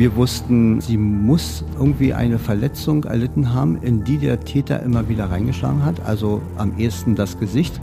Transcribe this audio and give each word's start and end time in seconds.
Wir 0.00 0.16
wussten, 0.16 0.80
sie 0.80 0.96
muss 0.96 1.62
irgendwie 1.78 2.14
eine 2.14 2.38
Verletzung 2.38 3.04
erlitten 3.04 3.52
haben, 3.52 3.82
in 3.82 4.02
die 4.02 4.16
der 4.16 4.40
Täter 4.40 4.82
immer 4.82 5.10
wieder 5.10 5.26
reingeschlagen 5.26 5.84
hat, 5.84 6.00
also 6.06 6.40
am 6.56 6.78
ehesten 6.78 7.16
das 7.16 7.38
Gesicht. 7.38 7.78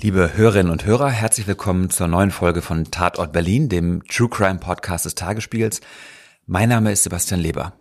Liebe 0.00 0.38
Hörerinnen 0.38 0.72
und 0.72 0.86
Hörer, 0.86 1.10
herzlich 1.10 1.46
willkommen 1.46 1.90
zur 1.90 2.08
neuen 2.08 2.30
Folge 2.30 2.62
von 2.62 2.84
Tatort 2.84 3.30
Berlin, 3.30 3.68
dem 3.68 4.02
True 4.08 4.30
Crime 4.30 4.58
Podcast 4.58 5.04
des 5.04 5.14
Tagesspiegels. 5.14 5.82
Mein 6.46 6.70
Name 6.70 6.92
ist 6.92 7.02
Sebastian 7.02 7.40
Leber. 7.40 7.74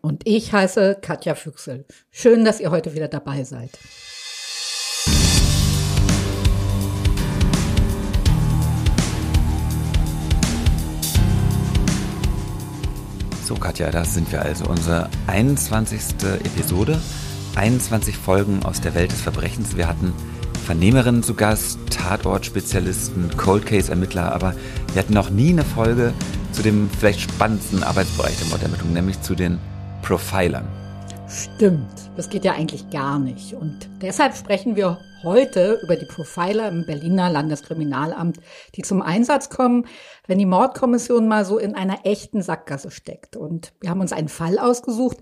Und 0.00 0.22
ich 0.26 0.54
heiße 0.54 0.96
Katja 1.02 1.34
Füchsel. 1.34 1.84
Schön, 2.10 2.46
dass 2.46 2.58
ihr 2.58 2.70
heute 2.70 2.94
wieder 2.94 3.08
dabei 3.08 3.44
seid. 3.44 3.72
So, 13.50 13.56
Katja, 13.56 13.90
da 13.90 14.04
sind 14.04 14.30
wir 14.30 14.42
also. 14.42 14.66
Unsere 14.66 15.08
21. 15.26 16.00
Episode. 16.44 17.00
21 17.56 18.16
Folgen 18.16 18.62
aus 18.62 18.80
der 18.80 18.94
Welt 18.94 19.10
des 19.10 19.22
Verbrechens. 19.22 19.76
Wir 19.76 19.88
hatten 19.88 20.12
Vernehmerinnen 20.66 21.24
zu 21.24 21.34
Gast, 21.34 21.80
Tatort-Spezialisten, 21.90 23.28
Cold 23.36 23.66
Case-Ermittler, 23.66 24.32
aber 24.32 24.54
wir 24.92 25.02
hatten 25.02 25.14
noch 25.14 25.30
nie 25.30 25.50
eine 25.50 25.64
Folge 25.64 26.12
zu 26.52 26.62
dem 26.62 26.88
vielleicht 26.96 27.22
spannendsten 27.22 27.82
Arbeitsbereich 27.82 28.38
der 28.38 28.46
Mordermittlung, 28.50 28.92
nämlich 28.92 29.20
zu 29.20 29.34
den 29.34 29.58
Profilern. 30.02 30.79
Stimmt, 31.32 32.10
das 32.16 32.28
geht 32.28 32.44
ja 32.44 32.54
eigentlich 32.54 32.90
gar 32.90 33.20
nicht. 33.20 33.54
Und 33.54 33.88
deshalb 34.02 34.34
sprechen 34.34 34.74
wir 34.74 34.98
heute 35.22 35.78
über 35.80 35.94
die 35.94 36.04
Profiler 36.04 36.68
im 36.68 36.84
Berliner 36.86 37.30
Landeskriminalamt, 37.30 38.38
die 38.74 38.82
zum 38.82 39.00
Einsatz 39.00 39.48
kommen, 39.48 39.86
wenn 40.26 40.38
die 40.38 40.46
Mordkommission 40.46 41.28
mal 41.28 41.44
so 41.44 41.58
in 41.58 41.76
einer 41.76 42.00
echten 42.04 42.42
Sackgasse 42.42 42.90
steckt. 42.90 43.36
Und 43.36 43.72
wir 43.80 43.90
haben 43.90 44.00
uns 44.00 44.12
einen 44.12 44.28
Fall 44.28 44.58
ausgesucht, 44.58 45.18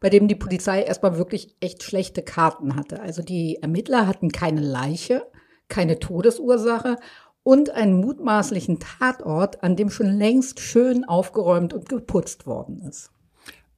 bei 0.00 0.10
dem 0.10 0.26
die 0.26 0.34
Polizei 0.34 0.82
erstmal 0.82 1.16
wirklich 1.16 1.54
echt 1.60 1.84
schlechte 1.84 2.22
Karten 2.22 2.74
hatte. 2.74 3.00
Also 3.00 3.22
die 3.22 3.58
Ermittler 3.62 4.08
hatten 4.08 4.32
keine 4.32 4.62
Leiche, 4.62 5.30
keine 5.68 6.00
Todesursache 6.00 6.96
und 7.44 7.70
einen 7.70 8.00
mutmaßlichen 8.00 8.80
Tatort, 8.80 9.62
an 9.62 9.76
dem 9.76 9.90
schon 9.90 10.18
längst 10.18 10.58
schön 10.58 11.04
aufgeräumt 11.04 11.72
und 11.72 11.88
geputzt 11.88 12.48
worden 12.48 12.82
ist. 12.82 13.12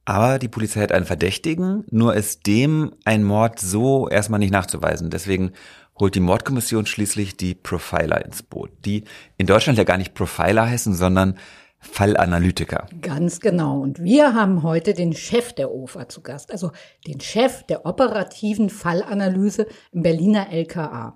Aber 0.05 0.37
die 0.37 0.47
Polizei 0.47 0.81
hat 0.81 0.91
einen 0.91 1.05
Verdächtigen, 1.05 1.83
nur 1.89 2.15
ist 2.15 2.45
dem 2.45 2.93
ein 3.05 3.23
Mord 3.23 3.59
so 3.59 4.07
erstmal 4.07 4.39
nicht 4.39 4.51
nachzuweisen. 4.51 5.09
Deswegen 5.09 5.51
holt 5.99 6.15
die 6.15 6.19
Mordkommission 6.19 6.85
schließlich 6.85 7.37
die 7.37 7.55
Profiler 7.55 8.23
ins 8.23 8.43
Boot, 8.43 8.69
die 8.85 9.05
in 9.37 9.47
Deutschland 9.47 9.77
ja 9.77 9.83
gar 9.83 9.97
nicht 9.97 10.13
Profiler 10.13 10.69
heißen, 10.69 10.93
sondern 10.93 11.39
Fallanalytiker. 11.79 12.87
Ganz 13.01 13.39
genau. 13.39 13.79
Und 13.79 14.01
wir 14.01 14.33
haben 14.33 14.63
heute 14.63 14.93
den 14.93 15.13
Chef 15.13 15.53
der 15.53 15.71
OFA 15.71 16.09
zu 16.09 16.21
Gast, 16.21 16.51
also 16.51 16.71
den 17.07 17.21
Chef 17.21 17.63
der 17.63 17.85
operativen 17.85 18.69
Fallanalyse 18.69 19.67
im 19.91 20.01
Berliner 20.01 20.51
LKA. 20.51 21.15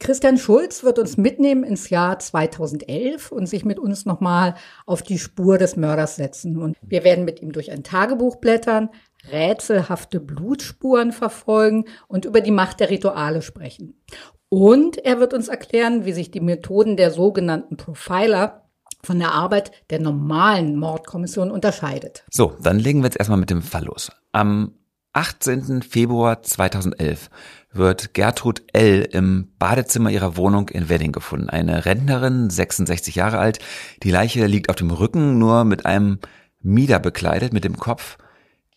Christian 0.00 0.38
Schulz 0.38 0.82
wird 0.82 0.98
uns 0.98 1.18
mitnehmen 1.18 1.62
ins 1.62 1.90
Jahr 1.90 2.18
2011 2.18 3.30
und 3.30 3.46
sich 3.46 3.66
mit 3.66 3.78
uns 3.78 4.06
nochmal 4.06 4.54
auf 4.86 5.02
die 5.02 5.18
Spur 5.18 5.58
des 5.58 5.76
Mörders 5.76 6.16
setzen. 6.16 6.56
Und 6.56 6.76
wir 6.80 7.04
werden 7.04 7.26
mit 7.26 7.42
ihm 7.42 7.52
durch 7.52 7.70
ein 7.70 7.84
Tagebuch 7.84 8.36
blättern, 8.36 8.88
rätselhafte 9.30 10.18
Blutspuren 10.18 11.12
verfolgen 11.12 11.84
und 12.08 12.24
über 12.24 12.40
die 12.40 12.50
Macht 12.50 12.80
der 12.80 12.88
Rituale 12.88 13.42
sprechen. 13.42 14.00
Und 14.48 14.96
er 14.96 15.20
wird 15.20 15.34
uns 15.34 15.48
erklären, 15.48 16.06
wie 16.06 16.12
sich 16.12 16.30
die 16.30 16.40
Methoden 16.40 16.96
der 16.96 17.10
sogenannten 17.10 17.76
Profiler 17.76 18.70
von 19.02 19.18
der 19.18 19.32
Arbeit 19.32 19.70
der 19.90 20.00
normalen 20.00 20.76
Mordkommission 20.76 21.50
unterscheidet. 21.50 22.24
So, 22.30 22.54
dann 22.62 22.78
legen 22.78 23.00
wir 23.00 23.06
jetzt 23.06 23.18
erstmal 23.18 23.38
mit 23.38 23.50
dem 23.50 23.62
Fall 23.62 23.84
los. 23.84 24.10
Am 24.32 24.74
18. 25.20 25.82
Februar 25.82 26.42
2011 26.42 27.28
wird 27.72 28.14
Gertrud 28.14 28.62
L. 28.72 29.02
im 29.02 29.52
Badezimmer 29.58 30.08
ihrer 30.08 30.38
Wohnung 30.38 30.70
in 30.70 30.88
Wedding 30.88 31.12
gefunden. 31.12 31.50
Eine 31.50 31.84
Rentnerin, 31.84 32.48
66 32.48 33.16
Jahre 33.16 33.36
alt. 33.36 33.58
Die 34.02 34.10
Leiche 34.10 34.46
liegt 34.46 34.70
auf 34.70 34.76
dem 34.76 34.90
Rücken, 34.90 35.38
nur 35.38 35.64
mit 35.64 35.84
einem 35.84 36.20
Mieder 36.62 36.98
bekleidet, 36.98 37.52
mit 37.52 37.64
dem 37.64 37.76
Kopf 37.76 38.16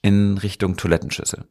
in 0.02 0.38
Richtung 0.38 0.76
Toilettenschüssel. 0.76 1.46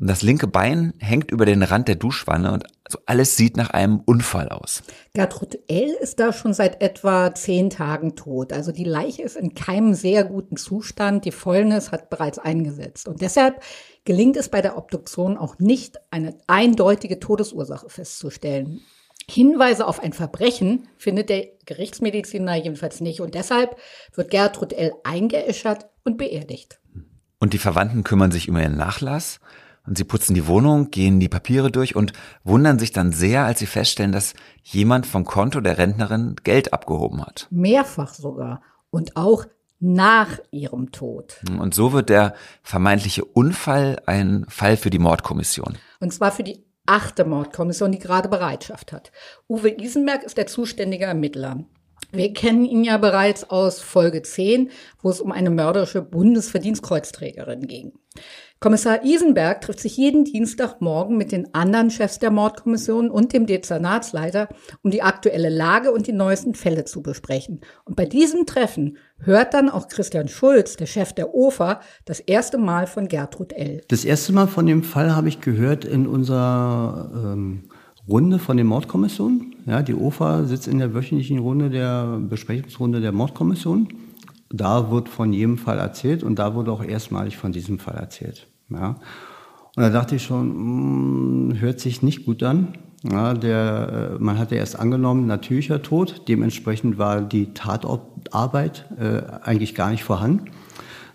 Und 0.00 0.08
das 0.08 0.22
linke 0.22 0.46
Bein 0.46 0.94
hängt 0.98 1.30
über 1.30 1.44
den 1.44 1.62
Rand 1.62 1.86
der 1.86 1.94
Duschwanne 1.94 2.52
und 2.52 2.64
so 2.88 2.98
alles 3.04 3.36
sieht 3.36 3.58
nach 3.58 3.68
einem 3.68 4.00
Unfall 4.00 4.48
aus. 4.48 4.82
Gertrud 5.12 5.58
L. 5.68 5.94
ist 6.00 6.18
da 6.18 6.32
schon 6.32 6.54
seit 6.54 6.80
etwa 6.80 7.34
zehn 7.34 7.68
Tagen 7.68 8.16
tot. 8.16 8.54
Also 8.54 8.72
die 8.72 8.84
Leiche 8.84 9.22
ist 9.22 9.36
in 9.36 9.54
keinem 9.54 9.92
sehr 9.92 10.24
guten 10.24 10.56
Zustand. 10.56 11.26
Die 11.26 11.32
Fäulnis 11.32 11.92
hat 11.92 12.08
bereits 12.08 12.38
eingesetzt. 12.38 13.08
Und 13.08 13.20
deshalb 13.20 13.62
gelingt 14.04 14.38
es 14.38 14.48
bei 14.48 14.62
der 14.62 14.78
Obduktion 14.78 15.36
auch 15.36 15.58
nicht, 15.58 15.98
eine 16.10 16.34
eindeutige 16.46 17.20
Todesursache 17.20 17.90
festzustellen. 17.90 18.80
Hinweise 19.28 19.86
auf 19.86 20.02
ein 20.02 20.14
Verbrechen 20.14 20.88
findet 20.96 21.28
der 21.28 21.46
Gerichtsmediziner 21.66 22.54
jedenfalls 22.54 23.02
nicht. 23.02 23.20
Und 23.20 23.34
deshalb 23.34 23.76
wird 24.14 24.30
Gertrud 24.30 24.72
L. 24.72 24.94
eingeäschert 25.04 25.90
und 26.04 26.16
beerdigt. 26.16 26.80
Und 27.38 27.52
die 27.52 27.58
Verwandten 27.58 28.02
kümmern 28.02 28.32
sich 28.32 28.48
um 28.48 28.56
ihren 28.56 28.78
Nachlass 28.78 29.40
und 29.90 29.98
sie 29.98 30.04
putzen 30.04 30.34
die 30.34 30.46
Wohnung, 30.46 30.92
gehen 30.92 31.18
die 31.18 31.28
Papiere 31.28 31.72
durch 31.72 31.96
und 31.96 32.12
wundern 32.44 32.78
sich 32.78 32.92
dann 32.92 33.10
sehr, 33.10 33.44
als 33.44 33.58
sie 33.58 33.66
feststellen, 33.66 34.12
dass 34.12 34.34
jemand 34.62 35.04
vom 35.04 35.24
Konto 35.24 35.60
der 35.60 35.78
Rentnerin 35.78 36.36
Geld 36.44 36.72
abgehoben 36.72 37.26
hat. 37.26 37.48
Mehrfach 37.50 38.14
sogar. 38.14 38.62
Und 38.90 39.16
auch 39.16 39.46
nach 39.80 40.38
ihrem 40.52 40.92
Tod. 40.92 41.40
Und 41.58 41.74
so 41.74 41.92
wird 41.92 42.08
der 42.08 42.34
vermeintliche 42.62 43.24
Unfall 43.24 44.00
ein 44.06 44.46
Fall 44.48 44.76
für 44.76 44.90
die 44.90 45.00
Mordkommission. 45.00 45.76
Und 45.98 46.12
zwar 46.12 46.30
für 46.30 46.44
die 46.44 46.64
achte 46.86 47.24
Mordkommission, 47.24 47.90
die 47.90 47.98
gerade 47.98 48.28
Bereitschaft 48.28 48.92
hat. 48.92 49.10
Uwe 49.48 49.70
Isenberg 49.70 50.22
ist 50.22 50.36
der 50.36 50.46
zuständige 50.46 51.06
Ermittler. 51.06 51.64
Wir 52.12 52.32
kennen 52.32 52.64
ihn 52.64 52.84
ja 52.84 52.98
bereits 52.98 53.48
aus 53.50 53.80
Folge 53.80 54.22
10, 54.22 54.70
wo 55.00 55.10
es 55.10 55.20
um 55.20 55.32
eine 55.32 55.50
mörderische 55.50 56.02
Bundesverdienstkreuzträgerin 56.02 57.66
ging. 57.66 57.92
Kommissar 58.62 59.04
Isenberg 59.06 59.62
trifft 59.62 59.80
sich 59.80 59.96
jeden 59.96 60.24
Dienstagmorgen 60.24 61.16
mit 61.16 61.32
den 61.32 61.54
anderen 61.54 61.90
Chefs 61.90 62.18
der 62.18 62.30
Mordkommission 62.30 63.10
und 63.10 63.32
dem 63.32 63.46
Dezernatsleiter, 63.46 64.50
um 64.82 64.90
die 64.90 65.00
aktuelle 65.00 65.48
Lage 65.48 65.92
und 65.92 66.06
die 66.06 66.12
neuesten 66.12 66.54
Fälle 66.54 66.84
zu 66.84 67.00
besprechen. 67.00 67.62
Und 67.86 67.96
bei 67.96 68.04
diesem 68.04 68.44
Treffen 68.44 68.98
hört 69.18 69.54
dann 69.54 69.70
auch 69.70 69.88
Christian 69.88 70.28
Schulz, 70.28 70.76
der 70.76 70.84
Chef 70.84 71.14
der 71.14 71.34
OFA, 71.34 71.80
das 72.04 72.20
erste 72.20 72.58
Mal 72.58 72.86
von 72.86 73.08
Gertrud 73.08 73.54
L. 73.54 73.80
Das 73.88 74.04
erste 74.04 74.34
Mal 74.34 74.46
von 74.46 74.66
dem 74.66 74.82
Fall 74.82 75.16
habe 75.16 75.28
ich 75.28 75.40
gehört 75.40 75.86
in 75.86 76.06
unserer 76.06 77.10
ähm, 77.14 77.69
Runde 78.10 78.38
von 78.38 78.56
den 78.56 78.66
Mordkommissionen. 78.66 79.54
Ja, 79.66 79.82
die 79.82 79.94
OFA 79.94 80.44
sitzt 80.44 80.66
in 80.66 80.78
der 80.78 80.94
wöchentlichen 80.94 81.38
Runde 81.38 81.70
der 81.70 82.18
Besprechungsrunde 82.18 83.00
der 83.00 83.12
Mordkommission. 83.12 83.88
Da 84.50 84.90
wird 84.90 85.08
von 85.08 85.32
jedem 85.32 85.58
Fall 85.58 85.78
erzählt 85.78 86.24
und 86.24 86.38
da 86.38 86.54
wurde 86.54 86.72
auch 86.72 86.82
erstmalig 86.82 87.36
von 87.36 87.52
diesem 87.52 87.78
Fall 87.78 87.94
erzählt. 87.94 88.48
Ja. 88.68 88.96
Und 89.76 89.82
da 89.82 89.90
dachte 89.90 90.16
ich 90.16 90.24
schon, 90.24 90.48
mh, 90.48 91.52
hm, 91.54 91.60
hört 91.60 91.78
sich 91.78 92.02
nicht 92.02 92.26
gut 92.26 92.42
an. 92.42 92.74
Ja, 93.02 93.32
der, 93.32 94.16
äh, 94.18 94.22
man 94.22 94.38
hatte 94.38 94.56
erst 94.56 94.78
angenommen, 94.78 95.26
natürlicher 95.26 95.80
Tod. 95.80 96.22
Dementsprechend 96.28 96.98
war 96.98 97.22
die 97.22 97.54
Tatarbeit 97.54 98.86
äh, 98.98 99.22
eigentlich 99.42 99.74
gar 99.74 99.90
nicht 99.90 100.04
vorhanden. 100.04 100.50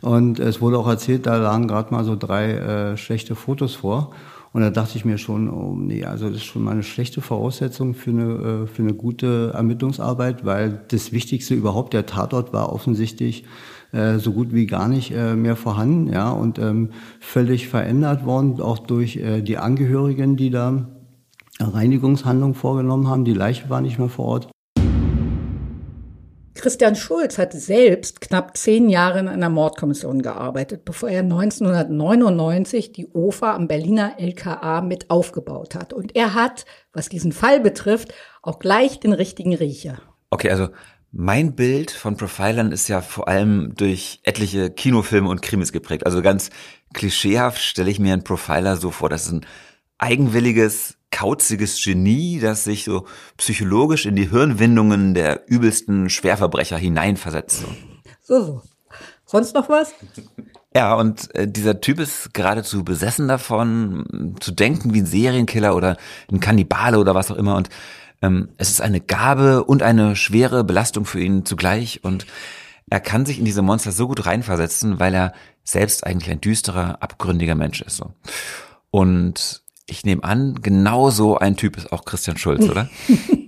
Und 0.01 0.39
es 0.39 0.61
wurde 0.61 0.77
auch 0.77 0.87
erzählt, 0.87 1.25
da 1.25 1.35
lagen 1.37 1.67
gerade 1.67 1.93
mal 1.93 2.03
so 2.03 2.15
drei 2.15 2.51
äh, 2.53 2.97
schlechte 2.97 3.35
Fotos 3.35 3.75
vor. 3.75 4.11
Und 4.55 4.61
da 4.61 4.69
dachte 4.69 4.97
ich 4.97 5.03
mir 5.03 5.17
schon, 5.17 5.49
oh 5.49 5.75
nee, 5.75 6.05
also 6.05 6.29
das 6.29 6.37
ist 6.37 6.45
schon 6.45 6.63
mal 6.63 6.71
eine 6.71 6.83
schlechte 6.83 7.19
Voraussetzung 7.19 7.93
für 7.93 8.11
eine, 8.11 8.63
äh, 8.63 8.67
für 8.67 8.83
eine 8.83 8.93
gute 8.93 9.51
Ermittlungsarbeit, 9.53 10.45
weil 10.45 10.79
das 10.87 11.11
Wichtigste 11.11 11.55
überhaupt, 11.55 11.91
der 11.91 12.05
Tatort 12.05 12.53
war 12.53 12.71
offensichtlich 12.71 13.43
äh, 13.91 14.17
so 14.17 14.31
gut 14.31 14.53
wie 14.53 14.65
gar 14.65 14.87
nicht 14.87 15.11
äh, 15.11 15.35
mehr 15.35 15.57
vorhanden, 15.57 16.07
ja, 16.07 16.31
und 16.31 16.57
ähm, 16.57 16.91
völlig 17.19 17.67
verändert 17.67 18.25
worden, 18.25 18.61
auch 18.61 18.79
durch 18.79 19.19
die 19.45 19.57
Angehörigen, 19.57 20.37
die 20.37 20.51
da 20.51 20.87
Reinigungshandlungen 21.59 22.55
vorgenommen 22.55 23.09
haben. 23.09 23.25
Die 23.25 23.33
Leiche 23.33 23.69
war 23.69 23.81
nicht 23.81 23.99
mehr 23.99 24.07
vor 24.07 24.25
Ort. 24.25 24.54
Christian 26.65 26.95
Schulz 26.95 27.37
hat 27.37 27.53
selbst 27.53 28.21
knapp 28.21 28.57
zehn 28.57 28.89
Jahre 28.89 29.19
in 29.19 29.27
einer 29.27 29.51
Mordkommission 29.51 30.23
gearbeitet, 30.23 30.83
bevor 30.83 31.09
er 31.09 31.19
1999 31.19 32.91
die 32.91 33.05
OFA 33.13 33.53
am 33.53 33.67
Berliner 33.67 34.15
LKA 34.17 34.81
mit 34.81 35.11
aufgebaut 35.11 35.75
hat. 35.75 35.93
Und 35.93 36.15
er 36.15 36.33
hat, 36.33 36.65
was 36.91 37.07
diesen 37.07 37.33
Fall 37.33 37.59
betrifft, 37.59 38.15
auch 38.41 38.57
gleich 38.57 38.99
den 38.99 39.13
richtigen 39.13 39.53
Riecher. 39.53 40.01
Okay, 40.31 40.49
also 40.49 40.69
mein 41.11 41.53
Bild 41.53 41.91
von 41.91 42.17
Profilern 42.17 42.71
ist 42.71 42.87
ja 42.87 43.01
vor 43.01 43.27
allem 43.27 43.75
durch 43.75 44.21
etliche 44.23 44.71
Kinofilme 44.71 45.29
und 45.29 45.43
Krimis 45.43 45.71
geprägt. 45.71 46.07
Also 46.07 46.23
ganz 46.23 46.49
klischeehaft 46.95 47.61
stelle 47.61 47.91
ich 47.91 47.99
mir 47.99 48.13
einen 48.13 48.23
Profiler 48.23 48.75
so 48.77 48.89
vor. 48.89 49.09
Das 49.09 49.27
ist 49.27 49.33
ein 49.33 49.45
eigenwilliges, 49.99 50.94
kauziges 51.15 51.81
Genie, 51.81 52.39
das 52.41 52.65
sich 52.65 52.83
so 52.83 53.05
psychologisch 53.37 54.05
in 54.05 54.17
die 54.17 54.29
Hirnwindungen 54.29 55.13
der 55.13 55.47
übelsten 55.47 56.09
Schwerverbrecher 56.09 56.77
hineinversetzt. 56.77 57.61
So, 57.61 57.67
so. 58.21 58.45
so. 58.45 58.61
Sonst 59.25 59.55
noch 59.55 59.69
was? 59.69 59.93
Ja, 60.75 60.93
und 60.93 61.33
äh, 61.33 61.47
dieser 61.47 61.79
Typ 61.79 61.99
ist 61.99 62.33
geradezu 62.33 62.83
besessen 62.83 63.27
davon, 63.29 64.35
zu 64.41 64.51
denken 64.51 64.93
wie 64.93 64.99
ein 64.99 65.05
Serienkiller 65.05 65.75
oder 65.75 65.97
ein 66.29 66.41
Kannibale 66.41 66.99
oder 66.99 67.15
was 67.15 67.31
auch 67.31 67.37
immer. 67.37 67.55
Und 67.55 67.69
ähm, 68.21 68.49
es 68.57 68.69
ist 68.69 68.81
eine 68.81 68.99
Gabe 68.99 69.63
und 69.63 69.83
eine 69.83 70.17
schwere 70.17 70.63
Belastung 70.63 71.05
für 71.05 71.21
ihn 71.21 71.45
zugleich. 71.45 72.03
Und 72.03 72.27
er 72.89 72.99
kann 72.99 73.25
sich 73.25 73.39
in 73.39 73.45
diese 73.45 73.61
Monster 73.61 73.93
so 73.93 74.07
gut 74.07 74.25
reinversetzen, 74.25 74.99
weil 74.99 75.13
er 75.13 75.33
selbst 75.63 76.05
eigentlich 76.05 76.29
ein 76.29 76.41
düsterer, 76.41 77.01
abgründiger 77.01 77.55
Mensch 77.55 77.81
ist. 77.81 77.95
So. 77.95 78.13
Und 78.91 79.64
ich 79.87 80.05
nehme 80.05 80.23
an, 80.23 80.55
genau 80.61 81.09
so 81.09 81.37
ein 81.37 81.57
Typ 81.57 81.77
ist 81.77 81.91
auch 81.91 82.05
Christian 82.05 82.37
Schulz, 82.37 82.67
oder? 82.67 82.89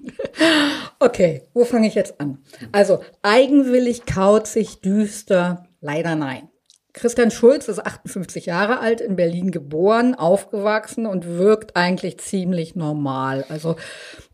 okay, 0.99 1.43
wo 1.53 1.65
fange 1.65 1.87
ich 1.87 1.95
jetzt 1.95 2.19
an? 2.19 2.39
Also 2.71 3.01
eigenwillig, 3.21 4.05
kauzig, 4.05 4.81
düster, 4.81 5.67
leider 5.81 6.15
nein. 6.15 6.49
Christian 6.93 7.29
Schulz 7.29 7.67
ist 7.67 7.79
58 7.79 8.47
Jahre 8.47 8.79
alt, 8.79 9.01
in 9.01 9.15
Berlin 9.15 9.51
geboren, 9.51 10.15
aufgewachsen 10.15 11.05
und 11.05 11.27
wirkt 11.27 11.75
eigentlich 11.75 12.17
ziemlich 12.19 12.75
normal. 12.75 13.45
Also 13.49 13.75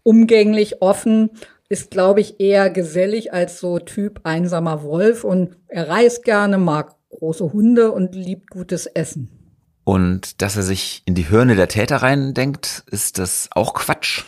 umgänglich, 0.03 0.81
offen, 0.81 1.31
ist, 1.67 1.91
glaube 1.91 2.21
ich, 2.21 2.39
eher 2.39 2.69
gesellig 2.69 3.33
als 3.33 3.59
so 3.59 3.79
Typ 3.79 4.21
einsamer 4.23 4.83
Wolf 4.83 5.23
und 5.23 5.57
er 5.67 5.89
reist 5.89 6.23
gerne, 6.23 6.57
mag 6.57 6.95
große 7.09 7.51
Hunde 7.51 7.91
und 7.91 8.15
liebt 8.15 8.49
gutes 8.49 8.85
Essen. 8.85 9.42
Und 9.83 10.41
dass 10.41 10.55
er 10.55 10.63
sich 10.63 11.01
in 11.05 11.15
die 11.15 11.27
Hirne 11.27 11.55
der 11.55 11.67
Täter 11.67 11.97
reindenkt, 11.97 12.83
ist 12.87 13.17
das 13.17 13.49
auch 13.51 13.73
Quatsch? 13.73 14.23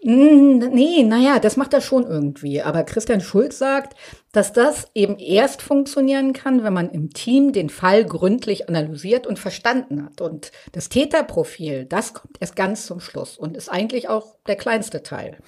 Nee, 0.00 1.02
naja, 1.02 1.40
das 1.40 1.56
macht 1.56 1.74
er 1.74 1.80
schon 1.80 2.06
irgendwie. 2.06 2.62
Aber 2.62 2.84
Christian 2.84 3.20
Schulz 3.20 3.58
sagt, 3.58 3.96
dass 4.30 4.52
das 4.52 4.86
eben 4.94 5.18
erst 5.18 5.60
funktionieren 5.60 6.32
kann, 6.32 6.62
wenn 6.62 6.72
man 6.72 6.90
im 6.90 7.10
Team 7.10 7.52
den 7.52 7.68
Fall 7.68 8.04
gründlich 8.04 8.68
analysiert 8.68 9.26
und 9.26 9.40
verstanden 9.40 10.04
hat. 10.04 10.20
Und 10.20 10.52
das 10.70 10.88
Täterprofil, 10.88 11.84
das 11.84 12.14
kommt 12.14 12.36
erst 12.38 12.54
ganz 12.54 12.86
zum 12.86 13.00
Schluss 13.00 13.36
und 13.36 13.56
ist 13.56 13.68
eigentlich 13.68 14.08
auch 14.08 14.36
der 14.46 14.54
kleinste 14.54 15.02
Teil. 15.02 15.38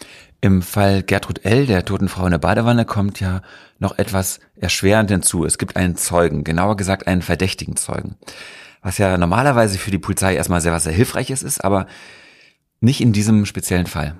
Im 0.40 0.62
Fall 0.62 1.04
Gertrud 1.04 1.44
L., 1.44 1.66
der 1.66 1.84
toten 1.84 2.08
Frau 2.08 2.24
in 2.24 2.32
der 2.32 2.38
Badewanne, 2.38 2.84
kommt 2.84 3.20
ja 3.20 3.42
noch 3.78 3.98
etwas 3.98 4.40
erschwerend 4.56 5.12
hinzu. 5.12 5.44
Es 5.44 5.58
gibt 5.58 5.76
einen 5.76 5.96
Zeugen, 5.96 6.42
genauer 6.42 6.76
gesagt 6.76 7.06
einen 7.06 7.22
verdächtigen 7.22 7.76
Zeugen. 7.76 8.16
Was 8.82 8.98
ja 8.98 9.16
normalerweise 9.18 9.78
für 9.78 9.90
die 9.90 9.98
Polizei 9.98 10.34
erstmal 10.34 10.60
sehr 10.60 10.72
was 10.72 10.84
sehr 10.84 10.92
Hilfreiches 10.92 11.42
ist, 11.42 11.62
aber 11.64 11.86
nicht 12.80 13.00
in 13.00 13.12
diesem 13.12 13.44
speziellen 13.44 13.86
Fall. 13.86 14.16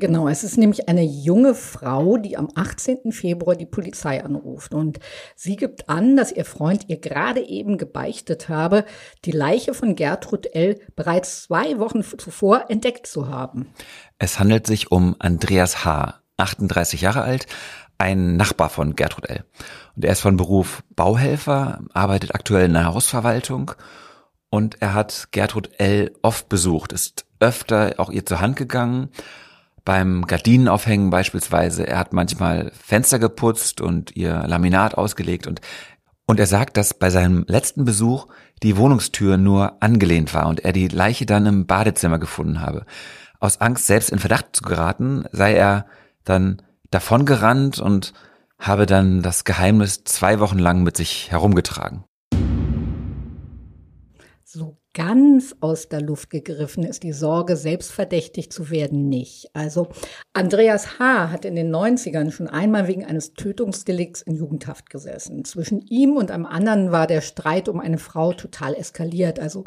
Genau, 0.00 0.28
es 0.28 0.44
ist 0.44 0.56
nämlich 0.56 0.88
eine 0.88 1.02
junge 1.02 1.54
Frau, 1.54 2.16
die 2.16 2.38
am 2.38 2.48
18. 2.54 3.12
Februar 3.12 3.54
die 3.54 3.66
Polizei 3.66 4.24
anruft. 4.24 4.72
Und 4.72 4.98
sie 5.36 5.56
gibt 5.56 5.90
an, 5.90 6.16
dass 6.16 6.32
ihr 6.32 6.46
Freund 6.46 6.86
ihr 6.88 6.98
gerade 6.98 7.40
eben 7.40 7.76
gebeichtet 7.76 8.48
habe, 8.48 8.86
die 9.26 9.30
Leiche 9.30 9.74
von 9.74 9.96
Gertrud 9.96 10.46
L. 10.54 10.80
bereits 10.96 11.42
zwei 11.42 11.78
Wochen 11.78 12.02
zuvor 12.02 12.70
entdeckt 12.70 13.06
zu 13.06 13.28
haben. 13.28 13.74
Es 14.18 14.38
handelt 14.38 14.66
sich 14.66 14.90
um 14.90 15.16
Andreas 15.18 15.84
H., 15.84 16.14
38 16.38 17.02
Jahre 17.02 17.20
alt, 17.20 17.44
ein 17.98 18.38
Nachbar 18.38 18.70
von 18.70 18.96
Gertrud 18.96 19.28
L. 19.28 19.44
Und 19.96 20.04
er 20.04 20.12
ist 20.12 20.20
von 20.20 20.36
Beruf 20.36 20.82
Bauhelfer, 20.94 21.80
arbeitet 21.92 22.34
aktuell 22.34 22.66
in 22.66 22.74
der 22.74 22.86
Hausverwaltung 22.86 23.72
und 24.50 24.80
er 24.80 24.94
hat 24.94 25.28
Gertrud 25.30 25.70
L. 25.78 26.12
oft 26.22 26.48
besucht, 26.48 26.92
ist 26.92 27.24
öfter 27.38 27.94
auch 27.98 28.10
ihr 28.10 28.26
zur 28.26 28.40
Hand 28.40 28.56
gegangen 28.56 29.08
beim 29.84 30.26
Gardinenaufhängen 30.26 31.10
beispielsweise. 31.10 31.86
Er 31.86 31.98
hat 31.98 32.12
manchmal 32.12 32.70
Fenster 32.72 33.18
geputzt 33.18 33.80
und 33.80 34.14
ihr 34.16 34.44
Laminat 34.46 34.96
ausgelegt 34.96 35.46
und 35.46 35.60
und 36.26 36.38
er 36.38 36.46
sagt, 36.46 36.76
dass 36.76 36.94
bei 36.94 37.10
seinem 37.10 37.44
letzten 37.48 37.84
Besuch 37.84 38.28
die 38.62 38.76
Wohnungstür 38.76 39.36
nur 39.36 39.82
angelehnt 39.82 40.32
war 40.32 40.46
und 40.46 40.60
er 40.60 40.72
die 40.72 40.86
Leiche 40.86 41.26
dann 41.26 41.44
im 41.44 41.66
Badezimmer 41.66 42.20
gefunden 42.20 42.60
habe. 42.60 42.86
Aus 43.40 43.60
Angst, 43.60 43.88
selbst 43.88 44.10
in 44.10 44.20
Verdacht 44.20 44.46
zu 44.52 44.62
geraten, 44.62 45.24
sei 45.32 45.54
er 45.54 45.86
dann 46.22 46.62
davongerannt 46.92 47.80
und 47.80 48.12
habe 48.60 48.86
dann 48.86 49.22
das 49.22 49.44
Geheimnis 49.44 50.04
zwei 50.04 50.38
Wochen 50.38 50.58
lang 50.58 50.82
mit 50.82 50.96
sich 50.96 51.30
herumgetragen. 51.30 52.04
So 54.44 54.78
ganz 54.94 55.54
aus 55.60 55.88
der 55.88 56.00
Luft 56.00 56.28
gegriffen 56.30 56.82
ist 56.82 57.04
die 57.04 57.12
Sorge, 57.12 57.56
selbstverdächtig 57.56 58.50
zu 58.50 58.68
werden, 58.68 59.08
nicht. 59.08 59.48
Also 59.54 59.88
Andreas 60.32 60.98
H. 60.98 61.30
hat 61.30 61.44
in 61.44 61.54
den 61.54 61.72
90ern 61.72 62.32
schon 62.32 62.48
einmal 62.48 62.88
wegen 62.88 63.04
eines 63.04 63.34
Tötungsdelikts 63.34 64.22
in 64.22 64.34
Jugendhaft 64.34 64.90
gesessen. 64.90 65.44
Zwischen 65.44 65.80
ihm 65.82 66.16
und 66.16 66.32
einem 66.32 66.46
anderen 66.46 66.90
war 66.90 67.06
der 67.06 67.20
Streit 67.20 67.68
um 67.68 67.78
eine 67.78 67.98
Frau 67.98 68.32
total 68.32 68.74
eskaliert. 68.74 69.38
Also 69.38 69.62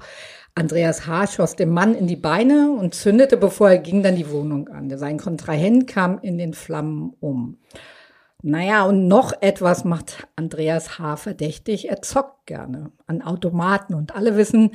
Andreas 0.53 1.07
H. 1.07 1.27
schoss 1.27 1.55
dem 1.55 1.69
Mann 1.69 1.95
in 1.95 2.07
die 2.07 2.17
Beine 2.17 2.71
und 2.77 2.93
zündete, 2.93 3.37
bevor 3.37 3.69
er 3.69 3.79
ging, 3.79 4.03
dann 4.03 4.17
die 4.17 4.29
Wohnung 4.29 4.67
an. 4.67 4.95
Sein 4.97 5.17
Kontrahent 5.17 5.87
kam 5.87 6.19
in 6.19 6.37
den 6.37 6.53
Flammen 6.53 7.13
um. 7.21 7.57
Naja, 8.45 8.83
und 8.83 9.07
noch 9.07 9.31
etwas 9.41 9.85
macht 9.85 10.27
Andreas 10.35 10.99
H. 10.99 11.15
verdächtig. 11.15 11.89
Er 11.89 12.01
zockt 12.01 12.45
gerne 12.45 12.91
an 13.07 13.21
Automaten 13.21 13.93
und 13.93 14.15
alle 14.15 14.35
wissen, 14.35 14.71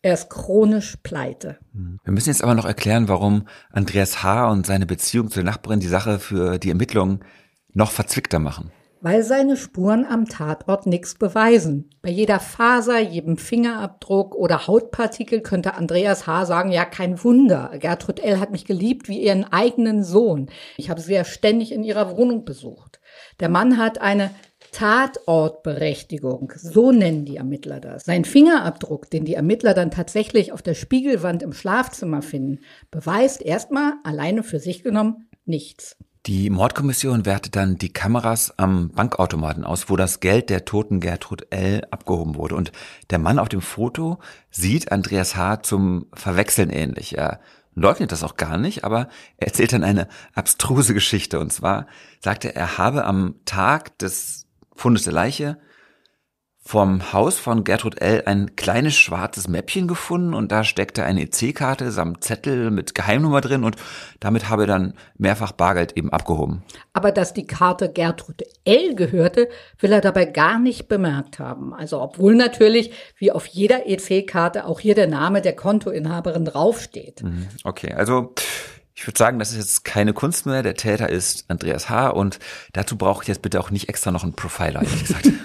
er 0.00 0.14
ist 0.14 0.30
chronisch 0.30 0.96
pleite. 1.02 1.58
Mhm. 1.72 1.98
Wir 2.04 2.12
müssen 2.12 2.28
jetzt 2.28 2.44
aber 2.44 2.54
noch 2.54 2.64
erklären, 2.64 3.08
warum 3.08 3.48
Andreas 3.72 4.22
H. 4.22 4.48
und 4.52 4.64
seine 4.64 4.86
Beziehung 4.86 5.28
zur 5.28 5.42
Nachbarin 5.42 5.80
die 5.80 5.88
Sache 5.88 6.20
für 6.20 6.58
die 6.58 6.68
Ermittlungen 6.68 7.24
noch 7.72 7.90
verzwickter 7.90 8.38
machen. 8.38 8.70
Weil 9.02 9.24
seine 9.24 9.56
Spuren 9.56 10.04
am 10.04 10.26
Tatort 10.26 10.86
nichts 10.86 11.16
beweisen. 11.16 11.90
Bei 12.02 12.10
jeder 12.10 12.38
Faser, 12.38 13.00
jedem 13.00 13.38
Fingerabdruck 13.38 14.36
oder 14.36 14.68
Hautpartikel 14.68 15.40
könnte 15.40 15.74
Andreas 15.74 16.28
H. 16.28 16.44
sagen, 16.44 16.70
ja, 16.70 16.84
kein 16.84 17.24
Wunder. 17.24 17.72
Gertrud 17.80 18.20
L. 18.20 18.38
hat 18.38 18.52
mich 18.52 18.66
geliebt 18.66 19.08
wie 19.08 19.20
ihren 19.20 19.50
eigenen 19.50 20.04
Sohn. 20.04 20.48
Ich 20.76 20.90
habe 20.90 21.00
sie 21.00 21.14
ja 21.14 21.24
ständig 21.24 21.72
in 21.72 21.82
ihrer 21.82 22.16
Wohnung 22.16 22.44
besucht. 22.44 22.99
Der 23.40 23.48
Mann 23.48 23.78
hat 23.78 24.00
eine 24.00 24.30
Tatortberechtigung, 24.72 26.52
so 26.56 26.92
nennen 26.92 27.24
die 27.24 27.36
Ermittler 27.36 27.80
das. 27.80 28.04
Sein 28.04 28.24
Fingerabdruck, 28.24 29.10
den 29.10 29.24
die 29.24 29.34
Ermittler 29.34 29.74
dann 29.74 29.90
tatsächlich 29.90 30.52
auf 30.52 30.62
der 30.62 30.74
Spiegelwand 30.74 31.42
im 31.42 31.52
Schlafzimmer 31.52 32.22
finden, 32.22 32.60
beweist 32.90 33.42
erstmal 33.42 33.94
alleine 34.04 34.42
für 34.42 34.60
sich 34.60 34.82
genommen 34.82 35.28
nichts. 35.44 35.96
Die 36.26 36.50
Mordkommission 36.50 37.24
wertet 37.24 37.56
dann 37.56 37.78
die 37.78 37.94
Kameras 37.94 38.52
am 38.58 38.90
Bankautomaten 38.90 39.64
aus, 39.64 39.88
wo 39.88 39.96
das 39.96 40.20
Geld 40.20 40.50
der 40.50 40.66
toten 40.66 41.00
Gertrud 41.00 41.46
L. 41.48 41.82
abgehoben 41.90 42.36
wurde. 42.36 42.56
Und 42.56 42.72
der 43.08 43.18
Mann 43.18 43.38
auf 43.38 43.48
dem 43.48 43.62
Foto 43.62 44.18
sieht 44.50 44.92
Andreas 44.92 45.34
H. 45.34 45.62
zum 45.62 46.08
Verwechseln 46.12 46.68
ähnlich. 46.68 47.16
Er 47.16 47.40
leugnet 47.74 48.12
das 48.12 48.22
auch 48.22 48.36
gar 48.36 48.58
nicht, 48.58 48.84
aber 48.84 49.08
er 49.36 49.48
erzählt 49.48 49.72
dann 49.72 49.84
eine 49.84 50.08
abstruse 50.34 50.94
Geschichte. 50.94 51.38
Und 51.40 51.52
zwar 51.52 51.86
sagt 52.20 52.44
er, 52.44 52.56
er 52.56 52.78
habe 52.78 53.04
am 53.04 53.36
Tag 53.44 53.98
des 53.98 54.46
Fundes 54.74 55.04
der 55.04 55.12
Leiche 55.12 55.58
vom 56.62 57.12
Haus 57.14 57.38
von 57.38 57.64
Gertrud 57.64 58.00
L. 58.00 58.22
ein 58.26 58.54
kleines 58.54 58.94
schwarzes 58.94 59.48
Mäppchen 59.48 59.88
gefunden 59.88 60.34
und 60.34 60.52
da 60.52 60.62
steckte 60.62 61.04
eine 61.04 61.22
EC-Karte 61.22 61.90
samt 61.90 62.22
Zettel 62.22 62.70
mit 62.70 62.94
Geheimnummer 62.94 63.40
drin 63.40 63.64
und 63.64 63.76
damit 64.20 64.50
habe 64.50 64.64
er 64.64 64.66
dann 64.66 64.94
mehrfach 65.16 65.52
Bargeld 65.52 65.96
eben 65.96 66.12
abgehoben. 66.12 66.62
Aber 66.92 67.12
dass 67.12 67.32
die 67.32 67.46
Karte 67.46 67.90
Gertrud 67.90 68.42
L. 68.64 68.94
gehörte, 68.94 69.48
will 69.78 69.90
er 69.90 70.02
dabei 70.02 70.26
gar 70.26 70.58
nicht 70.58 70.86
bemerkt 70.86 71.38
haben. 71.38 71.72
Also 71.72 72.00
obwohl 72.00 72.34
natürlich 72.34 72.92
wie 73.16 73.32
auf 73.32 73.46
jeder 73.46 73.88
EC-Karte 73.88 74.66
auch 74.66 74.80
hier 74.80 74.94
der 74.94 75.08
Name 75.08 75.40
der 75.40 75.56
Kontoinhaberin 75.56 76.44
draufsteht. 76.44 77.22
Mhm. 77.22 77.48
Okay, 77.64 77.94
also 77.94 78.34
ich 78.94 79.06
würde 79.06 79.18
sagen, 79.18 79.38
das 79.38 79.52
ist 79.52 79.56
jetzt 79.56 79.84
keine 79.86 80.12
Kunst 80.12 80.44
mehr. 80.44 80.62
Der 80.62 80.74
Täter 80.74 81.08
ist 81.08 81.46
Andreas 81.48 81.88
H. 81.88 82.10
und 82.10 82.38
dazu 82.74 82.98
brauche 82.98 83.22
ich 83.22 83.28
jetzt 83.28 83.40
bitte 83.40 83.60
auch 83.60 83.70
nicht 83.70 83.88
extra 83.88 84.10
noch 84.10 84.24
einen 84.24 84.34
Profiler, 84.34 84.82
ehrlich 84.82 85.00
gesagt. 85.00 85.30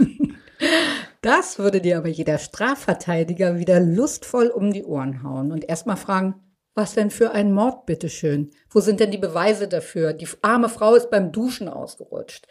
das 1.26 1.58
würde 1.58 1.82
dir 1.82 1.98
aber 1.98 2.08
jeder 2.08 2.38
Strafverteidiger 2.38 3.58
wieder 3.58 3.80
lustvoll 3.80 4.48
um 4.48 4.72
die 4.72 4.84
Ohren 4.84 5.24
hauen 5.24 5.52
und 5.52 5.68
erstmal 5.68 5.98
fragen, 5.98 6.36
was 6.76 6.94
denn 6.94 7.10
für 7.10 7.32
ein 7.32 7.52
Mord, 7.52 7.86
bitteschön? 7.86 8.52
Wo 8.70 8.80
sind 8.80 9.00
denn 9.00 9.10
die 9.10 9.18
Beweise 9.18 9.68
dafür? 9.68 10.14
Die 10.14 10.28
arme 10.44 10.70
Frau 10.70 10.94
ist 10.94 11.10
beim 11.10 11.32
Duschen 11.32 11.68
ausgerutscht. 11.68 12.46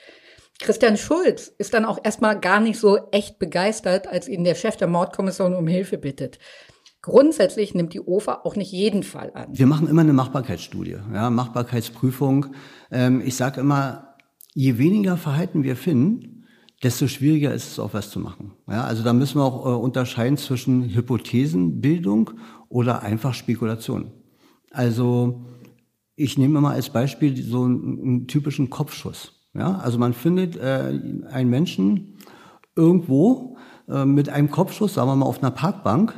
Christian 0.58 0.96
Schulz 0.96 1.52
ist 1.58 1.74
dann 1.74 1.84
auch 1.84 1.98
erstmal 2.02 2.40
gar 2.40 2.58
nicht 2.58 2.78
so 2.78 2.98
echt 3.12 3.38
begeistert, 3.38 4.08
als 4.08 4.28
ihn 4.28 4.44
der 4.44 4.54
Chef 4.54 4.76
der 4.76 4.88
Mordkommission 4.88 5.54
um 5.54 5.68
Hilfe 5.68 5.98
bittet. 5.98 6.38
Grundsätzlich 7.02 7.74
nimmt 7.74 7.92
die 7.92 8.00
OFA 8.00 8.40
auch 8.44 8.56
nicht 8.56 8.72
jeden 8.72 9.02
Fall 9.02 9.30
an. 9.34 9.48
Wir 9.52 9.66
machen 9.66 9.88
immer 9.88 10.00
eine 10.00 10.14
Machbarkeitsstudie, 10.14 10.96
ja, 11.12 11.30
Machbarkeitsprüfung. 11.30 12.46
Ähm, 12.90 13.20
ich 13.24 13.36
sage 13.36 13.60
immer, 13.60 14.16
je 14.54 14.78
weniger 14.78 15.16
Verhalten 15.16 15.62
wir 15.64 15.76
finden, 15.76 16.33
desto 16.82 17.06
schwieriger 17.08 17.52
ist 17.54 17.72
es 17.72 17.78
auch 17.78 17.94
was 17.94 18.10
zu 18.10 18.20
machen. 18.20 18.52
Ja, 18.68 18.84
also 18.84 19.02
da 19.02 19.12
müssen 19.12 19.38
wir 19.38 19.44
auch 19.44 19.66
äh, 19.66 19.68
unterscheiden 19.68 20.36
zwischen 20.36 20.94
Hypothesenbildung 20.94 22.30
oder 22.68 23.02
einfach 23.02 23.34
Spekulation. 23.34 24.10
Also 24.70 25.44
ich 26.16 26.38
nehme 26.38 26.60
mal 26.60 26.74
als 26.74 26.90
Beispiel 26.90 27.40
so 27.42 27.64
einen, 27.64 28.00
einen 28.00 28.26
typischen 28.26 28.70
Kopfschuss. 28.70 29.32
Ja, 29.54 29.78
also 29.78 29.98
man 29.98 30.12
findet 30.12 30.56
äh, 30.56 31.00
einen 31.30 31.48
Menschen 31.48 32.16
irgendwo 32.74 33.56
äh, 33.88 34.04
mit 34.04 34.28
einem 34.28 34.50
Kopfschuss, 34.50 34.94
sagen 34.94 35.08
wir 35.08 35.16
mal 35.16 35.26
auf 35.26 35.42
einer 35.42 35.52
Parkbank, 35.52 36.12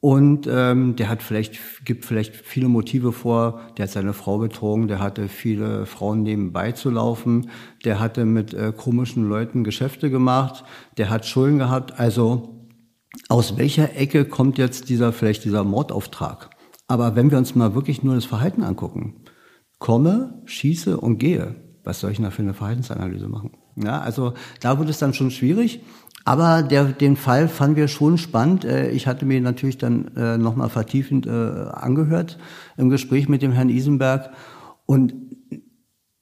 und 0.00 0.48
ähm, 0.50 0.96
der 0.96 1.10
hat 1.10 1.22
vielleicht, 1.22 1.84
gibt 1.84 2.06
vielleicht 2.06 2.34
viele 2.34 2.68
Motive 2.68 3.12
vor, 3.12 3.60
der 3.76 3.82
hat 3.82 3.90
seine 3.90 4.14
Frau 4.14 4.38
betrogen, 4.38 4.88
der 4.88 4.98
hatte 4.98 5.28
viele 5.28 5.84
Frauen 5.84 6.22
nebenbei 6.22 6.72
zu 6.72 6.88
laufen, 6.88 7.50
der 7.84 8.00
hatte 8.00 8.24
mit 8.24 8.54
äh, 8.54 8.72
komischen 8.74 9.28
Leuten 9.28 9.62
Geschäfte 9.62 10.10
gemacht, 10.10 10.64
der 10.96 11.10
hat 11.10 11.26
Schulden 11.26 11.58
gehabt. 11.58 12.00
Also 12.00 12.66
aus 13.28 13.58
welcher 13.58 13.94
Ecke 13.94 14.24
kommt 14.24 14.56
jetzt 14.56 14.88
dieser, 14.88 15.12
vielleicht 15.12 15.44
dieser 15.44 15.64
Mordauftrag? 15.64 16.48
Aber 16.88 17.14
wenn 17.14 17.30
wir 17.30 17.36
uns 17.36 17.54
mal 17.54 17.74
wirklich 17.74 18.02
nur 18.02 18.14
das 18.14 18.24
Verhalten 18.24 18.62
angucken, 18.62 19.24
komme, 19.78 20.40
schieße 20.46 20.98
und 20.98 21.18
gehe, 21.18 21.56
was 21.84 22.00
soll 22.00 22.10
ich 22.10 22.16
denn 22.16 22.24
da 22.24 22.30
für 22.30 22.42
eine 22.42 22.54
Verhaltensanalyse 22.54 23.28
machen? 23.28 23.52
Ja, 23.76 24.00
also 24.00 24.32
da 24.60 24.78
wird 24.78 24.88
es 24.88 24.98
dann 24.98 25.14
schon 25.14 25.30
schwierig. 25.30 25.80
Aber 26.24 26.62
der, 26.62 26.84
den 26.84 27.16
Fall 27.16 27.48
fanden 27.48 27.76
wir 27.76 27.88
schon 27.88 28.18
spannend. 28.18 28.64
Äh, 28.64 28.90
ich 28.90 29.06
hatte 29.06 29.24
mir 29.24 29.40
natürlich 29.40 29.78
dann 29.78 30.14
äh, 30.16 30.38
nochmal 30.38 30.68
vertiefend 30.68 31.26
äh, 31.26 31.30
angehört 31.30 32.38
im 32.76 32.90
Gespräch 32.90 33.28
mit 33.28 33.42
dem 33.42 33.52
Herrn 33.52 33.68
Isenberg. 33.68 34.30
Und 34.86 35.14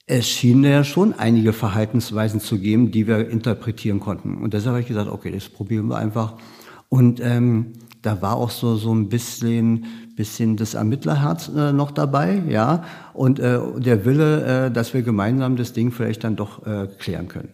es 0.07 0.29
schien 0.29 0.65
ja 0.65 0.85
schon 0.85 1.13
einige 1.13 1.53
Verhaltensweisen 1.53 2.41
zu 2.41 2.59
geben, 2.59 2.91
die 2.91 3.07
wir 3.07 3.29
interpretieren 3.29 4.01
konnten. 4.01 4.39
Und 4.43 4.55
deshalb 4.55 4.73
habe 4.73 4.81
ich 4.81 4.89
gesagt, 4.89 5.11
okay, 5.11 5.31
das 5.31 5.49
probieren 5.49 5.89
wir 5.89 5.97
einfach. 5.97 6.35
Und 6.89 7.21
ähm, 7.21 7.75
da 8.03 8.23
war 8.23 8.37
auch 8.37 8.51
so 8.51 8.77
so 8.77 8.95
ein 8.95 9.09
bisschen 9.09 9.85
bisschen 10.19 10.57
das 10.57 10.75
Ermittlerherz 10.75 11.49
äh, 11.49 11.73
noch 11.73 11.93
dabei, 11.93 12.43
ja, 12.49 12.85
und 13.15 13.39
äh, 13.39 13.61
der 13.77 14.05
Wille, 14.05 14.67
äh, 14.67 14.71
dass 14.71 14.93
wir 14.93 15.03
gemeinsam 15.03 15.57
das 15.57 15.73
Ding 15.73 15.93
vielleicht 15.93 16.25
dann 16.25 16.35
doch 16.35 16.67
äh, 16.67 16.89
klären 16.99 17.29
können. 17.29 17.51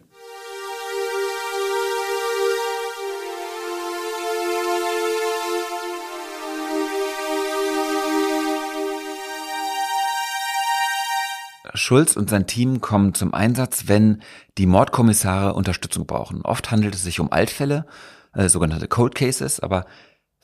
Schulz 11.74 12.16
und 12.16 12.30
sein 12.30 12.46
Team 12.46 12.80
kommen 12.80 13.14
zum 13.14 13.34
Einsatz, 13.34 13.84
wenn 13.86 14.22
die 14.58 14.66
Mordkommissare 14.66 15.54
Unterstützung 15.54 16.06
brauchen. 16.06 16.42
Oft 16.42 16.70
handelt 16.70 16.94
es 16.94 17.02
sich 17.02 17.20
um 17.20 17.32
Altfälle, 17.32 17.86
äh, 18.32 18.48
sogenannte 18.48 18.88
Cold 18.88 19.14
Cases, 19.14 19.60
aber 19.60 19.86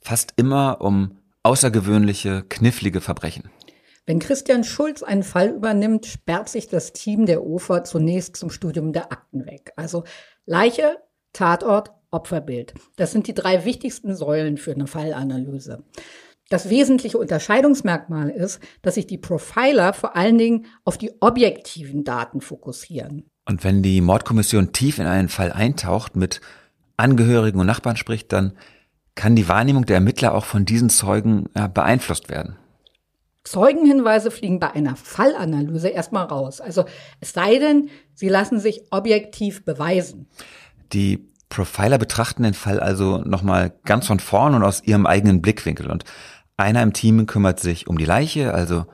fast 0.03 0.33
immer 0.37 0.81
um 0.81 1.19
außergewöhnliche, 1.43 2.45
knifflige 2.49 3.01
Verbrechen. 3.01 3.51
Wenn 4.07 4.19
Christian 4.19 4.65
Schulz 4.65 5.03
einen 5.03 5.23
Fall 5.23 5.51
übernimmt, 5.51 6.07
sperrt 6.07 6.49
sich 6.49 6.69
das 6.69 6.93
Team 6.93 7.27
der 7.27 7.45
OFA 7.45 7.85
zunächst 7.85 8.37
zum 8.37 8.51
Studium 8.51 8.93
der 8.93 9.13
Akten 9.13 9.47
weg. 9.47 9.73
Also 9.77 10.05
Leiche, 10.47 10.97
Tatort, 11.33 11.93
Opferbild. 12.11 12.75
Das 12.97 13.13
sind 13.13 13.29
die 13.29 13.35
drei 13.35 13.65
wichtigsten 13.65 14.17
Säulen 14.17 14.57
für 14.57 14.73
eine 14.73 14.89
Fallanalyse. 14.89 15.85
Das 16.51 16.69
wesentliche 16.69 17.17
Unterscheidungsmerkmal 17.17 18.29
ist, 18.29 18.61
dass 18.83 18.97
sich 18.97 19.07
die 19.07 19.19
Profiler 19.19 19.93
vor 19.93 20.17
allen 20.17 20.37
Dingen 20.37 20.67
auf 20.85 20.99
die 20.99 21.13
objektiven 21.21 22.03
Daten 22.03 22.41
fokussieren. 22.41 23.31
Und 23.49 23.63
wenn 23.63 23.83
die 23.83 24.01
Mordkommission 24.01 24.73
tief 24.73 24.99
in 24.99 25.07
einen 25.07 25.29
Fall 25.29 25.53
eintaucht, 25.53 26.17
mit 26.17 26.41
Angehörigen 26.97 27.61
und 27.61 27.67
Nachbarn 27.67 27.97
spricht, 27.97 28.33
dann 28.33 28.59
kann 29.15 29.37
die 29.37 29.49
Wahrnehmung 29.49 29.87
der 29.87 29.97
Ermittler 29.97 30.35
auch 30.35 30.45
von 30.45 30.65
diesen 30.65 30.91
Zeugen 30.91 31.49
beeinflusst 31.73 32.29
werden. 32.29 32.57
Zeugenhinweise 33.45 34.33
fliegen 34.33 34.59
bei 34.59 34.73
einer 34.73 34.97
Fallanalyse 34.97 35.89
erstmal 35.89 36.27
raus. 36.27 36.61
Also 36.61 36.85
es 37.21 37.33
sei 37.33 37.59
denn, 37.59 37.91
sie 38.15 38.29
lassen 38.29 38.59
sich 38.59 38.83
objektiv 38.91 39.65
beweisen. 39.65 40.29
Die 40.93 41.31
Profiler 41.49 41.99
betrachten 41.99 42.43
den 42.43 42.55
Fall 42.55 42.81
also 42.81 43.19
nochmal 43.19 43.73
ganz 43.85 44.07
von 44.07 44.21
vorn 44.21 44.55
und 44.55 44.63
aus 44.63 44.83
ihrem 44.85 45.07
eigenen 45.07 45.43
Blickwinkel. 45.43 45.91
Und 45.91 46.05
einer 46.61 46.83
im 46.83 46.93
Team 46.93 47.27
kümmert 47.27 47.61
sich 47.61 47.89
um 47.89 47.99
die 47.99 48.05
Leiche, 48.05 48.55
also 48.55 48.87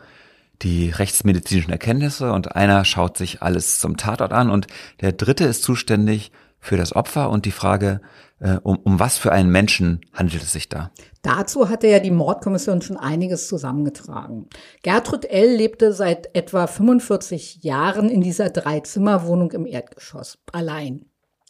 die 0.62 0.90
rechtsmedizinischen 0.90 1.72
Erkenntnisse 1.72 2.32
und 2.32 2.56
einer 2.56 2.84
schaut 2.84 3.18
sich 3.18 3.42
alles 3.42 3.78
zum 3.78 3.96
Tatort 3.96 4.32
an 4.32 4.50
und 4.50 4.66
der 5.00 5.12
dritte 5.12 5.44
ist 5.44 5.62
zuständig 5.62 6.32
für 6.58 6.76
das 6.76 6.96
Opfer 6.96 7.30
und 7.30 7.44
die 7.44 7.52
Frage, 7.52 8.00
äh, 8.40 8.56
um, 8.62 8.76
um 8.78 8.98
was 8.98 9.18
für 9.18 9.32
einen 9.32 9.50
Menschen 9.50 10.00
handelt 10.12 10.42
es 10.42 10.52
sich 10.52 10.68
da? 10.68 10.90
Dazu 11.22 11.68
hatte 11.68 11.88
ja 11.88 12.00
die 12.00 12.10
Mordkommission 12.10 12.82
schon 12.82 12.96
einiges 12.96 13.48
zusammengetragen. 13.48 14.46
Gertrud 14.82 15.24
L. 15.26 15.56
lebte 15.56 15.92
seit 15.92 16.34
etwa 16.34 16.66
45 16.66 17.62
Jahren 17.62 18.08
in 18.08 18.20
dieser 18.20 18.50
Dreizimmerwohnung 18.50 19.52
im 19.52 19.66
Erdgeschoss, 19.66 20.38
allein. 20.52 21.06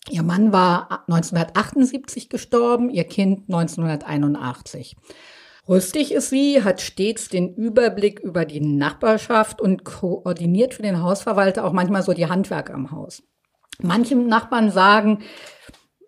Ihr 0.08 0.22
Mann 0.22 0.52
war 0.52 1.04
1978 1.08 2.28
gestorben, 2.28 2.90
ihr 2.90 3.04
Kind 3.04 3.48
1981. 3.48 4.96
Rüstig 5.68 6.12
ist 6.12 6.30
sie, 6.30 6.62
hat 6.62 6.80
stets 6.80 7.28
den 7.28 7.54
Überblick 7.54 8.20
über 8.20 8.44
die 8.44 8.60
Nachbarschaft 8.60 9.60
und 9.60 9.84
koordiniert 9.84 10.74
für 10.74 10.82
den 10.82 11.02
Hausverwalter 11.02 11.64
auch 11.64 11.72
manchmal 11.72 12.02
so 12.02 12.12
die 12.12 12.26
Handwerker 12.26 12.74
am 12.74 12.92
Haus. 12.92 13.22
Manche 13.82 14.14
Nachbarn 14.14 14.70
sagen, 14.70 15.22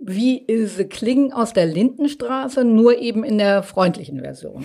wie 0.00 0.44
Ilse 0.46 0.86
Kling 0.86 1.32
aus 1.32 1.52
der 1.52 1.66
Lindenstraße, 1.66 2.64
nur 2.64 2.98
eben 2.98 3.24
in 3.24 3.38
der 3.38 3.64
freundlichen 3.64 4.20
Version. 4.20 4.64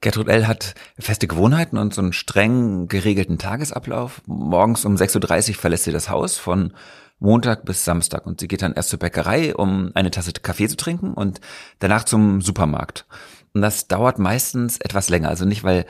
Gertrud 0.00 0.28
L. 0.28 0.46
hat 0.46 0.74
feste 0.98 1.28
Gewohnheiten 1.28 1.78
und 1.78 1.94
so 1.94 2.02
einen 2.02 2.12
streng 2.12 2.88
geregelten 2.88 3.38
Tagesablauf. 3.38 4.22
Morgens 4.26 4.84
um 4.84 4.96
6.30 4.96 5.50
Uhr 5.50 5.54
verlässt 5.54 5.84
sie 5.84 5.92
das 5.92 6.10
Haus 6.10 6.36
von 6.36 6.74
Montag 7.20 7.64
bis 7.64 7.84
Samstag 7.84 8.26
und 8.26 8.40
sie 8.40 8.48
geht 8.48 8.60
dann 8.60 8.74
erst 8.74 8.90
zur 8.90 8.98
Bäckerei, 8.98 9.54
um 9.54 9.92
eine 9.94 10.10
Tasse 10.10 10.32
Kaffee 10.32 10.68
zu 10.68 10.76
trinken 10.76 11.14
und 11.14 11.40
danach 11.78 12.04
zum 12.04 12.42
Supermarkt. 12.42 13.06
Und 13.54 13.62
das 13.62 13.88
dauert 13.88 14.18
meistens 14.18 14.78
etwas 14.78 15.08
länger. 15.08 15.28
Also 15.28 15.44
nicht, 15.44 15.64
weil 15.64 15.86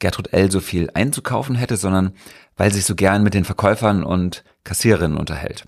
Gertrud 0.00 0.32
L. 0.32 0.50
so 0.50 0.60
viel 0.60 0.90
einzukaufen 0.94 1.54
hätte, 1.54 1.76
sondern 1.76 2.12
weil 2.56 2.70
sie 2.70 2.78
sich 2.78 2.86
so 2.86 2.94
gern 2.94 3.22
mit 3.22 3.34
den 3.34 3.44
Verkäufern 3.44 4.04
und 4.04 4.44
Kassiererinnen 4.64 5.16
unterhält. 5.16 5.66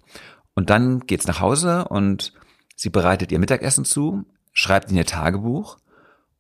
Und 0.55 0.71
dann 0.71 1.01
geht's 1.01 1.27
nach 1.27 1.41
Hause 1.41 1.87
und 1.89 2.33
sie 2.75 2.91
bereitet 2.91 3.31
ihr 3.31 3.39
Mittagessen 3.39 3.85
zu, 3.85 4.25
schreibt 4.53 4.91
in 4.91 4.97
ihr 4.97 5.07
Tagebuch 5.07 5.79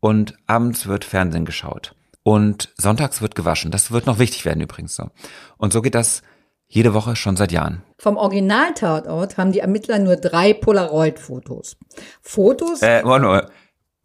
und 0.00 0.36
abends 0.46 0.86
wird 0.86 1.04
Fernsehen 1.04 1.44
geschaut. 1.44 1.94
Und 2.22 2.74
sonntags 2.76 3.22
wird 3.22 3.36
gewaschen. 3.36 3.70
Das 3.70 3.92
wird 3.92 4.06
noch 4.06 4.18
wichtig 4.18 4.44
werden 4.44 4.60
übrigens 4.60 4.96
so. 4.96 5.10
Und 5.58 5.72
so 5.72 5.80
geht 5.80 5.94
das 5.94 6.22
jede 6.66 6.92
Woche 6.92 7.14
schon 7.14 7.36
seit 7.36 7.52
Jahren. 7.52 7.84
Vom 7.98 8.16
Original-Tatort 8.16 9.38
haben 9.38 9.52
die 9.52 9.60
Ermittler 9.60 10.00
nur 10.00 10.16
drei 10.16 10.52
Polaroid-Fotos. 10.52 11.76
Fotos? 12.20 12.82
Äh, 12.82 13.02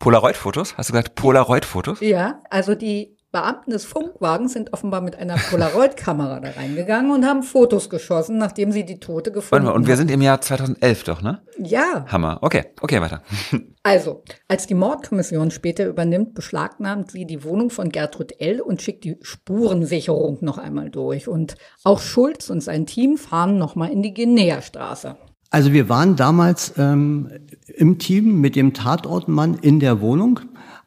Polaroid-Fotos? 0.01 0.77
Hast 0.77 0.89
du 0.89 0.93
gesagt 0.93 1.13
Polaroid-Fotos? 1.13 2.01
Ja, 2.01 2.41
also 2.50 2.74
die 2.74 3.15
Beamten 3.31 3.70
des 3.70 3.86
Funkwagens 3.86 4.53
sind 4.53 4.74
offenbar 4.74 5.00
mit 5.00 5.15
einer 5.15 5.36
Polaroid-Kamera 5.38 6.39
da 6.39 6.50
reingegangen 6.50 7.12
und 7.12 7.24
haben 7.24 7.43
Fotos 7.43 7.89
geschossen, 7.89 8.39
nachdem 8.39 8.72
sie 8.72 8.84
die 8.84 9.00
Tote 9.00 9.31
gefunden 9.31 9.67
haben. 9.67 9.75
Und 9.75 9.88
wir 9.88 9.96
sind 9.98 10.10
im 10.10 10.22
Jahr 10.22 10.41
2011 10.41 11.03
doch, 11.03 11.22
ne? 11.22 11.43
Ja. 11.60 12.05
Hammer. 12.08 12.39
Okay, 12.41 12.65
okay, 12.81 13.00
weiter. 13.00 13.22
Also, 13.84 14.24
als 14.48 14.67
die 14.67 14.75
Mordkommission 14.75 15.50
später 15.50 15.88
übernimmt, 15.88 16.36
beschlagnahmt 16.36 17.10
sie 17.10 17.25
die 17.25 17.43
Wohnung 17.43 17.72
von 17.72 17.89
Gertrud 17.89 18.39
L. 18.39 18.62
und 18.62 18.79
schickt 18.79 19.03
die 19.03 19.17
Spurensicherung 19.24 20.38
noch 20.41 20.60
einmal 20.60 20.91
durch. 20.91 21.27
Und 21.27 21.55
auch 21.84 22.00
Schulz 22.00 22.51
und 22.51 22.62
sein 22.62 22.86
Team 22.86 23.17
fahren 23.17 23.58
nochmal 23.58 23.89
in 23.89 24.03
die 24.03 24.13
Guinea-Straße. 24.13 25.17
Also 25.51 25.74
wir 25.74 25.89
waren 25.89 26.15
damals 26.15 26.74
ähm, 26.77 27.29
im 27.67 28.00
Team 28.00 28.39
mit 28.39 28.55
dem 28.55 28.74
Tatortmann 28.74 29.55
in 29.55 29.81
der 29.81 30.00
Wohnung. 30.00 30.39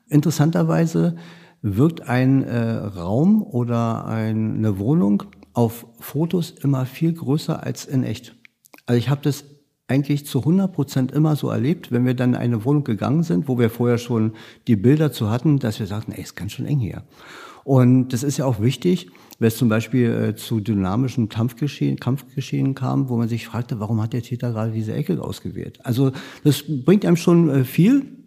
Interessanterweise 0.09 1.17
wirkt 1.61 2.09
ein 2.09 2.43
äh, 2.43 2.71
Raum 2.71 3.43
oder 3.43 4.07
ein, 4.07 4.57
eine 4.57 4.79
Wohnung 4.79 5.25
auf 5.53 5.87
Fotos 6.01 6.51
immer 6.51 6.87
viel 6.87 7.13
größer 7.13 7.63
als 7.63 7.85
in 7.85 8.05
echt. 8.05 8.37
Also 8.87 8.99
ich 8.99 9.11
habe 9.11 9.21
das 9.23 9.45
eigentlich 9.87 10.25
zu 10.25 10.39
100 10.39 10.73
Prozent 10.73 11.13
immer 11.13 11.37
so 11.37 11.51
erlebt, 11.51 11.93
wenn 11.93 12.07
wir 12.07 12.15
dann 12.15 12.31
in 12.31 12.37
eine 12.37 12.65
Wohnung 12.65 12.85
gegangen 12.85 13.23
sind, 13.23 13.49
wo 13.49 13.59
wir 13.59 13.69
vorher 13.69 13.99
schon 13.99 14.33
die 14.67 14.77
Bilder 14.77 15.13
zu 15.13 15.31
hatten, 15.31 15.59
dass 15.59 15.79
wir 15.79 15.87
sagten, 15.87 16.13
ey, 16.13 16.23
ist 16.23 16.37
ganz 16.37 16.53
schön 16.53 16.65
eng 16.65 16.79
hier. 16.79 17.03
Und 17.65 18.15
das 18.15 18.23
ist 18.23 18.39
ja 18.39 18.47
auch 18.47 18.61
wichtig, 18.61 19.11
wenn 19.39 19.49
es 19.49 19.57
zum 19.57 19.69
Beispiel 19.69 20.11
äh, 20.11 20.37
zu 20.37 20.61
dynamischen 20.61 21.29
Kampfgeschehen, 21.29 21.99
Kampfgeschehen 21.99 22.75
kam, 22.75 23.09
wo 23.09 23.17
man 23.17 23.29
sich 23.29 23.47
fragte, 23.47 23.81
warum 23.81 24.01
hat 24.03 24.13
der 24.13 24.23
Täter 24.23 24.53
gerade 24.53 24.73
diese 24.73 24.95
Ecke 24.95 25.21
ausgewählt? 25.23 25.79
Also 25.85 26.13
das 26.43 26.65
bringt 26.67 27.05
einem 27.05 27.17
schon 27.17 27.51
äh, 27.51 27.65
viel. 27.65 28.24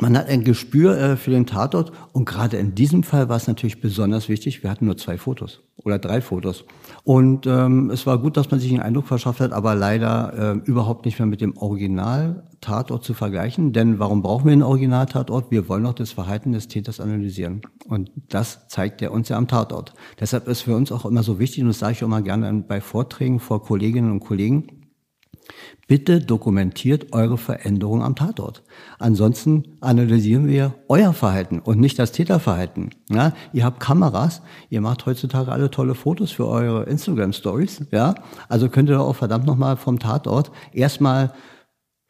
Man 0.00 0.16
hat 0.16 0.28
ein 0.28 0.44
Gespür 0.44 0.98
äh, 0.98 1.16
für 1.16 1.30
den 1.30 1.46
Tatort 1.46 1.92
und 2.12 2.24
gerade 2.24 2.56
in 2.56 2.74
diesem 2.74 3.02
Fall 3.02 3.28
war 3.28 3.36
es 3.36 3.46
natürlich 3.46 3.80
besonders 3.80 4.28
wichtig. 4.28 4.62
Wir 4.62 4.70
hatten 4.70 4.86
nur 4.86 4.96
zwei 4.96 5.18
Fotos 5.18 5.62
oder 5.84 5.98
drei 5.98 6.20
Fotos 6.20 6.64
und 7.04 7.46
ähm, 7.46 7.90
es 7.90 8.06
war 8.06 8.18
gut, 8.18 8.36
dass 8.36 8.50
man 8.50 8.60
sich 8.60 8.70
einen 8.70 8.82
Eindruck 8.82 9.06
verschafft 9.06 9.40
hat, 9.40 9.52
aber 9.52 9.74
leider 9.74 10.54
äh, 10.54 10.68
überhaupt 10.68 11.04
nicht 11.04 11.18
mehr 11.18 11.26
mit 11.26 11.40
dem 11.40 11.56
Original-Tatort 11.56 13.04
zu 13.04 13.14
vergleichen. 13.14 13.72
Denn 13.72 13.98
warum 13.98 14.22
brauchen 14.22 14.46
wir 14.46 14.52
einen 14.52 14.62
Original-Tatort? 14.62 15.50
Wir 15.50 15.68
wollen 15.68 15.84
doch 15.84 15.94
das 15.94 16.12
Verhalten 16.12 16.52
des 16.52 16.68
Täters 16.68 17.00
analysieren 17.00 17.62
und 17.86 18.10
das 18.28 18.68
zeigt 18.68 19.02
er 19.02 19.12
uns 19.12 19.28
ja 19.28 19.36
am 19.36 19.48
Tatort. 19.48 19.94
Deshalb 20.20 20.48
ist 20.48 20.62
für 20.62 20.76
uns 20.76 20.92
auch 20.92 21.04
immer 21.04 21.22
so 21.22 21.38
wichtig 21.38 21.62
und 21.62 21.68
das 21.68 21.80
sage 21.80 21.92
ich 21.92 22.02
auch 22.02 22.08
immer 22.08 22.22
gerne 22.22 22.52
bei 22.66 22.80
Vorträgen 22.80 23.40
vor 23.40 23.62
Kolleginnen 23.62 24.10
und 24.10 24.20
Kollegen 24.20 24.81
Bitte 25.88 26.20
dokumentiert 26.20 27.12
eure 27.12 27.36
Veränderung 27.36 28.02
am 28.02 28.14
Tatort. 28.14 28.62
Ansonsten 28.98 29.76
analysieren 29.80 30.48
wir 30.48 30.74
euer 30.88 31.12
Verhalten 31.12 31.58
und 31.58 31.80
nicht 31.80 31.98
das 31.98 32.12
Täterverhalten. 32.12 32.90
Ja, 33.10 33.32
ihr 33.52 33.64
habt 33.64 33.80
Kameras, 33.80 34.42
ihr 34.70 34.80
macht 34.80 35.06
heutzutage 35.06 35.52
alle 35.52 35.70
tolle 35.70 35.94
Fotos 35.94 36.30
für 36.30 36.46
eure 36.46 36.84
Instagram 36.84 37.32
Stories. 37.32 37.84
Ja, 37.90 38.14
also 38.48 38.68
könnt 38.68 38.88
ihr 38.88 39.00
auch 39.00 39.16
verdammt 39.16 39.46
nochmal 39.46 39.76
vom 39.76 39.98
Tatort 39.98 40.50
erstmal 40.72 41.32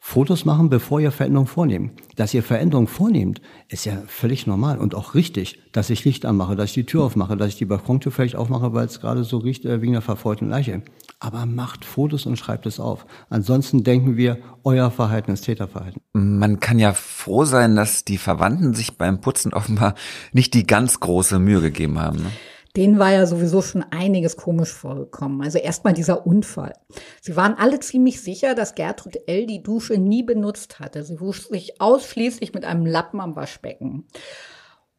Fotos 0.04 0.44
machen, 0.44 0.68
bevor 0.68 1.00
ihr 1.00 1.12
Veränderungen 1.12 1.46
vornehmt. 1.46 1.92
Dass 2.16 2.34
ihr 2.34 2.42
Veränderungen 2.42 2.88
vornehmt, 2.88 3.40
ist 3.68 3.84
ja 3.84 4.02
völlig 4.08 4.48
normal 4.48 4.78
und 4.78 4.96
auch 4.96 5.14
richtig, 5.14 5.62
dass 5.70 5.90
ich 5.90 6.04
Licht 6.04 6.26
anmache, 6.26 6.56
dass 6.56 6.70
ich 6.70 6.74
die 6.74 6.86
Tür 6.86 7.04
aufmache, 7.04 7.36
dass 7.36 7.50
ich 7.50 7.56
die 7.56 7.66
Balkontür 7.66 8.10
vielleicht 8.10 8.34
aufmache, 8.34 8.74
weil 8.74 8.86
es 8.86 9.00
gerade 9.00 9.22
so 9.22 9.38
riecht 9.38 9.64
äh, 9.64 9.80
wegen 9.80 9.92
der 9.92 10.02
verfolgten 10.02 10.50
Leiche. 10.50 10.82
Aber 11.24 11.46
macht 11.46 11.84
Fotos 11.84 12.26
und 12.26 12.36
schreibt 12.36 12.66
es 12.66 12.80
auf. 12.80 13.06
Ansonsten 13.30 13.84
denken 13.84 14.16
wir, 14.16 14.38
euer 14.64 14.90
Verhalten 14.90 15.30
ist 15.30 15.42
Täterverhalten. 15.42 16.02
Man 16.14 16.58
kann 16.58 16.80
ja 16.80 16.92
froh 16.94 17.44
sein, 17.44 17.76
dass 17.76 18.04
die 18.04 18.18
Verwandten 18.18 18.74
sich 18.74 18.98
beim 18.98 19.20
Putzen 19.20 19.52
offenbar 19.52 19.94
nicht 20.32 20.52
die 20.52 20.66
ganz 20.66 20.98
große 20.98 21.38
Mühe 21.38 21.60
gegeben 21.60 22.00
haben. 22.00 22.24
Ne? 22.24 22.32
denen 22.76 22.98
war 22.98 23.12
ja 23.12 23.26
sowieso 23.26 23.60
schon 23.60 23.84
einiges 23.90 24.36
komisch 24.36 24.72
vorgekommen. 24.72 25.42
Also 25.42 25.58
erstmal 25.58 25.92
dieser 25.92 26.26
Unfall. 26.26 26.72
Sie 27.20 27.36
waren 27.36 27.54
alle 27.54 27.80
ziemlich 27.80 28.22
sicher, 28.22 28.54
dass 28.54 28.74
Gertrud 28.74 29.18
L. 29.26 29.46
die 29.46 29.62
Dusche 29.62 29.98
nie 29.98 30.22
benutzt 30.22 30.80
hatte. 30.80 31.04
Sie 31.04 31.20
wusch 31.20 31.48
sich 31.48 31.80
ausschließlich 31.80 32.54
mit 32.54 32.64
einem 32.64 32.86
Lappen 32.86 33.20
am 33.20 33.36
Waschbecken. 33.36 34.06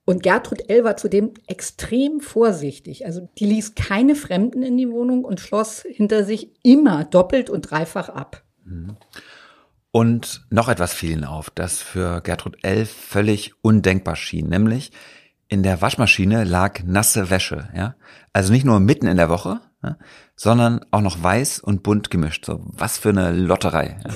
Und 0.05 0.22
Gertrud 0.24 0.69
L. 0.69 0.83
war 0.83 0.98
zudem 0.98 1.33
extrem 1.48 2.19
vorsichtig. 2.19 3.05
Also 3.05 3.29
die 3.38 3.45
ließ 3.45 3.75
keine 3.75 4.15
Fremden 4.15 4.62
in 4.62 4.77
die 4.77 4.89
Wohnung 4.89 5.24
und 5.24 5.39
schloss 5.39 5.83
hinter 5.88 6.25
sich 6.25 6.51
immer 6.63 7.05
doppelt 7.05 7.50
und 7.50 7.69
dreifach 7.72 8.10
ab. 8.10 8.43
Und 9.91 10.45
noch 10.50 10.69
etwas 10.69 10.93
fiel 10.93 11.12
ihnen 11.12 11.24
auf, 11.24 11.50
das 11.51 11.81
für 11.81 12.22
Gertrud 12.22 12.57
L. 12.63 12.86
völlig 12.86 13.53
undenkbar 13.62 14.15
schien, 14.15 14.50
nämlich 14.50 14.91
in 15.48 15.62
der 15.62 15.81
Waschmaschine 15.81 16.45
lag 16.45 16.81
nasse 16.83 17.29
Wäsche, 17.29 17.69
ja. 17.75 17.95
Also 18.33 18.51
nicht 18.51 18.65
nur 18.65 18.79
mitten 18.79 19.05
in 19.05 19.17
der 19.17 19.29
Woche, 19.29 19.62
ja, 19.83 19.98
sondern 20.36 20.83
auch 20.89 21.01
noch 21.01 21.22
weiß 21.22 21.60
und 21.60 21.83
bunt 21.83 22.10
gemischt. 22.10 22.45
So, 22.45 22.62
was 22.65 22.98
für 22.98 23.10
eine 23.10 23.31
Lotterei. 23.31 24.00
Ja. 24.03 24.13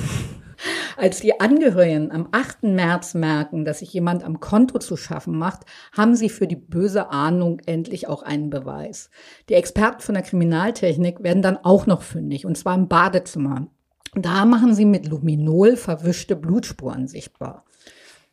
Als 0.97 1.19
die 1.19 1.39
Angehörigen 1.39 2.11
am 2.11 2.27
8. 2.31 2.63
März 2.63 3.13
merken, 3.13 3.65
dass 3.65 3.79
sich 3.79 3.93
jemand 3.93 4.23
am 4.23 4.39
Konto 4.39 4.79
zu 4.79 4.97
schaffen 4.97 5.37
macht, 5.37 5.61
haben 5.95 6.15
sie 6.15 6.27
für 6.27 6.47
die 6.47 6.55
böse 6.55 7.11
Ahnung 7.11 7.61
endlich 7.67 8.07
auch 8.07 8.23
einen 8.23 8.49
Beweis. 8.49 9.11
Die 9.47 9.53
Experten 9.53 10.01
von 10.01 10.15
der 10.15 10.23
Kriminaltechnik 10.23 11.21
werden 11.21 11.43
dann 11.43 11.57
auch 11.57 11.85
noch 11.85 12.01
fündig, 12.01 12.47
und 12.47 12.57
zwar 12.57 12.73
im 12.73 12.87
Badezimmer. 12.87 13.67
Da 14.15 14.45
machen 14.45 14.73
sie 14.73 14.85
mit 14.85 15.07
Luminol 15.07 15.77
verwischte 15.77 16.35
Blutspuren 16.35 17.07
sichtbar. 17.07 17.63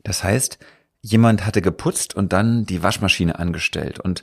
Das 0.03 0.25
heißt, 0.25 0.59
jemand 1.03 1.45
hatte 1.45 1.61
geputzt 1.61 2.17
und 2.17 2.33
dann 2.33 2.65
die 2.65 2.83
Waschmaschine 2.83 3.39
angestellt. 3.39 4.01
Und 4.01 4.23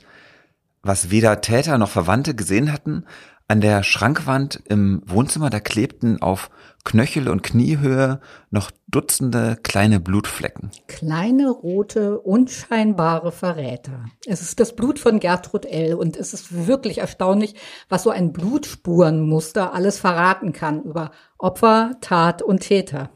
was 0.82 1.12
weder 1.12 1.42
Täter 1.42 1.78
noch 1.78 1.90
Verwandte 1.90 2.34
gesehen 2.34 2.72
hatten, 2.72 3.04
an 3.48 3.60
der 3.60 3.82
Schrankwand 3.82 4.62
im 4.68 5.02
Wohnzimmer, 5.06 5.50
da 5.50 5.60
klebten 5.60 6.22
auf 6.22 6.50
Knöchel 6.84 7.28
und 7.28 7.42
Kniehöhe 7.42 8.20
noch 8.50 8.70
Dutzende 8.88 9.56
kleine 9.62 10.00
Blutflecken. 10.00 10.70
Kleine, 10.88 11.48
rote, 11.48 12.18
unscheinbare 12.18 13.32
Verräter. 13.32 14.06
Es 14.26 14.42
ist 14.42 14.60
das 14.60 14.74
Blut 14.74 14.98
von 14.98 15.20
Gertrud 15.20 15.64
L. 15.64 15.94
Und 15.94 16.16
es 16.16 16.34
ist 16.34 16.66
wirklich 16.66 16.98
erstaunlich, 16.98 17.54
was 17.88 18.02
so 18.02 18.10
ein 18.10 18.32
Blutspurenmuster 18.32 19.72
alles 19.72 19.98
verraten 19.98 20.52
kann 20.52 20.82
über 20.82 21.12
Opfer, 21.38 21.92
Tat 22.00 22.42
und 22.42 22.60
Täter. 22.60 23.10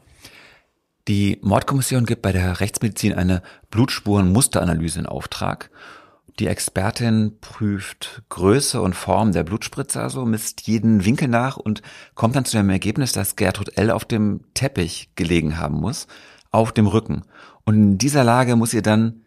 Die 1.07 1.39
Mordkommission 1.41 2.05
gibt 2.05 2.21
bei 2.21 2.31
der 2.31 2.59
Rechtsmedizin 2.59 3.13
eine 3.13 3.41
Blutspurenmusteranalyse 3.69 4.99
in 4.99 5.05
Auftrag. 5.05 5.69
Die 6.39 6.47
Expertin 6.47 7.39
prüft 7.41 8.21
Größe 8.29 8.79
und 8.79 8.95
Form 8.95 9.31
der 9.31 9.43
Blutspritze, 9.43 10.01
also 10.01 10.23
misst 10.23 10.61
jeden 10.67 11.03
Winkel 11.03 11.27
nach 11.27 11.57
und 11.57 11.81
kommt 12.13 12.35
dann 12.35 12.45
zu 12.45 12.57
dem 12.57 12.69
Ergebnis, 12.69 13.11
dass 13.11 13.35
Gertrud 13.35 13.75
L. 13.75 13.89
auf 13.89 14.05
dem 14.05 14.41
Teppich 14.53 15.09
gelegen 15.15 15.57
haben 15.57 15.77
muss, 15.77 16.05
auf 16.51 16.71
dem 16.71 16.85
Rücken. 16.85 17.23
Und 17.65 17.75
in 17.75 17.97
dieser 17.97 18.23
Lage 18.23 18.55
muss 18.55 18.73
ihr 18.73 18.83
dann 18.83 19.23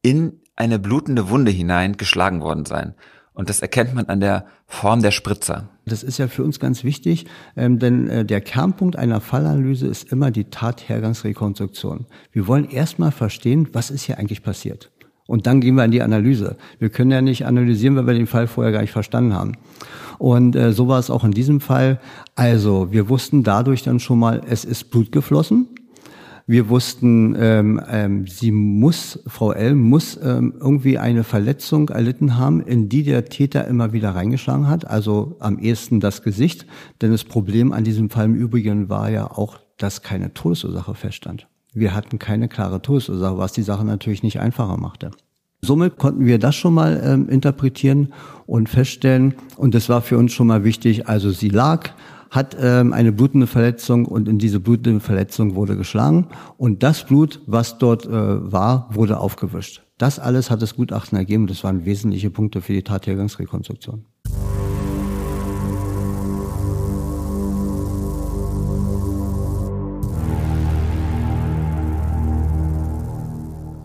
in 0.00 0.40
eine 0.54 0.78
blutende 0.78 1.28
Wunde 1.28 1.50
hinein 1.50 1.96
geschlagen 1.96 2.40
worden 2.40 2.66
sein. 2.66 2.94
Und 3.34 3.48
das 3.48 3.60
erkennt 3.60 3.94
man 3.94 4.06
an 4.06 4.20
der 4.20 4.46
Form 4.66 5.02
der 5.02 5.10
Spritzer. 5.10 5.70
Das 5.86 6.04
ist 6.04 6.18
ja 6.18 6.28
für 6.28 6.44
uns 6.44 6.60
ganz 6.60 6.84
wichtig, 6.84 7.26
ähm, 7.56 7.78
denn 7.78 8.08
äh, 8.08 8.24
der 8.24 8.42
Kernpunkt 8.42 8.94
einer 8.94 9.20
Fallanalyse 9.20 9.86
ist 9.86 10.12
immer 10.12 10.30
die 10.30 10.44
Tathergangsrekonstruktion. 10.44 12.06
Wir 12.30 12.46
wollen 12.46 12.68
erstmal 12.68 13.10
verstehen, 13.10 13.68
was 13.72 13.90
ist 13.90 14.04
hier 14.04 14.18
eigentlich 14.18 14.42
passiert. 14.42 14.92
Und 15.32 15.46
dann 15.46 15.62
gehen 15.62 15.76
wir 15.76 15.84
in 15.86 15.90
die 15.90 16.02
Analyse. 16.02 16.58
Wir 16.78 16.90
können 16.90 17.10
ja 17.10 17.22
nicht 17.22 17.46
analysieren, 17.46 17.96
wenn 17.96 18.06
wir 18.06 18.12
den 18.12 18.26
Fall 18.26 18.46
vorher 18.46 18.70
gar 18.70 18.82
nicht 18.82 18.92
verstanden 18.92 19.32
haben. 19.32 19.52
Und 20.18 20.54
äh, 20.54 20.74
so 20.74 20.88
war 20.88 20.98
es 20.98 21.08
auch 21.08 21.24
in 21.24 21.30
diesem 21.30 21.62
Fall. 21.62 22.00
Also 22.34 22.92
wir 22.92 23.08
wussten 23.08 23.42
dadurch 23.42 23.82
dann 23.82 23.98
schon 23.98 24.18
mal, 24.18 24.42
es 24.46 24.66
ist 24.66 24.90
Blut 24.90 25.10
geflossen. 25.10 25.68
Wir 26.46 26.68
wussten, 26.68 27.34
ähm, 27.38 27.80
ähm, 27.88 28.26
sie 28.26 28.52
muss, 28.52 29.20
Frau 29.26 29.52
L. 29.52 29.74
muss 29.74 30.20
ähm, 30.22 30.52
irgendwie 30.60 30.98
eine 30.98 31.24
Verletzung 31.24 31.88
erlitten 31.88 32.36
haben, 32.36 32.60
in 32.60 32.90
die 32.90 33.02
der 33.02 33.24
Täter 33.24 33.66
immer 33.66 33.94
wieder 33.94 34.10
reingeschlagen 34.10 34.68
hat, 34.68 34.86
also 34.86 35.36
am 35.40 35.58
ehesten 35.58 36.00
das 36.00 36.22
Gesicht. 36.22 36.66
Denn 37.00 37.10
das 37.10 37.24
Problem 37.24 37.72
an 37.72 37.84
diesem 37.84 38.10
Fall 38.10 38.26
im 38.26 38.34
Übrigen 38.34 38.90
war 38.90 39.08
ja 39.08 39.30
auch, 39.30 39.60
dass 39.78 40.02
keine 40.02 40.34
Todesursache 40.34 40.94
feststand. 40.94 41.46
Wir 41.74 41.94
hatten 41.94 42.18
keine 42.18 42.48
klare 42.48 42.82
Todesursache, 42.82 43.38
was 43.38 43.52
die 43.52 43.62
Sache 43.62 43.84
natürlich 43.84 44.22
nicht 44.22 44.40
einfacher 44.40 44.76
machte. 44.76 45.10
Somit 45.62 45.96
konnten 45.96 46.26
wir 46.26 46.38
das 46.38 46.56
schon 46.56 46.74
mal 46.74 47.00
ähm, 47.04 47.28
interpretieren 47.28 48.12
und 48.46 48.68
feststellen, 48.68 49.34
und 49.56 49.74
das 49.74 49.88
war 49.88 50.02
für 50.02 50.18
uns 50.18 50.32
schon 50.32 50.48
mal 50.48 50.64
wichtig, 50.64 51.08
also 51.08 51.30
sie 51.30 51.50
lag, 51.50 51.90
hat 52.30 52.56
ähm, 52.60 52.92
eine 52.92 53.12
blutende 53.12 53.46
Verletzung 53.46 54.06
und 54.06 54.28
in 54.28 54.38
diese 54.38 54.58
blutende 54.58 55.00
Verletzung 55.00 55.54
wurde 55.54 55.76
geschlagen 55.76 56.26
und 56.56 56.82
das 56.82 57.04
Blut, 57.04 57.40
was 57.46 57.78
dort 57.78 58.06
äh, 58.06 58.10
war, 58.10 58.88
wurde 58.92 59.18
aufgewischt. 59.18 59.82
Das 59.98 60.18
alles 60.18 60.50
hat 60.50 60.62
das 60.62 60.74
Gutachten 60.74 61.16
ergeben. 61.16 61.46
Das 61.46 61.62
waren 61.62 61.84
wesentliche 61.84 62.30
Punkte 62.30 62.60
für 62.60 62.72
die 62.72 62.82
Tathergangsrekonstruktion. 62.82 64.04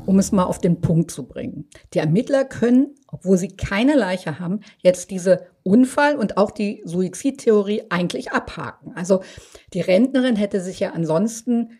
Um 0.07 0.19
es 0.19 0.31
mal 0.31 0.45
auf 0.45 0.59
den 0.59 0.81
Punkt 0.81 1.11
zu 1.11 1.27
bringen. 1.27 1.67
Die 1.93 1.99
Ermittler 1.99 2.45
können, 2.45 2.95
obwohl 3.07 3.37
sie 3.37 3.49
keine 3.49 3.95
Leiche 3.95 4.39
haben, 4.39 4.61
jetzt 4.79 5.11
diese 5.11 5.47
Unfall 5.63 6.15
und 6.15 6.37
auch 6.37 6.51
die 6.51 6.81
Suizidtheorie 6.85 7.83
eigentlich 7.89 8.31
abhaken. 8.31 8.93
Also 8.95 9.21
die 9.73 9.81
Rentnerin 9.81 10.37
hätte 10.37 10.61
sich 10.61 10.79
ja 10.79 10.91
ansonsten 10.91 11.71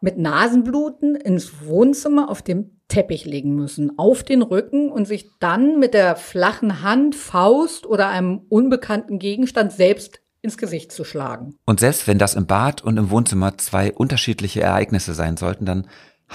mit 0.00 0.18
Nasenbluten 0.18 1.14
ins 1.14 1.66
Wohnzimmer 1.66 2.30
auf 2.30 2.42
dem 2.42 2.80
Teppich 2.88 3.24
legen 3.24 3.54
müssen, 3.54 3.98
auf 3.98 4.22
den 4.22 4.42
Rücken 4.42 4.90
und 4.90 5.06
sich 5.06 5.30
dann 5.40 5.78
mit 5.78 5.94
der 5.94 6.16
flachen 6.16 6.82
Hand, 6.82 7.14
Faust 7.14 7.86
oder 7.86 8.08
einem 8.08 8.42
unbekannten 8.48 9.18
Gegenstand 9.18 9.72
selbst 9.72 10.20
ins 10.42 10.58
Gesicht 10.58 10.92
zu 10.92 11.04
schlagen. 11.04 11.54
Und 11.64 11.80
selbst 11.80 12.06
wenn 12.06 12.18
das 12.18 12.34
im 12.34 12.46
Bad 12.46 12.84
und 12.84 12.98
im 12.98 13.10
Wohnzimmer 13.10 13.56
zwei 13.56 13.92
unterschiedliche 13.92 14.60
Ereignisse 14.60 15.14
sein 15.14 15.38
sollten, 15.38 15.64
dann 15.64 15.86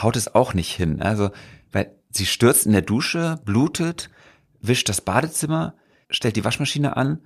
haut 0.04 0.16
es 0.16 0.34
auch 0.34 0.54
nicht 0.54 0.76
hin. 0.76 1.02
Also, 1.02 1.30
weil 1.72 1.96
sie 2.10 2.26
stürzt 2.26 2.66
in 2.66 2.72
der 2.72 2.82
Dusche, 2.82 3.40
blutet, 3.46 4.10
wischt 4.62 4.90
das 4.90 5.02
Badezimmer, 5.02 5.76
stellt 6.10 6.36
die 6.36 6.46
Waschmaschine 6.46 6.98
an 6.98 7.20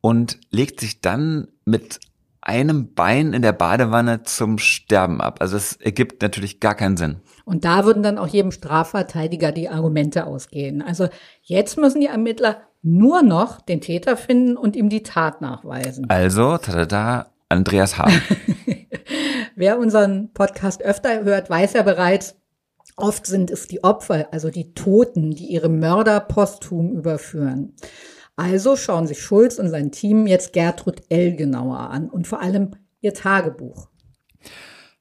und 0.00 0.38
legt 0.50 0.80
sich 0.80 1.00
dann 1.00 1.48
mit 1.64 2.00
einem 2.40 2.94
Bein 2.94 3.32
in 3.32 3.42
der 3.42 3.52
Badewanne 3.52 4.22
zum 4.22 4.58
Sterben 4.58 5.20
ab. 5.20 5.38
Also 5.40 5.56
es 5.56 5.72
ergibt 5.74 6.22
natürlich 6.22 6.60
gar 6.60 6.76
keinen 6.76 6.96
Sinn. 6.96 7.16
Und 7.44 7.64
da 7.64 7.84
würden 7.84 8.04
dann 8.04 8.18
auch 8.18 8.28
jedem 8.28 8.52
Strafverteidiger 8.52 9.50
die 9.50 9.68
Argumente 9.68 10.26
ausgehen. 10.26 10.80
Also 10.80 11.08
jetzt 11.42 11.76
müssen 11.76 12.00
die 12.00 12.06
Ermittler 12.06 12.62
nur 12.82 13.22
noch 13.22 13.60
den 13.60 13.80
Täter 13.80 14.16
finden 14.16 14.56
und 14.56 14.76
ihm 14.76 14.88
die 14.88 15.02
Tat 15.02 15.40
nachweisen. 15.40 16.08
Also, 16.08 16.56
tada, 16.58 17.26
Andreas 17.48 17.98
H. 17.98 18.08
Wer 19.56 19.78
unseren 19.78 20.32
Podcast 20.32 20.82
öfter 20.82 21.24
hört, 21.24 21.48
weiß 21.48 21.74
ja 21.74 21.82
bereits, 21.82 22.36
oft 22.96 23.26
sind 23.26 23.50
es 23.50 23.68
die 23.68 23.84
Opfer, 23.84 24.28
also 24.32 24.50
die 24.50 24.74
Toten, 24.74 25.30
die 25.30 25.46
ihre 25.46 25.68
Mörder 25.68 26.20
posthum 26.20 26.96
überführen. 26.96 27.74
Also 28.36 28.76
schauen 28.76 29.06
sich 29.06 29.22
Schulz 29.22 29.58
und 29.58 29.70
sein 29.70 29.92
Team 29.92 30.26
jetzt 30.26 30.52
Gertrud 30.52 31.02
L. 31.08 31.36
genauer 31.36 31.78
an 31.90 32.10
und 32.10 32.26
vor 32.26 32.40
allem 32.40 32.72
ihr 33.00 33.14
Tagebuch. 33.14 33.88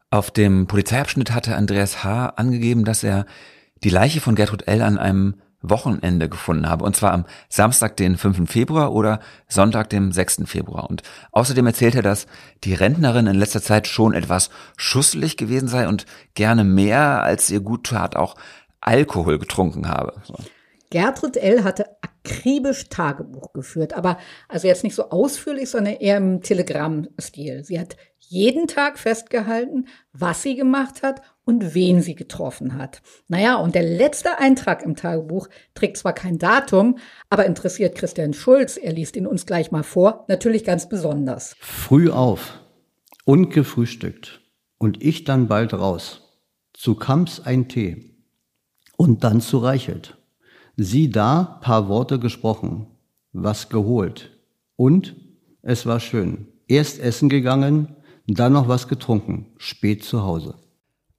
Auf 0.10 0.32
dem 0.32 0.68
Polizeiabschnitt 0.68 1.34
hatte 1.34 1.56
Andreas 1.56 2.04
H. 2.04 2.28
angegeben, 2.28 2.86
dass 2.86 3.04
er 3.04 3.26
die 3.84 3.90
Leiche 3.90 4.22
von 4.22 4.36
Gertrud 4.36 4.68
L. 4.68 4.82
an 4.82 4.98
einem 4.98 5.42
Wochenende 5.70 6.30
gefunden 6.30 6.70
habe. 6.70 6.86
Und 6.86 6.96
zwar 6.96 7.14
am 7.14 7.26
Samstag, 7.50 7.98
den 7.98 8.18
5. 8.18 8.50
Februar 8.50 8.94
oder 8.94 9.20
Sonntag, 9.48 9.90
dem 9.90 10.12
6. 10.12 10.44
Februar. 10.46 10.90
Und 10.90 11.04
außerdem 11.32 11.66
erzählt 11.68 11.96
er, 11.96 12.02
dass 12.02 12.28
die 12.64 12.74
Rentnerin 12.74 13.28
in 13.28 13.36
letzter 13.36 13.62
Zeit 13.62 13.88
schon 13.88 14.14
etwas 14.14 14.50
schusselig 14.78 15.38
gewesen 15.38 15.68
sei 15.68 15.88
und 15.88 16.06
gerne 16.34 16.64
mehr, 16.64 17.24
als 17.24 17.50
ihr 17.50 17.60
gut 17.60 17.88
tat, 17.88 18.16
auch 18.16 18.36
Alkohol 18.82 19.40
getrunken 19.40 19.88
habe. 19.88 20.14
Gertrud 20.92 21.38
L. 21.38 21.64
hatte 21.64 21.88
akribisch 22.02 22.90
Tagebuch 22.90 23.54
geführt, 23.54 23.94
aber 23.94 24.18
also 24.48 24.68
jetzt 24.68 24.84
nicht 24.84 24.96
so 24.96 25.10
ausführlich, 25.10 25.70
sondern 25.70 25.96
eher 25.96 26.18
im 26.18 26.42
Telegram-Stil. 26.42 27.64
Sie 27.64 27.80
hat 27.80 27.98
jeden 28.20 28.68
Tag 28.68 28.98
festgehalten, 28.98 29.88
was 30.14 30.42
sie 30.42 30.56
gemacht 30.56 31.04
hat 31.04 31.22
und 31.46 31.76
wen 31.76 32.02
sie 32.02 32.16
getroffen 32.16 32.78
hat. 32.78 33.02
Naja, 33.28 33.56
und 33.56 33.76
der 33.76 33.84
letzte 33.84 34.40
Eintrag 34.40 34.84
im 34.84 34.96
Tagebuch 34.96 35.48
trägt 35.76 35.98
zwar 35.98 36.14
kein 36.14 36.40
Datum, 36.40 36.98
aber 37.30 37.46
interessiert 37.46 37.96
Christian 37.96 38.34
Schulz, 38.34 38.78
er 38.78 38.92
liest 38.92 39.16
ihn 39.16 39.28
uns 39.28 39.46
gleich 39.46 39.72
mal 39.72 39.84
vor, 39.84 40.26
natürlich 40.28 40.64
ganz 40.64 40.90
besonders. 40.90 41.56
Früh 41.60 42.10
auf 42.10 42.60
und 43.24 43.52
gefrühstückt 43.52 44.42
und 44.78 45.02
ich 45.04 45.24
dann 45.24 45.48
bald 45.48 45.74
raus. 45.74 46.22
Zu 46.74 46.96
Kamps 46.96 47.40
ein 47.40 47.70
Tee 47.70 48.16
und 48.98 49.24
dann 49.24 49.40
zu 49.40 49.60
Reichelt. 49.60 50.18
Sie 50.76 51.10
da 51.10 51.60
paar 51.62 51.88
Worte 51.88 52.20
gesprochen, 52.20 52.88
was 53.32 53.70
geholt 53.70 54.32
und 54.76 55.16
es 55.62 55.86
war 55.86 56.00
schön. 56.00 56.48
Erst 56.68 57.00
essen 57.00 57.30
gegangen, 57.30 57.96
dann 58.28 58.54
noch 58.54 58.68
was 58.68 58.88
getrunken, 58.88 59.54
spät 59.58 60.04
zu 60.04 60.24
Hause. 60.24 60.56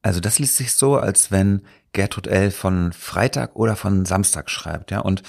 Also 0.07 0.21
das 0.21 0.38
liest 0.38 0.55
sich 0.55 0.73
so, 0.73 0.95
als 0.95 1.33
wenn 1.33 1.62
Gertrud 1.92 2.29
L. 2.29 2.53
von 2.53 2.92
Freitag 2.92 3.57
oder 3.57 3.75
von 3.75 4.05
Samstag 4.05 4.51
schreibt, 4.51 4.92
ja. 4.92 5.01
Und 5.01 5.25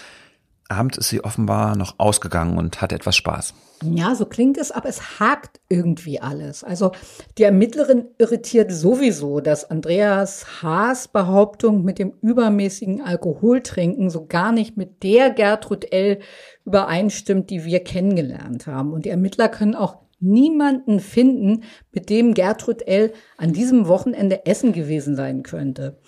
abends 0.70 1.00
ist 1.00 1.10
sie 1.10 1.24
offenbar 1.24 1.76
noch 1.76 1.96
ausgegangen 1.98 2.60
und 2.60 2.80
hatte 2.80 2.94
etwas 2.94 3.16
Spaß. 3.16 3.56
Ja, 3.82 4.14
so 4.14 4.28
klingt 4.28 4.56
es, 4.56 4.70
aber 4.70 4.88
es 4.88 5.20
hakt 5.20 5.60
irgendwie 5.68 6.22
alles. 6.22 6.64
Also 6.64 6.92
die 7.40 7.44
Ermittlerin 7.44 8.06
irritiert 8.20 8.72
sowieso, 8.72 9.40
dass 9.40 9.68
Andreas 9.72 10.62
Haas 10.62 11.08
Behauptung 11.08 11.84
mit 11.84 11.98
dem 11.98 12.14
übermäßigen 12.22 13.02
Alkoholtrinken 13.02 14.12
so 14.12 14.28
gar 14.28 14.52
nicht 14.52 14.78
mit 14.78 15.02
der 15.02 15.32
Gertrud 15.32 15.92
L. 15.92 16.20
übereinstimmt, 16.66 17.50
die 17.50 17.66
wir 17.66 17.84
kennengelernt 17.84 18.68
haben. 18.68 18.94
Und 18.94 19.06
die 19.06 19.10
Ermittler 19.10 19.50
können 19.50 19.74
auch 19.74 20.07
niemanden 20.20 21.00
finden, 21.00 21.64
mit 21.92 22.10
dem 22.10 22.34
Gertrud 22.34 22.82
L. 22.88 23.14
an 23.38 23.54
diesem 23.54 23.88
Wochenende 23.88 24.46
essen 24.46 24.74
gewesen 24.74 25.16
sein 25.16 25.44
könnte. 25.44 26.00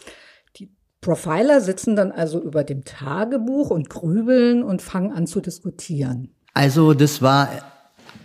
Die 0.57 0.71
Profiler 1.01 1.61
sitzen 1.61 1.95
dann 1.95 2.11
also 2.11 2.41
über 2.41 2.63
dem 2.63 2.83
Tagebuch 2.83 3.69
und 3.69 3.89
grübeln 3.89 4.63
und 4.63 4.81
fangen 4.81 5.11
an 5.11 5.27
zu 5.27 5.41
diskutieren. 5.41 6.33
Also 6.53 6.93
das 6.93 7.21
war 7.21 7.49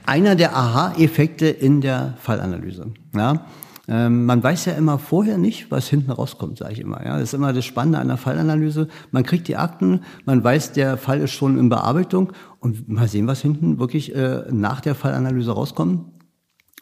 einer 0.06 0.34
der 0.34 0.56
Aha-Effekte 0.56 1.46
in 1.46 1.80
der 1.80 2.14
Fallanalyse. 2.18 2.92
Ja? 3.14 3.46
Ähm, 3.86 4.24
man 4.24 4.42
weiß 4.42 4.64
ja 4.64 4.72
immer 4.74 4.98
vorher 4.98 5.36
nicht, 5.36 5.70
was 5.70 5.88
hinten 5.88 6.10
rauskommt, 6.10 6.58
sage 6.58 6.72
ich 6.72 6.80
immer. 6.80 7.04
Ja, 7.04 7.14
das 7.14 7.24
ist 7.24 7.34
immer 7.34 7.52
das 7.52 7.64
Spannende 7.64 7.98
an 7.98 8.08
der 8.08 8.16
Fallanalyse. 8.16 8.88
Man 9.10 9.24
kriegt 9.24 9.46
die 9.48 9.56
Akten, 9.56 10.00
man 10.24 10.42
weiß, 10.42 10.72
der 10.72 10.96
Fall 10.96 11.20
ist 11.20 11.32
schon 11.32 11.58
in 11.58 11.68
Bearbeitung 11.68 12.32
und 12.60 12.88
mal 12.88 13.08
sehen, 13.08 13.26
was 13.26 13.42
hinten 13.42 13.78
wirklich 13.78 14.14
äh, 14.14 14.44
nach 14.50 14.80
der 14.80 14.94
Fallanalyse 14.94 15.52
rauskommt. 15.52 16.06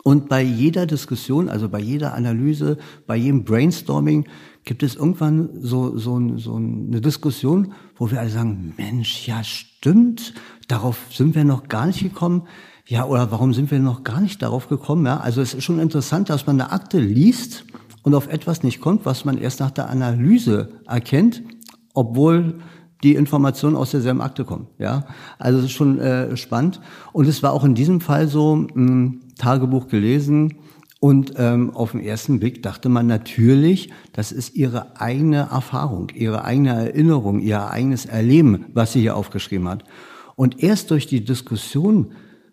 Und 0.04 0.28
bei 0.28 0.42
jeder 0.42 0.86
Diskussion, 0.86 1.48
also 1.48 1.68
bei 1.68 1.78
jeder 1.78 2.14
Analyse, 2.14 2.76
bei 3.06 3.16
jedem 3.16 3.44
Brainstorming 3.44 4.26
gibt 4.64 4.82
es 4.82 4.96
irgendwann 4.96 5.50
so, 5.60 5.96
so, 5.96 6.38
so 6.38 6.56
eine 6.56 7.00
Diskussion, 7.00 7.72
wo 7.96 8.10
wir 8.10 8.20
alle 8.20 8.30
sagen, 8.30 8.74
Mensch, 8.76 9.26
ja 9.28 9.44
stimmt, 9.44 10.34
darauf 10.66 10.98
sind 11.12 11.34
wir 11.34 11.44
noch 11.44 11.68
gar 11.68 11.86
nicht 11.86 12.02
gekommen. 12.02 12.42
Ja, 12.92 13.06
oder 13.06 13.30
warum 13.30 13.54
sind 13.54 13.70
wir 13.70 13.78
noch 13.78 14.04
gar 14.04 14.20
nicht 14.20 14.42
darauf 14.42 14.68
gekommen? 14.68 15.06
Ja, 15.06 15.16
also 15.16 15.40
es 15.40 15.54
ist 15.54 15.64
schon 15.64 15.78
interessant, 15.78 16.28
dass 16.28 16.46
man 16.46 16.60
eine 16.60 16.72
Akte 16.72 16.98
liest 16.98 17.64
und 18.02 18.14
auf 18.14 18.28
etwas 18.28 18.62
nicht 18.64 18.82
kommt, 18.82 19.06
was 19.06 19.24
man 19.24 19.38
erst 19.38 19.60
nach 19.60 19.70
der 19.70 19.88
Analyse 19.88 20.74
erkennt, 20.86 21.42
obwohl 21.94 22.60
die 23.02 23.14
Informationen 23.14 23.76
aus 23.76 23.92
derselben 23.92 24.20
Akte 24.20 24.44
kommen. 24.44 24.66
Ja, 24.78 25.06
also 25.38 25.60
es 25.60 25.64
ist 25.64 25.70
schon 25.70 26.00
äh, 26.00 26.36
spannend. 26.36 26.82
Und 27.14 27.26
es 27.28 27.42
war 27.42 27.54
auch 27.54 27.64
in 27.64 27.74
diesem 27.74 28.02
Fall 28.02 28.28
so, 28.28 28.56
mh, 28.56 28.68
hm, 28.74 29.20
Tagebuch 29.38 29.88
gelesen 29.88 30.58
und 31.00 31.32
ähm, 31.38 31.74
auf 31.74 31.92
den 31.92 32.00
ersten 32.00 32.40
Blick 32.40 32.62
dachte 32.62 32.90
man 32.90 33.06
natürlich, 33.06 33.90
das 34.12 34.32
ist 34.32 34.54
ihre 34.54 35.00
eigene 35.00 35.48
Erfahrung, 35.50 36.10
ihre 36.14 36.44
eigene 36.44 36.74
Erinnerung, 36.74 37.40
ihr 37.40 37.70
eigenes 37.70 38.04
Erleben, 38.04 38.66
was 38.74 38.92
sie 38.92 39.00
hier 39.00 39.16
aufgeschrieben 39.16 39.66
hat. 39.66 39.82
Und 40.36 40.62
erst 40.62 40.90
durch 40.90 41.06
die 41.06 41.24
Diskussion 41.24 42.12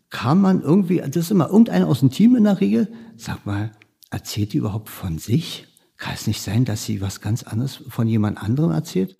kam 0.09 0.41
man 0.41 0.61
irgendwie, 0.61 0.97
das 0.97 1.15
ist 1.15 1.31
immer 1.31 1.49
irgendeiner 1.49 1.87
aus 1.87 1.99
dem 1.99 2.11
Team 2.11 2.35
in 2.35 2.45
der 2.45 2.59
Regel, 2.59 2.91
sag 3.15 3.45
mal, 3.45 3.71
erzählt 4.09 4.53
die 4.53 4.57
überhaupt 4.57 4.89
von 4.89 5.19
sich? 5.19 5.67
Kann 5.97 6.13
es 6.13 6.27
nicht 6.27 6.41
sein, 6.41 6.65
dass 6.65 6.85
sie 6.85 7.01
was 7.01 7.21
ganz 7.21 7.43
anderes 7.43 7.83
von 7.89 8.07
jemand 8.07 8.41
anderem 8.41 8.71
erzählt? 8.71 9.15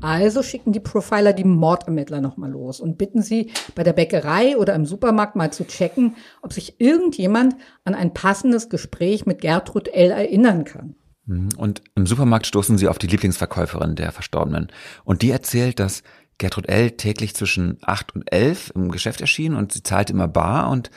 Also 0.00 0.44
schicken 0.44 0.72
die 0.72 0.80
Profiler 0.80 1.32
die 1.32 1.44
Mordermittler 1.44 2.20
nochmal 2.20 2.52
los 2.52 2.78
und 2.78 2.98
bitten 2.98 3.20
sie, 3.20 3.50
bei 3.74 3.82
der 3.82 3.92
Bäckerei 3.92 4.56
oder 4.56 4.74
im 4.76 4.86
Supermarkt 4.86 5.34
mal 5.34 5.52
zu 5.52 5.66
checken, 5.66 6.14
ob 6.40 6.52
sich 6.52 6.80
irgendjemand 6.80 7.56
an 7.84 7.96
ein 7.96 8.14
passendes 8.14 8.68
Gespräch 8.68 9.26
mit 9.26 9.40
Gertrud 9.40 9.88
L. 9.88 10.12
erinnern 10.12 10.64
kann. 10.64 10.94
Mhm. 11.28 11.48
Und 11.56 11.82
im 11.94 12.06
Supermarkt 12.06 12.46
stoßen 12.46 12.78
sie 12.78 12.88
auf 12.88 12.98
die 12.98 13.06
Lieblingsverkäuferin 13.06 13.96
der 13.96 14.12
Verstorbenen. 14.12 14.68
Und 15.04 15.22
die 15.22 15.30
erzählt, 15.30 15.78
dass 15.78 16.02
Gertrud 16.38 16.68
L. 16.68 16.92
täglich 16.92 17.34
zwischen 17.34 17.78
acht 17.82 18.14
und 18.14 18.32
elf 18.32 18.72
im 18.74 18.90
Geschäft 18.90 19.20
erschien 19.20 19.54
und 19.54 19.72
sie 19.72 19.82
zahlte 19.82 20.12
immer 20.12 20.28
bar 20.28 20.70
und 20.70 20.90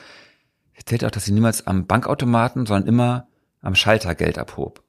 erzählt 0.72 1.04
auch, 1.04 1.10
dass 1.10 1.24
sie 1.24 1.32
niemals 1.32 1.66
am 1.66 1.86
Bankautomaten, 1.86 2.66
sondern 2.66 2.88
immer 2.88 3.26
am 3.60 3.74
Schalter 3.74 4.14
Geld 4.14 4.38
abhob. 4.38 4.82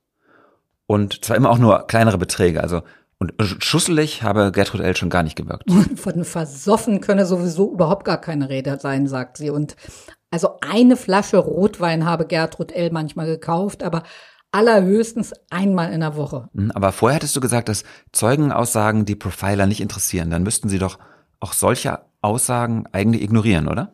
Und 0.86 1.26
zwar 1.26 1.38
immer 1.38 1.50
auch 1.50 1.58
nur 1.58 1.88
kleinere 1.88 2.18
Beträge, 2.18 2.62
also 2.62 2.84
und 3.20 3.34
schusselig 3.39 4.22
habe 4.22 4.52
Gertrud 4.52 4.82
L. 4.82 4.98
schon 4.98 5.10
gar 5.10 5.24
nicht 5.24 5.38
gewirkt. 5.38 5.63
Von 5.96 6.26
versoffen 6.26 7.00
könne 7.00 7.26
sowieso 7.26 7.72
überhaupt 7.72 8.04
gar 8.04 8.20
keine 8.20 8.50
Rede 8.50 8.78
sein, 8.82 9.08
sagt 9.08 9.38
sie. 9.38 9.50
Und 9.50 9.78
also 10.30 10.60
eine 10.60 10.98
Flasche 10.98 11.38
Rotwein 11.38 12.06
habe 12.06 12.26
Gertrud 12.26 12.74
L. 12.74 12.92
manchmal 12.92 13.28
gekauft, 13.28 13.82
aber 13.82 14.04
allerhöchstens 14.54 15.34
einmal 15.50 15.92
in 15.92 16.00
der 16.00 16.16
Woche. 16.16 16.50
Hm, 16.56 16.72
aber 16.72 16.92
vorher 16.92 17.18
hattest 17.18 17.36
du 17.36 17.42
gesagt, 17.42 17.68
dass 17.68 17.84
Zeugenaussagen 18.13 19.04
die 19.06 19.16
Profiler 19.16 19.66
nicht 19.66 19.82
interessieren. 19.82 20.30
Dann 20.30 20.44
müssten 20.44 20.70
sie 20.70 20.80
doch 20.80 21.00
auch 21.39 21.54
solche 21.54 22.00
Aussagen 22.22 22.86
eigentlich 22.92 23.24
ignorieren, 23.24 23.68
oder? 23.68 23.94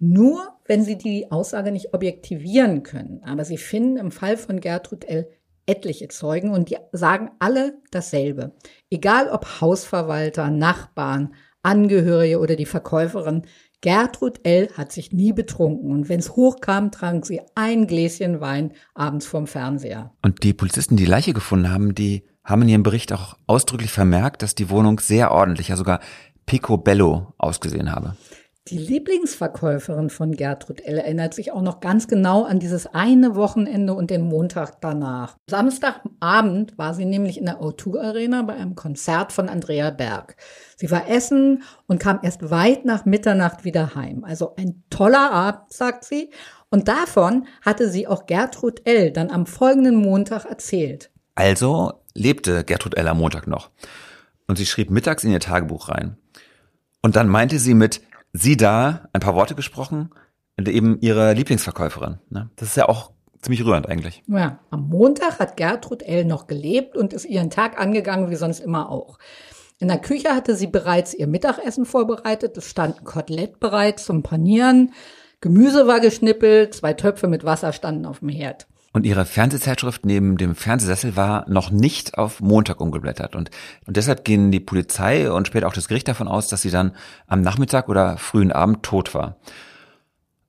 Nur, 0.00 0.48
wenn 0.64 0.82
sie 0.82 0.96
die 0.96 1.30
Aussage 1.30 1.70
nicht 1.70 1.94
objektivieren 1.94 2.82
können. 2.82 3.20
Aber 3.24 3.44
sie 3.44 3.58
finden 3.58 3.98
im 3.98 4.10
Fall 4.10 4.36
von 4.36 4.60
Gertrud 4.60 5.04
L. 5.04 5.28
etliche 5.66 6.08
Zeugen 6.08 6.50
und 6.50 6.70
die 6.70 6.78
sagen 6.92 7.30
alle 7.38 7.74
dasselbe. 7.90 8.52
Egal 8.90 9.28
ob 9.28 9.60
Hausverwalter, 9.60 10.50
Nachbarn, 10.50 11.34
Angehörige 11.62 12.38
oder 12.38 12.56
die 12.56 12.66
Verkäuferin, 12.66 13.42
Gertrud 13.80 14.40
L. 14.42 14.68
hat 14.76 14.90
sich 14.90 15.12
nie 15.12 15.32
betrunken 15.32 15.92
und 15.92 16.08
wenn 16.08 16.18
es 16.18 16.34
hochkam, 16.34 16.90
trank 16.90 17.24
sie 17.24 17.40
ein 17.54 17.86
Gläschen 17.86 18.40
Wein 18.40 18.72
abends 18.94 19.26
vorm 19.26 19.46
Fernseher. 19.46 20.12
Und 20.22 20.42
die 20.42 20.52
Polizisten, 20.52 20.96
die 20.96 21.04
Leiche 21.04 21.32
gefunden 21.32 21.70
haben, 21.70 21.94
die 21.94 22.24
haben 22.42 22.62
in 22.62 22.68
ihrem 22.70 22.82
Bericht 22.82 23.12
auch 23.12 23.36
ausdrücklich 23.46 23.92
vermerkt, 23.92 24.42
dass 24.42 24.56
die 24.56 24.70
Wohnung 24.70 24.98
sehr 24.98 25.30
ordentlich, 25.30 25.68
ja 25.68 25.76
sogar 25.76 26.00
picobello 26.46 27.34
ausgesehen 27.38 27.92
habe. 27.92 28.16
Die 28.70 28.76
Lieblingsverkäuferin 28.76 30.10
von 30.10 30.32
Gertrud 30.32 30.82
L. 30.82 30.98
erinnert 30.98 31.32
sich 31.32 31.52
auch 31.52 31.62
noch 31.62 31.80
ganz 31.80 32.06
genau 32.06 32.44
an 32.44 32.60
dieses 32.60 32.86
eine 32.86 33.34
Wochenende 33.34 33.94
und 33.94 34.10
den 34.10 34.20
Montag 34.20 34.82
danach. 34.82 35.38
Samstagabend 35.48 36.76
war 36.76 36.92
sie 36.92 37.06
nämlich 37.06 37.38
in 37.38 37.46
der 37.46 37.62
O2 37.62 37.98
Arena 37.98 38.42
bei 38.42 38.52
einem 38.52 38.74
Konzert 38.74 39.32
von 39.32 39.48
Andrea 39.48 39.90
Berg. 39.90 40.36
Sie 40.76 40.90
war 40.90 41.08
essen 41.08 41.62
und 41.86 41.98
kam 41.98 42.20
erst 42.22 42.50
weit 42.50 42.84
nach 42.84 43.06
Mitternacht 43.06 43.64
wieder 43.64 43.94
heim. 43.94 44.22
Also 44.24 44.54
ein 44.56 44.82
toller 44.90 45.32
Abend, 45.32 45.72
sagt 45.72 46.04
sie. 46.04 46.30
Und 46.68 46.88
davon 46.88 47.46
hatte 47.62 47.88
sie 47.88 48.06
auch 48.06 48.26
Gertrud 48.26 48.82
L. 48.84 49.12
dann 49.12 49.30
am 49.30 49.46
folgenden 49.46 49.96
Montag 49.96 50.44
erzählt. 50.44 51.10
Also 51.34 51.94
lebte 52.12 52.64
Gertrud 52.64 52.98
L. 52.98 53.08
am 53.08 53.16
Montag 53.16 53.46
noch. 53.46 53.70
Und 54.46 54.58
sie 54.58 54.66
schrieb 54.66 54.90
mittags 54.90 55.24
in 55.24 55.30
ihr 55.30 55.40
Tagebuch 55.40 55.88
rein. 55.88 56.18
Und 57.00 57.16
dann 57.16 57.28
meinte 57.28 57.58
sie 57.58 57.74
mit, 57.74 58.02
sie 58.42 58.56
da 58.56 59.08
ein 59.12 59.20
paar 59.20 59.34
Worte 59.34 59.54
gesprochen 59.54 60.10
und 60.56 60.68
eben 60.68 60.98
ihre 61.00 61.32
Lieblingsverkäuferin. 61.32 62.18
Ne? 62.30 62.50
Das 62.56 62.68
ist 62.68 62.76
ja 62.76 62.88
auch 62.88 63.12
ziemlich 63.40 63.64
rührend 63.64 63.88
eigentlich. 63.88 64.22
Ja, 64.26 64.58
am 64.70 64.88
Montag 64.88 65.38
hat 65.38 65.56
Gertrud 65.56 66.02
L. 66.02 66.24
noch 66.24 66.46
gelebt 66.46 66.96
und 66.96 67.12
ist 67.12 67.24
ihren 67.24 67.50
Tag 67.50 67.80
angegangen, 67.80 68.30
wie 68.30 68.36
sonst 68.36 68.60
immer 68.60 68.90
auch. 68.90 69.18
In 69.80 69.88
der 69.88 69.98
Küche 69.98 70.34
hatte 70.34 70.56
sie 70.56 70.66
bereits 70.66 71.14
ihr 71.14 71.28
Mittagessen 71.28 71.86
vorbereitet. 71.86 72.56
Es 72.56 72.68
stand 72.68 72.98
ein 72.98 73.04
Kotelett 73.04 73.60
bereit 73.60 74.00
zum 74.00 74.24
Panieren. 74.24 74.92
Gemüse 75.40 75.86
war 75.86 76.00
geschnippelt, 76.00 76.74
zwei 76.74 76.94
Töpfe 76.94 77.28
mit 77.28 77.44
Wasser 77.44 77.72
standen 77.72 78.06
auf 78.06 78.18
dem 78.18 78.28
Herd. 78.28 78.66
Und 78.92 79.04
ihre 79.04 79.26
Fernsehzeitschrift 79.26 80.06
neben 80.06 80.38
dem 80.38 80.54
Fernsehsessel 80.54 81.14
war 81.14 81.48
noch 81.48 81.70
nicht 81.70 82.16
auf 82.16 82.40
Montag 82.40 82.80
umgeblättert. 82.80 83.36
Und, 83.36 83.50
und 83.86 83.96
deshalb 83.96 84.24
gehen 84.24 84.50
die 84.50 84.60
Polizei 84.60 85.30
und 85.30 85.46
später 85.46 85.68
auch 85.68 85.74
das 85.74 85.88
Gericht 85.88 86.08
davon 86.08 86.26
aus, 86.26 86.48
dass 86.48 86.62
sie 86.62 86.70
dann 86.70 86.92
am 87.26 87.42
Nachmittag 87.42 87.88
oder 87.88 88.16
frühen 88.16 88.50
Abend 88.50 88.82
tot 88.82 89.14
war. 89.14 89.36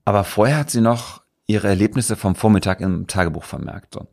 Aber 0.06 0.24
vorher 0.24 0.58
hat 0.58 0.70
sie 0.70 0.82
noch 0.82 1.22
ihre 1.48 1.68
Erlebnisse 1.68 2.16
vom 2.16 2.36
Vormittag 2.36 2.80
im 2.80 3.08
Tagebuch 3.08 3.44
vermerkt. 3.44 3.94
So. 3.94 4.08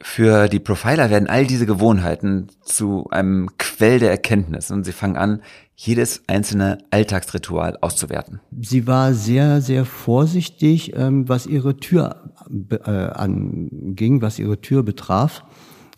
Für 0.00 0.48
die 0.48 0.60
Profiler 0.60 1.10
werden 1.10 1.28
all 1.28 1.46
diese 1.46 1.66
Gewohnheiten 1.66 2.48
zu 2.62 3.08
einem 3.10 3.50
Quell 3.78 4.00
der 4.00 4.10
Erkenntnis 4.10 4.72
und 4.72 4.82
sie 4.82 4.90
fangen 4.90 5.16
an, 5.16 5.40
jedes 5.76 6.22
einzelne 6.26 6.78
Alltagsritual 6.90 7.78
auszuwerten. 7.80 8.40
Sie 8.60 8.88
war 8.88 9.14
sehr, 9.14 9.60
sehr 9.60 9.84
vorsichtig, 9.84 10.96
ähm, 10.96 11.28
was 11.28 11.46
ihre 11.46 11.76
Tür 11.76 12.32
äh, 12.70 12.90
anging, 12.90 14.20
was 14.20 14.40
ihre 14.40 14.60
Tür 14.60 14.82
betraf. 14.82 15.44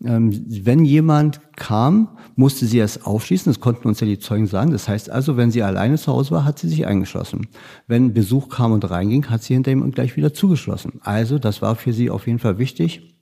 Ähm, 0.05 0.45
wenn 0.47 0.85
jemand 0.85 1.41
kam, 1.57 2.19
musste 2.37 2.67
sie 2.67 2.81
es 2.81 3.07
aufschließen. 3.07 3.51
Das 3.51 3.61
konnten 3.61 3.89
uns 3.89 4.01
ja 4.01 4.07
die 4.07 4.19
Zeugen 4.19 4.47
sagen. 4.47 4.73
Das 4.73 4.87
heißt 4.87 5.09
also, 5.09 5.39
wenn 5.39 5.51
sie 5.51 5.63
alleine 5.63 5.97
zu 5.97 6.13
Hause 6.13 6.33
war, 6.33 6.45
hat 6.45 6.59
sie 6.59 6.69
sich 6.69 6.87
eingeschlossen. 6.87 7.49
Wenn 7.87 8.13
Besuch 8.13 8.51
kam 8.51 8.73
und 8.73 8.91
reinging, 8.91 9.31
hat 9.31 9.43
sie 9.43 9.55
hinter 9.55 9.71
ihm 9.71 9.91
gleich 9.91 10.19
wieder 10.19 10.35
zugeschlossen. 10.35 11.01
Also, 11.01 11.39
das 11.39 11.63
war 11.63 11.77
für 11.77 11.95
sie 11.95 12.11
auf 12.11 12.27
jeden 12.27 12.41
Fall 12.41 12.59
wichtig. 12.59 13.17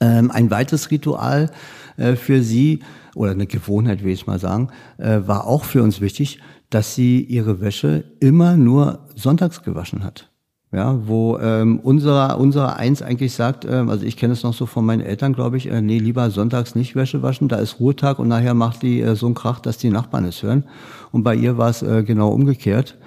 Ähm, 0.00 0.32
ein 0.32 0.50
weiteres 0.50 0.90
Ritual 0.90 1.52
äh, 1.96 2.16
für 2.16 2.42
sie, 2.42 2.80
oder 3.16 3.32
eine 3.32 3.46
Gewohnheit, 3.46 4.04
will 4.04 4.12
ich 4.12 4.26
mal 4.26 4.38
sagen, 4.38 4.68
äh, 4.98 5.20
war 5.26 5.46
auch 5.46 5.64
für 5.64 5.82
uns 5.82 6.00
wichtig, 6.00 6.38
dass 6.70 6.94
sie 6.94 7.22
ihre 7.22 7.60
Wäsche 7.60 8.04
immer 8.20 8.56
nur 8.56 9.08
sonntags 9.14 9.62
gewaschen 9.62 10.04
hat. 10.04 10.30
Ja, 10.72 11.06
wo 11.06 11.38
ähm, 11.38 11.80
unser, 11.82 12.38
unser 12.38 12.76
Eins 12.76 13.00
eigentlich 13.00 13.32
sagt, 13.32 13.64
ähm, 13.64 13.88
also 13.88 14.04
ich 14.04 14.16
kenne 14.16 14.34
es 14.34 14.42
noch 14.42 14.52
so 14.52 14.66
von 14.66 14.84
meinen 14.84 15.00
Eltern, 15.00 15.32
glaube 15.32 15.56
ich, 15.56 15.70
äh, 15.70 15.80
nee, 15.80 15.98
lieber 15.98 16.28
sonntags 16.30 16.74
nicht 16.74 16.96
Wäsche 16.96 17.22
waschen, 17.22 17.48
da 17.48 17.56
ist 17.56 17.80
Ruhetag 17.80 18.18
und 18.18 18.28
nachher 18.28 18.52
macht 18.52 18.82
die 18.82 19.00
äh, 19.00 19.14
so 19.14 19.26
einen 19.26 19.36
Krach, 19.36 19.60
dass 19.60 19.78
die 19.78 19.90
Nachbarn 19.90 20.24
es 20.24 20.42
hören. 20.42 20.64
Und 21.12 21.22
bei 21.22 21.34
ihr 21.34 21.56
war 21.56 21.70
es 21.70 21.82
äh, 21.82 22.02
genau 22.02 22.30
umgekehrt. 22.30 22.98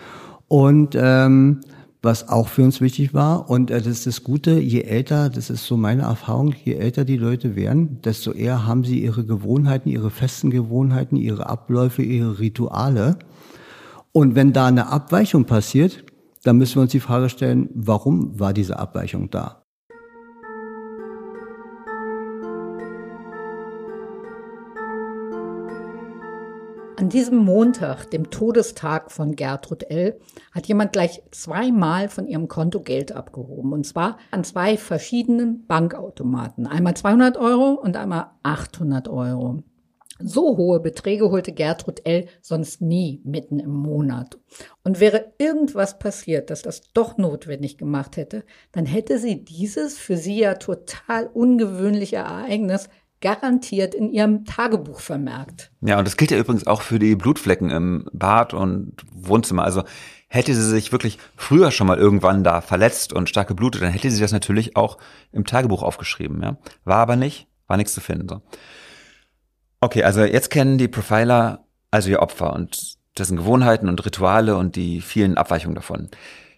Und 0.48 0.98
ähm, 1.00 1.60
was 2.02 2.30
auch 2.30 2.48
für 2.48 2.64
uns 2.64 2.80
wichtig 2.80 3.14
war, 3.14 3.50
und 3.50 3.72
äh, 3.72 3.78
das 3.80 3.88
ist 3.88 4.08
das 4.08 4.24
Gute, 4.24 4.60
je 4.60 4.82
älter, 4.82 5.30
das 5.30 5.50
ist 5.50 5.66
so 5.66 5.76
meine 5.76 6.04
Erfahrung, 6.04 6.54
je 6.64 6.76
älter 6.76 7.04
die 7.04 7.18
Leute 7.18 7.56
werden, 7.56 8.02
desto 8.04 8.32
eher 8.32 8.66
haben 8.66 8.84
sie 8.84 9.04
ihre 9.04 9.26
Gewohnheiten, 9.26 9.90
ihre 9.90 10.10
festen 10.10 10.50
Gewohnheiten, 10.50 11.18
ihre 11.18 11.48
Abläufe, 11.48 12.02
ihre 12.02 12.40
Rituale. 12.40 13.18
Und 14.12 14.36
wenn 14.36 14.54
da 14.54 14.68
eine 14.68 14.88
Abweichung 14.88 15.46
passiert, 15.46 16.04
dann 16.44 16.58
müssen 16.58 16.76
wir 16.76 16.84
uns 16.84 16.92
die 16.92 17.00
Frage 17.02 17.30
stellen, 17.30 17.70
warum 17.74 18.40
war 18.40 18.54
diese 18.54 18.80
Abweichung 18.80 19.30
da? 19.30 19.59
An 27.00 27.08
diesem 27.08 27.38
Montag, 27.38 28.12
dem 28.12 28.30
Todestag 28.30 29.10
von 29.10 29.38
Gertrud 29.38 29.90
L., 29.90 30.20
hat 30.52 30.68
jemand 30.68 30.92
gleich 30.92 31.24
zweimal 31.32 32.10
von 32.10 32.28
ihrem 32.28 32.50
Konto 32.50 32.82
Geld 32.82 33.14
abgehoben. 33.14 33.72
Und 33.72 33.86
zwar 33.86 34.18
an 34.32 34.44
zwei 34.44 34.76
verschiedenen 34.76 35.66
Bankautomaten. 35.66 36.68
Einmal 36.68 36.98
200 36.98 37.38
Euro 37.38 37.76
und 37.76 37.96
einmal 37.96 38.32
800 38.44 39.08
Euro. 39.08 39.64
So 40.22 40.58
hohe 40.58 40.82
Beträge 40.82 41.32
holte 41.32 41.54
Gertrud 41.54 42.06
L. 42.06 42.28
sonst 42.42 42.82
nie 42.82 43.22
mitten 43.24 43.60
im 43.60 43.72
Monat. 43.72 44.38
Und 44.84 45.00
wäre 45.00 45.32
irgendwas 45.38 46.00
passiert, 46.00 46.50
das 46.50 46.64
das 46.64 46.82
doch 46.94 47.18
notwendig 47.18 47.78
gemacht 47.78 48.18
hätte, 48.18 48.44
dann 48.74 48.86
hätte 48.86 49.20
sie 49.20 49.46
dieses 49.46 49.98
für 49.98 50.18
sie 50.18 50.40
ja 50.40 50.56
total 50.56 51.28
ungewöhnliche 51.28 52.18
Ereignis 52.18 52.90
garantiert 53.22 53.94
in 53.94 54.12
ihrem 54.12 54.46
Tagebuch 54.46 55.00
vermerkt. 55.00 55.72
Ja, 55.82 56.00
und 56.00 56.08
das 56.08 56.18
gilt 56.18 56.32
ja 56.32 56.38
übrigens 56.38 56.68
auch 56.68 56.82
für 56.82 57.00
die 57.00 57.16
Blutflecken 57.16 57.70
im 57.70 58.10
Bad 58.14 58.54
und 58.54 58.94
Wohnzimmer. 59.12 59.64
Also 59.64 59.84
hätte 60.28 60.54
sie 60.54 60.64
sich 60.64 60.92
wirklich 60.92 61.18
früher 61.36 61.72
schon 61.72 61.88
mal 61.88 61.98
irgendwann 61.98 62.44
da 62.44 62.62
verletzt 62.62 63.14
und 63.14 63.30
stark 63.30 63.48
geblutet, 63.48 63.82
dann 63.82 63.92
hätte 63.92 64.10
sie 64.10 64.22
das 64.22 64.32
natürlich 64.32 64.76
auch 64.76 64.98
im 65.32 65.46
Tagebuch 65.46 65.84
aufgeschrieben. 65.84 66.42
Ja? 66.42 66.58
War 66.86 66.98
aber 66.98 67.16
nicht, 67.16 67.48
war 67.68 67.78
nichts 67.78 67.94
zu 67.94 68.02
finden. 68.02 68.30
So. 68.30 68.42
Okay, 69.82 70.04
also 70.04 70.24
jetzt 70.24 70.50
kennen 70.50 70.78
die 70.78 70.88
Profiler 70.88 71.66
also 71.92 72.10
ihr 72.10 72.22
Opfer 72.22 72.54
und 72.54 72.98
dessen 73.18 73.38
Gewohnheiten 73.38 73.90
und 73.90 74.06
Rituale 74.06 74.56
und 74.56 74.76
die 74.76 75.02
vielen 75.02 75.38
Abweichungen 75.38 75.76
davon. 75.76 76.10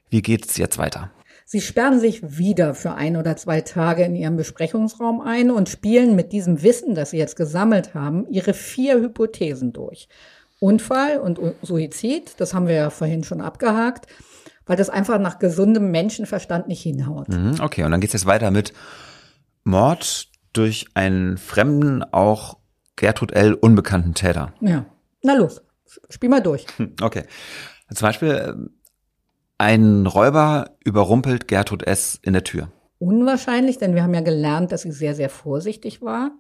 Wie 0.10 0.22
geht's 0.22 0.58
jetzt 0.58 0.78
weiter? 0.78 1.12
Sie 1.52 1.60
sperren 1.60 2.00
sich 2.00 2.38
wieder 2.38 2.74
für 2.74 2.94
ein 2.94 3.18
oder 3.18 3.36
zwei 3.36 3.60
Tage 3.60 4.04
in 4.04 4.16
ihrem 4.16 4.38
Besprechungsraum 4.38 5.20
ein 5.20 5.52
und 5.52 5.68
spielen 5.68 6.16
mit 6.16 6.32
diesem 6.32 6.64
Wissen, 6.64 6.96
das 6.96 7.10
sie 7.10 7.18
jetzt 7.18 7.36
gesammelt 7.36 7.94
haben, 7.94 8.26
ihre 8.30 8.54
vier 8.54 9.02
Hypothesen 9.02 9.74
durch. 9.74 10.08
Unfall 10.62 11.18
und 11.18 11.42
Suizid, 11.62 12.36
das 12.38 12.54
haben 12.54 12.68
wir 12.68 12.76
ja 12.76 12.90
vorhin 12.90 13.26
schon 13.26 13.42
abgehakt, 13.42 14.08
weil 14.66 14.78
das 14.78 14.90
einfach 14.90 15.20
nach 15.20 15.40
gesundem 15.40 15.92
Menschenverstand 15.92 16.70
nicht 16.70 16.84
hinhaut. 16.84 17.28
Mhm, 17.28 17.56
okay, 17.60 17.84
und 17.84 17.92
dann 17.92 18.00
geht's 18.00 18.14
jetzt 18.14 18.26
weiter 18.26 18.50
mit 18.50 18.72
Mord 19.66 20.30
durch 20.54 20.86
einen 20.94 21.38
Fremden, 21.38 22.02
auch 22.02 22.60
Gertrud 22.96 23.34
L. 23.34 23.56
unbekannten 23.56 24.14
Täter. 24.14 24.54
Ja. 24.62 24.86
Na 25.22 25.34
los, 25.34 25.62
spiel 26.08 26.30
mal 26.30 26.42
durch. 26.42 26.66
Hm, 26.78 26.96
okay. 27.02 27.24
Zum 27.94 28.08
Beispiel, 28.08 28.70
ein 29.62 30.08
Räuber 30.08 30.72
überrumpelt 30.84 31.48
Gertrud 31.48 31.84
S. 31.84 32.20
in 32.24 32.34
der 32.34 32.44
Tür. 32.44 32.72
Unwahrscheinlich, 32.98 33.78
denn 33.78 33.94
wir 33.94 34.02
haben 34.02 34.14
ja 34.16 34.22
gelernt, 34.22 34.72
dass 34.72 34.82
sie 34.82 34.92
sehr, 34.92 35.14
sehr 35.14 35.30
vorsichtig 35.30 36.02
war. 36.02 36.32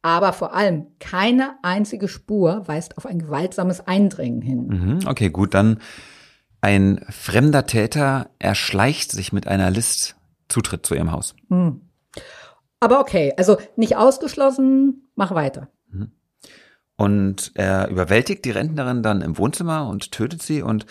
Aber 0.00 0.32
vor 0.32 0.54
allem 0.54 0.86
keine 0.98 1.56
einzige 1.62 2.08
Spur 2.08 2.66
weist 2.66 2.96
auf 2.96 3.04
ein 3.04 3.18
gewaltsames 3.18 3.86
Eindringen 3.86 4.40
hin. 4.40 4.66
Mhm, 4.66 4.98
okay, 5.06 5.28
gut, 5.28 5.52
dann 5.52 5.78
ein 6.62 7.04
fremder 7.10 7.66
Täter 7.66 8.30
erschleicht 8.38 9.12
sich 9.12 9.30
mit 9.30 9.46
einer 9.46 9.70
List 9.70 10.16
Zutritt 10.48 10.86
zu 10.86 10.94
ihrem 10.94 11.12
Haus. 11.12 11.34
Hm. 11.50 11.82
Aber 12.80 13.00
okay, 13.00 13.34
also 13.36 13.58
nicht 13.76 13.96
ausgeschlossen, 13.96 15.10
mach 15.16 15.34
weiter. 15.34 15.68
Und 16.96 17.52
er 17.56 17.88
überwältigt 17.88 18.44
die 18.46 18.52
Rentnerin 18.52 19.02
dann 19.02 19.20
im 19.20 19.36
Wohnzimmer 19.36 19.86
und 19.86 20.12
tötet 20.12 20.42
sie 20.42 20.62
und 20.62 20.86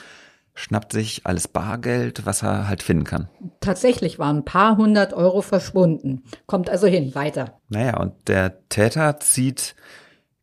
schnappt 0.55 0.91
sich 0.91 1.25
alles 1.25 1.47
Bargeld, 1.47 2.25
was 2.25 2.43
er 2.43 2.67
halt 2.67 2.83
finden 2.83 3.05
kann. 3.05 3.27
Tatsächlich 3.59 4.19
waren 4.19 4.37
ein 4.37 4.45
paar 4.45 4.77
hundert 4.77 5.13
Euro 5.13 5.41
verschwunden. 5.41 6.23
Kommt 6.45 6.69
also 6.69 6.87
hin, 6.87 7.15
weiter. 7.15 7.59
Naja, 7.69 7.97
und 7.99 8.27
der 8.27 8.67
Täter 8.69 9.19
zieht 9.19 9.75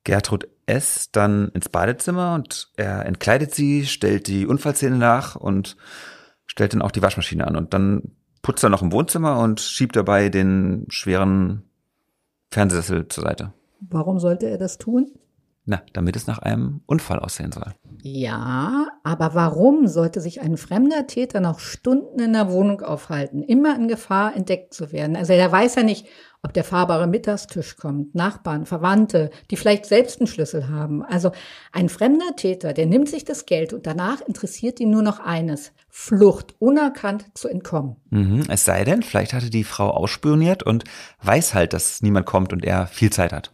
Gertrud 0.04 0.48
S. 0.66 1.10
dann 1.12 1.48
ins 1.48 1.68
Badezimmer 1.68 2.34
und 2.34 2.70
er 2.76 3.06
entkleidet 3.06 3.54
sie, 3.54 3.86
stellt 3.86 4.26
die 4.28 4.46
Unfallszene 4.46 4.96
nach 4.96 5.36
und 5.36 5.76
stellt 6.46 6.72
dann 6.72 6.82
auch 6.82 6.90
die 6.90 7.02
Waschmaschine 7.02 7.46
an. 7.46 7.56
Und 7.56 7.74
dann 7.74 8.12
putzt 8.42 8.64
er 8.64 8.70
noch 8.70 8.82
im 8.82 8.92
Wohnzimmer 8.92 9.38
und 9.38 9.60
schiebt 9.60 9.96
dabei 9.96 10.28
den 10.28 10.86
schweren 10.88 11.64
Fernsehsessel 12.50 13.08
zur 13.08 13.24
Seite. 13.24 13.52
Warum 13.80 14.18
sollte 14.18 14.48
er 14.48 14.58
das 14.58 14.78
tun? 14.78 15.12
Na, 15.70 15.82
damit 15.92 16.16
es 16.16 16.26
nach 16.26 16.40
einem 16.40 16.80
Unfall 16.86 17.20
aussehen 17.20 17.52
soll. 17.52 17.74
Ja, 18.02 18.88
aber 19.04 19.36
warum 19.36 19.86
sollte 19.86 20.20
sich 20.20 20.40
ein 20.40 20.56
fremder 20.56 21.06
Täter 21.06 21.38
noch 21.38 21.60
Stunden 21.60 22.18
in 22.18 22.32
der 22.32 22.50
Wohnung 22.50 22.80
aufhalten, 22.80 23.44
immer 23.44 23.76
in 23.76 23.86
Gefahr 23.86 24.34
entdeckt 24.34 24.74
zu 24.74 24.90
werden? 24.90 25.14
Also 25.14 25.32
er 25.32 25.52
weiß 25.52 25.76
ja 25.76 25.84
nicht, 25.84 26.08
ob 26.42 26.52
der 26.54 26.64
fahrbare 26.64 27.06
Mittagstisch 27.06 27.76
kommt, 27.76 28.16
Nachbarn, 28.16 28.66
Verwandte, 28.66 29.30
die 29.52 29.56
vielleicht 29.56 29.86
selbst 29.86 30.18
einen 30.18 30.26
Schlüssel 30.26 30.68
haben. 30.68 31.04
Also 31.04 31.30
ein 31.70 31.88
fremder 31.88 32.34
Täter, 32.34 32.72
der 32.72 32.86
nimmt 32.86 33.08
sich 33.08 33.24
das 33.24 33.46
Geld 33.46 33.72
und 33.72 33.86
danach 33.86 34.20
interessiert 34.22 34.80
ihn 34.80 34.90
nur 34.90 35.02
noch 35.02 35.20
eines, 35.20 35.70
Flucht, 35.88 36.56
unerkannt 36.58 37.26
zu 37.34 37.46
entkommen. 37.46 37.94
Mhm, 38.10 38.42
es 38.48 38.64
sei 38.64 38.82
denn, 38.82 39.04
vielleicht 39.04 39.34
hatte 39.34 39.50
die 39.50 39.62
Frau 39.62 39.88
ausspioniert 39.90 40.64
und 40.64 40.82
weiß 41.22 41.54
halt, 41.54 41.74
dass 41.74 42.02
niemand 42.02 42.26
kommt 42.26 42.52
und 42.52 42.64
er 42.64 42.88
viel 42.88 43.10
Zeit 43.10 43.32
hat. 43.32 43.52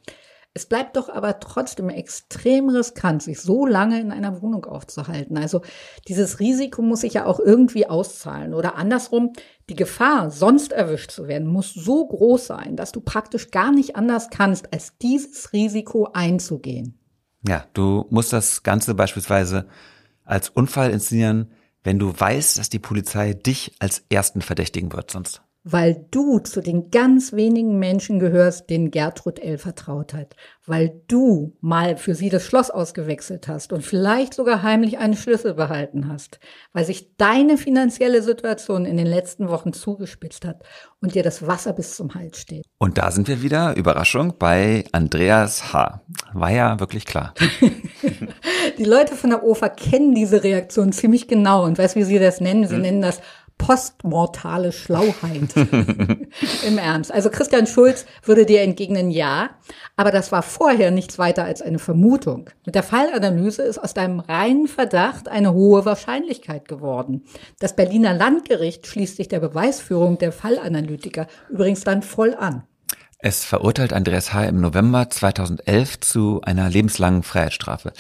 Es 0.57 0.65
bleibt 0.65 0.97
doch 0.97 1.11
aber 1.11 1.39
trotzdem 1.39 1.91
extrem 1.91 2.71
riskant, 2.71 3.23
sich 3.23 3.43
so 3.43 3.67
lange 3.67 4.01
in 4.01 4.11
einer 4.11 4.41
Wohnung 4.41 4.65
aufzuhalten. 4.65 5.37
Also 5.37 5.61
dieses 6.09 6.41
Risiko 6.41 6.81
muss 6.81 7.03
sich 7.03 7.13
ja 7.13 7.27
auch 7.27 7.41
irgendwie 7.41 7.87
auszahlen. 7.87 8.55
Oder 8.55 8.77
andersrum, 8.77 9.35
die 9.69 9.77
Gefahr, 9.77 10.31
sonst 10.31 10.73
erwischt 10.73 11.11
zu 11.11 11.29
werden, 11.29 11.47
muss 11.47 11.75
so 11.75 12.07
groß 12.09 12.47
sein, 12.47 12.75
dass 12.75 12.93
du 12.93 13.03
praktisch 13.03 13.51
gar 13.51 13.71
nicht 13.71 13.97
anders 13.97 14.31
kannst, 14.31 14.73
als 14.73 14.97
dieses 14.97 15.53
Risiko 15.53 16.09
einzugehen. 16.15 16.99
Ja, 17.47 17.67
du 17.75 18.07
musst 18.09 18.33
das 18.33 18.63
Ganze 18.63 18.95
beispielsweise 18.95 19.67
als 20.25 20.49
Unfall 20.49 20.91
inszenieren, 20.91 21.53
wenn 21.85 21.99
du 21.99 22.19
weißt, 22.19 22.59
dass 22.59 22.71
die 22.71 22.79
Polizei 22.79 23.35
dich 23.35 23.77
als 23.79 24.07
ersten 24.09 24.41
verdächtigen 24.41 24.91
wird 24.95 25.11
sonst. 25.11 25.43
Weil 25.69 26.07
du 26.13 26.39
zu 26.39 26.61
den 26.61 26.93
ganz 26.93 27.33
wenigen 27.33 27.81
Menschen 27.81 28.21
gehörst, 28.21 28.71
denen 28.71 28.93
Gertrud 28.93 29.41
L. 29.41 29.59
vertraut 29.59 30.15
hat, 30.15 30.37
weil 30.65 31.03
du 31.09 31.57
mal 31.61 31.97
für 31.97 32.15
sie 32.15 32.29
das 32.29 32.45
Schloss 32.45 32.71
ausgewechselt 32.71 33.49
hast 33.49 33.73
und 33.73 33.83
vielleicht 33.83 34.33
sogar 34.35 34.63
heimlich 34.63 34.99
einen 34.99 35.17
Schlüssel 35.17 35.55
behalten 35.55 36.09
hast, 36.09 36.39
weil 36.73 36.85
sich 36.85 37.17
deine 37.17 37.59
finanzielle 37.59 38.23
Situation 38.23 38.85
in 38.85 38.97
den 38.97 39.09
letzten 39.09 39.49
Wochen 39.49 39.73
zugespitzt 39.73 40.45
hat 40.45 40.63
und 41.01 41.17
dir 41.17 41.25
das 41.25 41.49
Wasser 41.49 41.73
bis 41.73 41.97
zum 41.97 42.15
Hals 42.15 42.41
steht. 42.41 42.65
Und 42.79 42.97
da 42.97 43.11
sind 43.11 43.27
wir 43.27 43.43
wieder, 43.43 43.77
Überraschung, 43.77 44.35
bei 44.39 44.85
Andreas 44.93 45.73
H. 45.73 46.01
War 46.33 46.51
ja 46.53 46.79
wirklich 46.79 47.07
klar. 47.07 47.35
Die 48.79 48.85
Leute 48.85 49.17
von 49.17 49.31
der 49.31 49.43
OFA 49.43 49.69
kennen 49.69 50.15
diese 50.15 50.43
Reaktion 50.43 50.93
ziemlich 50.93 51.29
genau 51.29 51.65
und 51.65 51.79
weißt, 51.79 51.97
wie 51.97 52.05
sie 52.05 52.19
das 52.19 52.41
nennen? 52.41 52.69
Sie 52.69 52.77
hm. 52.77 52.83
nennen 52.83 53.03
das 53.03 53.21
postmortale 53.59 54.73
Schlauheit. 54.73 55.57
Im 56.67 56.79
Ernst. 56.79 57.13
Also 57.13 57.31
Christian 57.31 57.67
Schulz 57.67 58.07
würde 58.23 58.47
dir 58.47 58.63
entgegnen, 58.63 59.11
ja, 59.11 59.51
aber 59.97 60.11
das 60.11 60.31
war 60.33 60.43
vorher 60.43 60.91
nichts 60.91 61.19
weiter 61.19 61.45
als 61.45 61.63
eine 61.63 61.79
Vermutung. 61.79 62.51
Mit 62.65 62.75
der 62.75 62.83
Fallanalyse 62.83 63.63
ist 63.63 63.79
aus 63.79 63.95
deinem 63.95 64.21
reinen 64.21 64.69
Verdacht 64.69 65.29
eine 65.29 65.53
hohe 65.53 65.85
Wahrscheinlichkeit 65.85 66.69
geworden. 66.69 67.25
Das 67.59 67.75
Berliner 67.75 68.15
Landgericht 68.15 68.87
schließt 68.87 69.17
sich 69.17 69.29
der 69.29 69.41
Beweisführung 69.41 70.19
der 70.19 70.33
Fallanalytiker 70.33 71.27
übrigens 71.51 71.83
dann 71.83 72.03
voll 72.03 72.35
an. 72.35 72.65
Es 73.19 73.45
verurteilt 73.45 73.93
Andreas 73.93 74.35
H. 74.35 74.45
im 74.45 74.61
November 74.61 75.09
2011 75.09 76.01
zu 76.01 76.43
einer 76.43 76.69
lebenslangen 76.69 77.23
Freiheitsstrafe. 77.23 77.93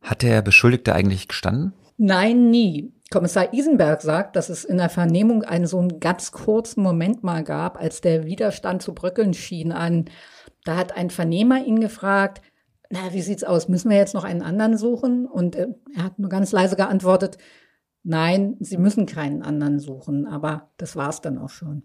Hat 0.00 0.22
der 0.22 0.40
Beschuldigte 0.40 0.94
eigentlich 0.94 1.28
gestanden? 1.28 1.74
Nein, 1.98 2.48
nie. 2.50 2.94
Kommissar 3.12 3.52
Isenberg 3.52 4.02
sagt, 4.02 4.36
dass 4.36 4.48
es 4.48 4.64
in 4.64 4.76
der 4.76 4.88
Vernehmung 4.88 5.42
einen 5.42 5.66
so 5.66 5.80
einen 5.80 5.98
ganz 5.98 6.30
kurzen 6.30 6.80
Moment 6.80 7.24
mal 7.24 7.42
gab, 7.42 7.76
als 7.76 8.00
der 8.00 8.24
Widerstand 8.24 8.82
zu 8.82 8.94
bröckeln 8.94 9.34
schien 9.34 9.72
an. 9.72 10.04
Da 10.64 10.76
hat 10.76 10.96
ein 10.96 11.10
Vernehmer 11.10 11.64
ihn 11.64 11.80
gefragt, 11.80 12.40
na, 12.88 13.12
wie 13.12 13.22
sieht's 13.22 13.42
aus? 13.42 13.68
Müssen 13.68 13.90
wir 13.90 13.96
jetzt 13.96 14.14
noch 14.14 14.22
einen 14.22 14.42
anderen 14.42 14.76
suchen? 14.76 15.26
Und 15.26 15.56
äh, 15.56 15.66
er 15.96 16.04
hat 16.04 16.20
nur 16.20 16.30
ganz 16.30 16.52
leise 16.52 16.76
geantwortet, 16.76 17.36
nein, 18.04 18.56
Sie 18.60 18.76
müssen 18.76 19.06
keinen 19.06 19.42
anderen 19.42 19.80
suchen. 19.80 20.28
Aber 20.28 20.70
das 20.76 20.94
war's 20.94 21.20
dann 21.20 21.38
auch 21.38 21.50
schon. 21.50 21.82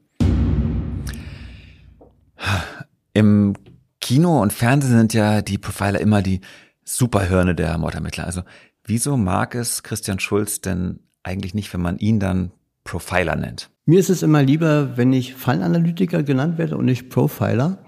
Im 3.14 3.54
Kino 4.00 4.44
und 4.44 4.54
Fernsehen 4.54 4.96
sind 4.96 5.14
ja 5.16 5.42
die 5.42 5.58
Profiler 5.58 6.00
immer 6.00 6.22
die 6.22 6.42
Superhirne 6.84 7.56
der 7.56 7.76
Mordermittler. 7.80 8.26
Also 8.26 8.44
wieso 8.84 9.18
mag 9.18 9.56
es 9.56 9.82
Christian 9.82 10.20
Schulz 10.20 10.62
denn 10.62 11.00
eigentlich 11.26 11.54
nicht, 11.54 11.74
wenn 11.74 11.82
man 11.82 11.98
ihn 11.98 12.20
dann 12.20 12.52
Profiler 12.84 13.36
nennt. 13.36 13.70
Mir 13.86 14.00
ist 14.00 14.10
es 14.10 14.24
immer 14.24 14.44
lieber, 14.44 14.98
wenn 14.98 15.12
ich 15.12 15.36
Fallanalytiker 15.36 16.24
genannt 16.24 16.58
werde 16.58 16.78
und 16.78 16.86
nicht 16.86 17.10
Profiler, 17.10 17.80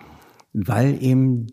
weil 0.54 1.02
eben 1.02 1.47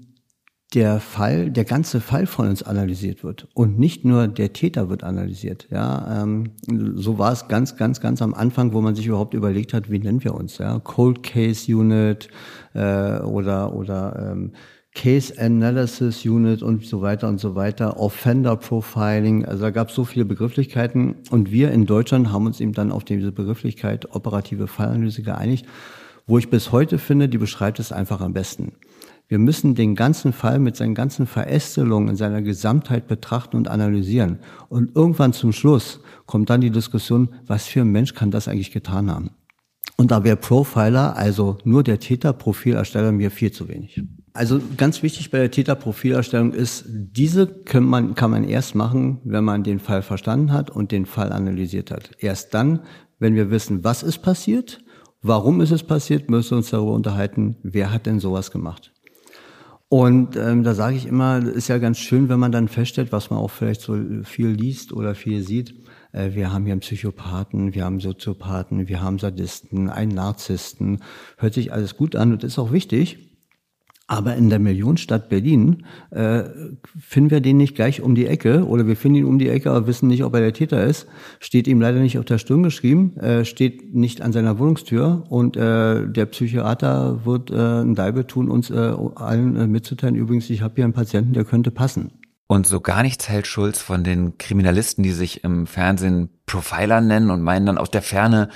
der 0.75 0.99
Fall, 0.99 1.51
der 1.51 1.65
ganze 1.65 2.01
Fall 2.01 2.27
von 2.27 2.49
uns 2.49 2.63
analysiert 2.63 3.23
wird 3.23 3.47
und 3.55 3.79
nicht 3.79 4.05
nur 4.05 4.27
der 4.27 4.53
Täter 4.53 4.89
wird 4.89 5.05
analysiert. 5.05 5.69
Ja, 5.71 6.23
ähm, 6.23 6.53
so 6.95 7.19
war 7.19 7.33
es 7.33 7.47
ganz, 7.49 7.77
ganz, 7.77 8.01
ganz 8.01 8.21
am 8.23 8.35
Anfang, 8.35 8.73
wo 8.73 8.81
man 8.81 8.95
sich 8.95 9.07
überhaupt 9.07 9.35
überlegt 9.35 9.73
hat, 9.73 9.91
wie 9.91 10.01
nennen 10.01 10.25
wir 10.25 10.35
uns? 10.35 10.59
Ja, 10.59 10.81
Cold 10.81 11.23
Case 11.23 11.75
Unit 11.75 12.29
äh, 12.75 13.21
oder 13.21 13.75
oder 13.75 14.31
ähm, 14.33 14.53
Case 14.95 15.35
Analysis 15.39 16.25
Unit 16.25 16.63
und 16.63 16.87
so 16.87 17.03
weiter 17.03 17.29
und 17.29 17.39
so 17.39 17.55
weiter, 17.55 17.99
Offender 17.99 18.57
Profiling, 18.57 19.45
also 19.45 19.63
da 19.63 19.71
gab 19.71 19.89
es 19.91 19.95
so 19.95 20.05
viele 20.05 20.25
Begrifflichkeiten 20.25 21.17
und 21.31 21.51
wir 21.51 21.73
in 21.73 21.85
Deutschland 21.85 22.31
haben 22.31 22.47
uns 22.47 22.61
eben 22.61 22.73
dann 22.73 22.93
auf 22.93 23.05
diese 23.05 23.33
Begrifflichkeit 23.33 24.15
operative 24.15 24.69
Fallanalyse 24.69 25.23
geeinigt, 25.23 25.67
wo 26.27 26.39
ich 26.39 26.49
bis 26.49 26.73
heute 26.73 26.99
finde, 26.99 27.29
die 27.29 27.39
beschreibt 27.39 27.81
es 27.81 27.93
einfach 27.93 28.21
am 28.21 28.33
besten. 28.33 28.73
Wir 29.27 29.39
müssen 29.39 29.75
den 29.75 29.95
ganzen 29.95 30.33
Fall 30.33 30.59
mit 30.59 30.77
seinen 30.77 30.95
ganzen 30.95 31.27
Verästelungen 31.27 32.11
in 32.11 32.17
seiner 32.17 32.43
Gesamtheit 32.43 33.09
betrachten 33.09 33.57
und 33.57 33.69
analysieren. 33.69 34.39
Und 34.69 34.95
irgendwann 34.95 35.33
zum 35.33 35.53
Schluss 35.53 36.01
kommt 36.27 36.51
dann 36.51 36.61
die 36.61 36.71
Diskussion, 36.71 37.31
was 37.47 37.67
für 37.67 37.81
ein 37.81 37.89
Mensch 37.89 38.15
kann 38.15 38.31
das 38.31 38.49
eigentlich 38.49 38.71
getan 38.71 39.11
haben? 39.11 39.31
Und 39.97 40.11
da 40.11 40.25
wäre 40.25 40.37
Profiler, 40.37 41.17
also 41.17 41.59
nur 41.65 41.83
der 41.83 42.01
Täterprofilersteller, 42.01 43.13
mir 43.13 43.31
viel 43.31 43.51
zu 43.51 43.69
wenig. 43.69 44.03
Also 44.37 44.61
ganz 44.77 45.05
wichtig 45.05 45.31
bei 45.31 45.39
der 45.39 45.53
Täterprofilerstellung 45.53 46.53
ist, 46.53 46.87
diese 46.89 47.47
kann 47.47 47.85
man, 47.85 48.17
kann 48.17 48.33
man 48.33 48.43
erst 48.43 48.75
machen, 48.75 49.21
wenn 49.23 49.45
man 49.45 49.63
den 49.63 49.79
Fall 49.79 50.03
verstanden 50.03 50.53
hat 50.53 50.71
und 50.71 50.91
den 50.91 51.07
Fall 51.07 51.33
analysiert 51.33 51.93
hat. 51.93 52.11
Erst 52.19 52.53
dann, 52.53 52.81
wenn 53.21 53.37
wir 53.37 53.53
wissen, 53.53 53.85
was 53.85 54.03
ist 54.03 54.19
passiert, 54.19 54.81
warum 55.23 55.61
ist 55.61 55.71
es 55.71 55.85
passiert, 55.85 56.31
müssen 56.31 56.51
wir 56.51 56.57
uns 56.57 56.71
darüber 56.71 56.95
unterhalten, 56.95 57.59
wer 57.63 57.93
hat 57.93 58.07
denn 58.07 58.19
sowas 58.19 58.51
gemacht. 58.51 58.93
Und 59.89 60.35
ähm, 60.35 60.65
da 60.65 60.75
sage 60.75 60.97
ich 60.97 61.07
immer, 61.07 61.39
ist 61.39 61.69
ja 61.69 61.79
ganz 61.79 61.99
schön, 61.99 62.29
wenn 62.29 62.41
man 62.41 62.51
dann 62.51 62.67
feststellt, 62.67 63.13
was 63.13 63.31
man 63.31 63.39
auch 63.39 63.53
vielleicht 63.53 63.83
so 63.83 63.97
viel 64.25 64.49
liest 64.49 64.93
oder 64.93 65.15
viel 65.15 65.43
sieht. 65.45 65.77
Äh, 66.11 66.35
wir 66.35 66.53
haben 66.53 66.65
hier 66.65 66.73
einen 66.73 66.81
Psychopathen, 66.81 67.73
wir 67.75 67.85
haben 67.85 68.01
Soziopathen, 68.01 68.89
wir 68.89 69.01
haben 69.01 69.21
Sadisten, 69.21 69.91
einen 69.91 70.11
Narzissten. 70.11 71.05
Hört 71.37 71.55
sich 71.55 71.73
alles 71.73 71.97
gut 71.97 72.17
an 72.17 72.33
und 72.33 72.43
ist 72.43 72.59
auch 72.59 72.73
wichtig. 72.73 73.34
Aber 74.07 74.37
in 74.37 74.51
der 74.51 74.59
Millionenstadt 74.59 75.31
Berlin 75.31 75.87
äh, 76.11 76.45
finden 77.01 77.31
wir 77.31 77.41
den 77.41 77.57
nicht 77.57 77.75
gleich 77.75 78.03
um 78.03 78.15
die 78.15 78.27
Ecke 78.27 78.67
oder 78.67 78.87
wir 78.87 78.97
finden 78.97 79.19
ihn 79.19 79.25
um 79.25 79.39
die 79.39 79.49
Ecke, 79.49 79.71
aber 79.71 79.87
wissen 79.87 80.09
nicht, 80.09 80.25
ob 80.25 80.35
er 80.35 80.41
der 80.41 80.53
Täter 80.53 80.85
ist. 80.85 81.07
Steht 81.41 81.67
ihm 81.67 81.81
leider 81.81 82.01
nicht 82.01 82.19
auf 82.19 82.27
der 82.27 82.37
Stirn 82.37 82.63
geschrieben, 82.63 83.17
äh, 83.17 83.47
steht 83.47 83.95
nicht 83.95 84.21
an 84.21 84.33
seiner 84.33 84.59
Wohnungstür 84.59 85.25
und 85.31 85.57
äh, 85.57 86.07
der 86.07 86.27
Psychiater 86.27 87.25
wird 87.25 87.51
äh, 87.51 87.81
ein 87.81 87.95
Deibe 87.95 88.27
tun, 88.27 88.51
uns 88.51 88.69
äh, 88.69 88.95
allen 89.15 89.57
äh, 89.57 89.67
mitzuteilen. 89.67 90.17
Übrigens, 90.17 90.51
ich 90.51 90.61
habe 90.61 90.75
hier 90.77 90.85
einen 90.85 90.93
Patienten, 90.93 91.33
der 91.33 91.47
könnte 91.47 91.71
passen. 91.71 92.13
Und 92.47 92.67
so 92.67 92.81
gar 92.81 93.03
nichts 93.03 93.31
hält 93.31 93.47
Schulz 93.47 93.81
von 93.81 94.05
den 94.05 94.37
Kriminalisten, 94.37 95.03
die 95.03 95.13
sich 95.13 95.45
im 95.45 95.67
Fernsehen 95.67 96.29
Profiler 96.45 97.01
nennen 97.01 97.31
und 97.31 97.41
meinen 97.41 97.65
dann 97.65 97.79
aus 97.79 97.91
der 97.91 98.03
Ferne 98.03 98.51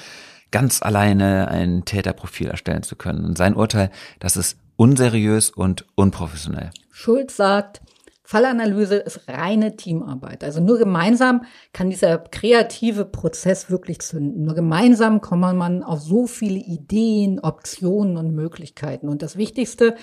ganz 0.51 0.83
alleine 0.83 1.49
ein 1.49 1.87
Täterprofil 1.87 2.49
erstellen 2.49 2.83
zu 2.83 2.97
können. 2.97 3.25
Und 3.25 3.39
sein 3.39 3.55
Urteil, 3.55 3.91
das 4.19 4.37
ist 4.37 4.59
unseriös 4.79 5.51
und 5.51 5.85
unprofessionell. 5.97 6.71
Schulz 6.91 7.37
sagt, 7.37 7.83
Fallanalyse 8.23 8.97
ist 8.97 9.27
reine 9.27 9.77
Teamarbeit. 9.77 10.45
Also 10.45 10.61
nur 10.61 10.79
gemeinsam 10.79 11.45
kann 11.73 11.91
dieser 11.91 12.19
kreative 12.19 13.05
Prozess 13.05 13.71
wirklich 13.71 14.01
zünden. 14.01 14.45
Nur 14.45 14.55
gemeinsam 14.55 15.21
kommt 15.21 15.41
man 15.57 15.83
auf 15.83 16.01
so 16.01 16.27
viele 16.27 16.59
Ideen, 16.59 17.41
Optionen 17.41 18.17
und 18.17 18.35
Möglichkeiten. 18.35 19.09
Und 19.09 19.23
das 19.23 19.37
Wichtigste, 19.37 19.97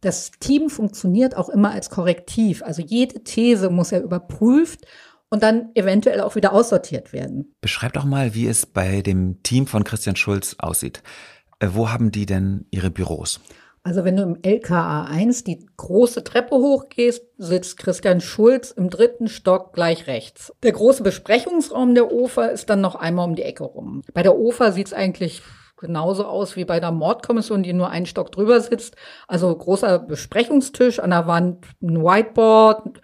das 0.00 0.30
Team 0.40 0.70
funktioniert 0.70 1.36
auch 1.36 1.48
immer 1.48 1.72
als 1.72 1.90
Korrektiv. 1.90 2.62
Also 2.62 2.80
jede 2.80 3.24
These 3.24 3.70
muss 3.70 3.90
ja 3.90 3.98
überprüft 3.98 4.86
und 5.28 5.42
dann 5.42 5.70
eventuell 5.74 6.20
auch 6.20 6.36
wieder 6.36 6.52
aussortiert 6.52 7.12
werden. 7.12 7.56
Beschreib 7.60 7.92
doch 7.92 8.04
mal, 8.04 8.34
wie 8.34 8.46
es 8.46 8.64
bei 8.64 9.02
dem 9.02 9.42
Team 9.42 9.66
von 9.66 9.84
Christian 9.84 10.16
Schulz 10.16 10.56
aussieht. 10.60 11.02
Äh, 11.58 11.70
wo 11.72 11.90
haben 11.90 12.12
die 12.12 12.24
denn 12.24 12.66
ihre 12.70 12.90
Büros? 12.90 13.40
Also 13.88 14.04
wenn 14.04 14.16
du 14.16 14.22
im 14.22 14.36
LKA 14.42 15.04
1 15.04 15.44
die 15.44 15.66
große 15.78 16.22
Treppe 16.22 16.56
hochgehst, 16.56 17.24
sitzt 17.38 17.78
Christian 17.78 18.20
Schulz 18.20 18.70
im 18.70 18.90
dritten 18.90 19.28
Stock 19.28 19.72
gleich 19.72 20.06
rechts. 20.06 20.52
Der 20.62 20.72
große 20.72 21.02
Besprechungsraum 21.02 21.94
der 21.94 22.12
OFA 22.12 22.48
ist 22.48 22.68
dann 22.68 22.82
noch 22.82 22.96
einmal 22.96 23.26
um 23.26 23.34
die 23.34 23.44
Ecke 23.44 23.64
rum. 23.64 24.02
Bei 24.12 24.22
der 24.22 24.36
OFA 24.36 24.72
sieht 24.72 24.88
es 24.88 24.92
eigentlich 24.92 25.40
genauso 25.78 26.26
aus 26.26 26.54
wie 26.54 26.66
bei 26.66 26.80
der 26.80 26.92
Mordkommission, 26.92 27.62
die 27.62 27.72
nur 27.72 27.88
einen 27.88 28.04
Stock 28.04 28.30
drüber 28.30 28.60
sitzt. 28.60 28.94
Also 29.26 29.56
großer 29.56 30.00
Besprechungstisch, 30.00 31.00
an 31.00 31.08
der 31.08 31.26
Wand 31.26 31.64
ein 31.82 32.02
Whiteboard, 32.04 33.00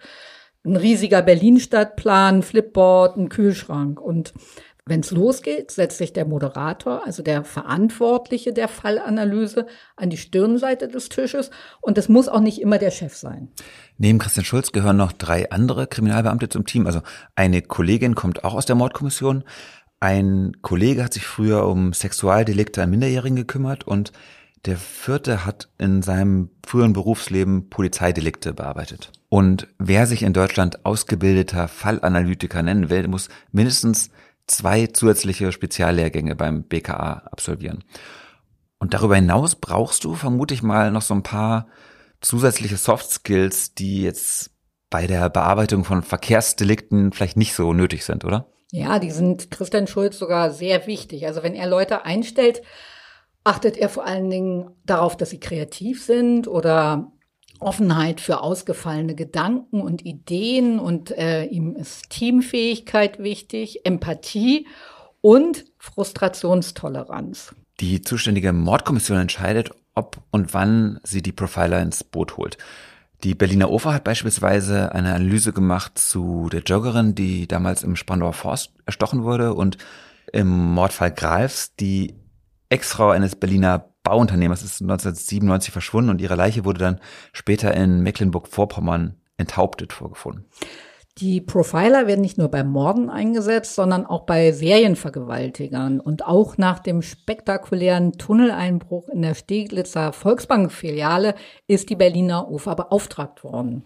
ein 0.63 0.75
riesiger 0.75 1.23
Berlin-Stadtplan, 1.23 2.43
Flipboard, 2.43 3.17
ein 3.17 3.29
Kühlschrank. 3.29 3.99
Und 3.99 4.35
wenn 4.87 4.99
es 4.99 5.09
losgeht, 5.09 5.71
setzt 5.71 5.97
sich 5.97 6.13
der 6.13 6.25
Moderator, 6.25 7.05
also 7.05 7.23
der 7.23 7.43
Verantwortliche 7.43 8.53
der 8.53 8.67
Fallanalyse, 8.67 9.65
an 9.95 10.11
die 10.11 10.17
Stirnseite 10.17 10.87
des 10.87 11.09
Tisches 11.09 11.49
und 11.81 11.97
das 11.97 12.07
muss 12.07 12.27
auch 12.27 12.39
nicht 12.39 12.61
immer 12.61 12.77
der 12.77 12.91
Chef 12.91 13.15
sein. 13.15 13.49
Neben 13.97 14.19
Christian 14.19 14.45
Schulz 14.45 14.71
gehören 14.71 14.97
noch 14.97 15.11
drei 15.11 15.49
andere 15.49 15.87
Kriminalbeamte 15.87 16.49
zum 16.49 16.65
Team. 16.65 16.85
Also 16.85 17.01
eine 17.35 17.63
Kollegin 17.63 18.13
kommt 18.13 18.43
auch 18.43 18.53
aus 18.53 18.67
der 18.67 18.75
Mordkommission. 18.75 19.43
Ein 19.99 20.51
Kollege 20.61 21.03
hat 21.03 21.13
sich 21.13 21.25
früher 21.25 21.65
um 21.65 21.91
Sexualdelikte 21.93 22.83
an 22.83 22.91
Minderjährigen 22.91 23.37
gekümmert 23.37 23.87
und 23.87 24.11
der 24.65 24.77
vierte 24.77 25.45
hat 25.45 25.69
in 25.79 26.03
seinem 26.03 26.49
früheren 26.65 26.93
Berufsleben 26.93 27.69
Polizeidelikte 27.69 28.53
bearbeitet. 28.53 29.11
Und 29.29 29.67
wer 29.79 30.05
sich 30.05 30.21
in 30.21 30.33
Deutschland 30.33 30.85
ausgebildeter 30.85 31.67
Fallanalytiker 31.67 32.61
nennen 32.61 32.89
will, 32.91 33.07
muss 33.07 33.29
mindestens 33.51 34.11
zwei 34.47 34.87
zusätzliche 34.87 35.51
Speziallehrgänge 35.51 36.35
beim 36.35 36.63
BKA 36.63 37.23
absolvieren. 37.31 37.83
Und 38.79 38.93
darüber 38.93 39.15
hinaus 39.15 39.55
brauchst 39.55 40.03
du 40.03 40.15
vermute 40.15 40.53
ich 40.53 40.63
mal 40.63 40.91
noch 40.91 41.01
so 41.01 41.13
ein 41.13 41.23
paar 41.23 41.67
zusätzliche 42.21 42.77
Soft 42.77 43.09
Skills, 43.09 43.73
die 43.73 44.03
jetzt 44.03 44.51
bei 44.89 45.07
der 45.07 45.29
Bearbeitung 45.29 45.83
von 45.83 46.03
Verkehrsdelikten 46.03 47.11
vielleicht 47.11 47.37
nicht 47.37 47.53
so 47.53 47.73
nötig 47.73 48.05
sind, 48.05 48.25
oder? 48.25 48.51
Ja, 48.71 48.99
die 48.99 49.11
sind 49.11 49.51
Christian 49.51 49.87
Schulz 49.87 50.17
sogar 50.17 50.51
sehr 50.51 50.87
wichtig. 50.87 51.25
Also 51.25 51.43
wenn 51.43 51.55
er 51.55 51.67
Leute 51.67 52.05
einstellt, 52.05 52.61
Achtet 53.47 53.77
er 53.77 53.89
vor 53.89 54.07
allen 54.07 54.31
Dingen 54.31 54.71
darauf, 54.85 55.15
dass 55.15 55.29
sie 55.29 55.39
kreativ 55.39 56.03
sind 56.03 56.47
oder 56.47 57.11
Offenheit 57.65 58.21
für 58.21 58.41
ausgefallene 58.41 59.15
Gedanken 59.15 59.81
und 59.81 60.05
Ideen 60.05 60.79
und 60.79 61.11
äh, 61.11 61.45
ihm 61.45 61.75
ist 61.75 62.09
Teamfähigkeit 62.09 63.19
wichtig, 63.19 63.85
Empathie 63.85 64.67
und 65.21 65.65
Frustrationstoleranz. 65.79 67.55
Die 67.79 68.01
zuständige 68.01 68.53
Mordkommission 68.53 69.17
entscheidet, 69.17 69.71
ob 69.95 70.17
und 70.29 70.53
wann 70.53 70.99
sie 71.03 71.21
die 71.21 71.31
Profiler 71.31 71.81
ins 71.81 72.03
Boot 72.03 72.37
holt. 72.37 72.57
Die 73.23 73.33
Berliner 73.33 73.71
OFA 73.71 73.93
hat 73.93 74.03
beispielsweise 74.03 74.93
eine 74.93 75.15
Analyse 75.15 75.51
gemacht 75.51 75.97
zu 75.97 76.47
der 76.51 76.61
Joggerin, 76.61 77.15
die 77.15 77.47
damals 77.47 77.81
im 77.81 77.95
Spandauer 77.95 78.33
Forst 78.33 78.73
erstochen 78.85 79.23
wurde 79.23 79.53
und 79.53 79.77
im 80.31 80.47
Mordfall 80.47 81.11
Greifs, 81.11 81.75
die 81.75 82.13
Ex-Frau 82.69 83.09
eines 83.09 83.35
Berliner 83.35 83.89
Bauunternehmers 84.05 84.63
ist 84.63 84.81
1997 84.81 85.73
verschwunden 85.73 86.11
und 86.11 86.21
ihre 86.21 86.35
Leiche 86.35 86.63
wurde 86.63 86.79
dann 86.79 87.01
später 87.33 87.73
in 87.73 88.01
Mecklenburg-Vorpommern 88.01 89.15
enthauptet 89.35 89.91
vorgefunden. 89.91 90.45
Die 91.17 91.39
Profiler 91.39 92.07
werden 92.07 92.21
nicht 92.21 92.37
nur 92.37 92.49
bei 92.49 92.63
Morden 92.63 93.09
eingesetzt, 93.09 93.75
sondern 93.75 94.05
auch 94.05 94.25
bei 94.25 94.51
Serienvergewaltigern. 94.51 96.01
Und 96.01 96.25
auch 96.25 96.57
nach 96.57 96.79
dem 96.79 97.01
spektakulären 97.01 98.13
Tunneleinbruch 98.13 99.07
in 99.09 99.21
der 99.21 99.33
Steglitzer 99.33 100.11
Volksbank-Filiale 100.11 101.35
ist 101.67 101.89
die 101.89 101.95
Berliner 101.95 102.51
UFA 102.51 102.75
beauftragt 102.75 103.45
worden. 103.45 103.85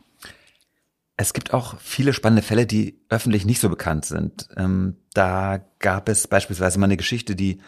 Es 1.17 1.33
gibt 1.33 1.53
auch 1.53 1.77
viele 1.79 2.13
spannende 2.13 2.41
Fälle, 2.41 2.65
die 2.65 2.99
öffentlich 3.09 3.45
nicht 3.45 3.59
so 3.59 3.69
bekannt 3.69 4.05
sind. 4.05 4.47
Ähm, 4.57 4.97
da 5.13 5.59
gab 5.77 6.09
es 6.09 6.27
beispielsweise 6.27 6.79
mal 6.79 6.85
eine 6.85 6.97
Geschichte, 6.97 7.35
die 7.35 7.59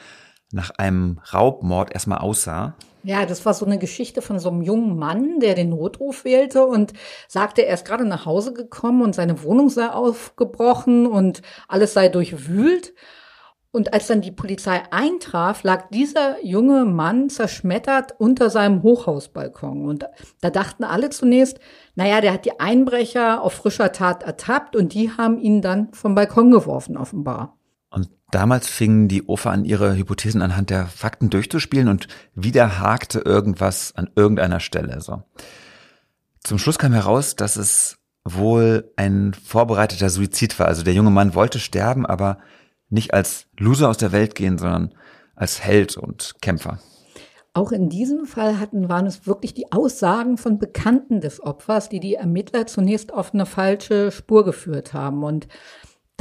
nach 0.53 0.71
einem 0.71 1.19
Raubmord 1.33 1.91
erstmal 1.91 2.19
aussah. 2.19 2.75
Ja, 3.03 3.25
das 3.25 3.45
war 3.45 3.53
so 3.53 3.65
eine 3.65 3.79
Geschichte 3.79 4.21
von 4.21 4.39
so 4.39 4.49
einem 4.49 4.61
jungen 4.61 4.97
Mann, 4.97 5.39
der 5.39 5.55
den 5.55 5.69
Notruf 5.69 6.23
wählte 6.23 6.65
und 6.65 6.93
sagte, 7.27 7.65
er 7.65 7.73
ist 7.73 7.85
gerade 7.85 8.05
nach 8.05 8.25
Hause 8.25 8.53
gekommen 8.53 9.01
und 9.01 9.15
seine 9.15 9.41
Wohnung 9.43 9.69
sei 9.69 9.89
aufgebrochen 9.89 11.07
und 11.07 11.41
alles 11.67 11.93
sei 11.93 12.09
durchwühlt. 12.09 12.93
Und 13.73 13.93
als 13.93 14.07
dann 14.07 14.19
die 14.19 14.31
Polizei 14.31 14.83
eintraf, 14.91 15.63
lag 15.63 15.89
dieser 15.91 16.43
junge 16.43 16.83
Mann 16.83 17.29
zerschmettert 17.29 18.13
unter 18.19 18.49
seinem 18.49 18.83
Hochhausbalkon. 18.83 19.87
Und 19.87 20.05
da 20.41 20.49
dachten 20.49 20.83
alle 20.83 21.09
zunächst, 21.09 21.59
naja, 21.95 22.19
der 22.19 22.33
hat 22.33 22.45
die 22.45 22.59
Einbrecher 22.59 23.41
auf 23.41 23.53
frischer 23.53 23.93
Tat 23.93 24.23
ertappt 24.23 24.75
und 24.75 24.93
die 24.93 25.11
haben 25.11 25.39
ihn 25.39 25.61
dann 25.61 25.93
vom 25.93 26.15
Balkon 26.15 26.51
geworfen, 26.51 26.97
offenbar. 26.97 27.57
Damals 28.31 28.69
fingen 28.69 29.09
die 29.09 29.27
OFA 29.27 29.51
an, 29.51 29.65
ihre 29.65 29.95
Hypothesen 29.95 30.41
anhand 30.41 30.69
der 30.69 30.87
Fakten 30.87 31.29
durchzuspielen 31.29 31.89
und 31.89 32.07
wieder 32.33 32.79
hakte 32.79 33.19
irgendwas 33.19 33.93
an 33.95 34.09
irgendeiner 34.15 34.61
Stelle. 34.61 35.01
So. 35.01 35.23
Zum 36.41 36.57
Schluss 36.57 36.79
kam 36.79 36.93
heraus, 36.93 37.35
dass 37.35 37.57
es 37.57 37.97
wohl 38.23 38.91
ein 38.95 39.33
vorbereiteter 39.33 40.09
Suizid 40.09 40.57
war. 40.59 40.67
Also 40.67 40.83
der 40.83 40.93
junge 40.93 41.11
Mann 41.11 41.35
wollte 41.35 41.59
sterben, 41.59 42.05
aber 42.05 42.37
nicht 42.89 43.13
als 43.13 43.47
Loser 43.57 43.89
aus 43.89 43.97
der 43.97 44.11
Welt 44.11 44.35
gehen, 44.35 44.57
sondern 44.57 44.93
als 45.35 45.61
Held 45.63 45.97
und 45.97 46.35
Kämpfer. 46.41 46.79
Auch 47.53 47.73
in 47.73 47.89
diesem 47.89 48.25
Fall 48.25 48.59
hatten, 48.59 48.87
waren 48.87 49.05
es 49.05 49.27
wirklich 49.27 49.53
die 49.53 49.73
Aussagen 49.73 50.37
von 50.37 50.57
Bekannten 50.57 51.19
des 51.19 51.43
Opfers, 51.43 51.89
die 51.89 51.99
die 51.99 52.15
Ermittler 52.15 52.65
zunächst 52.65 53.13
auf 53.13 53.33
eine 53.33 53.45
falsche 53.45 54.11
Spur 54.11 54.45
geführt 54.45 54.93
haben. 54.93 55.23
Und 55.23 55.49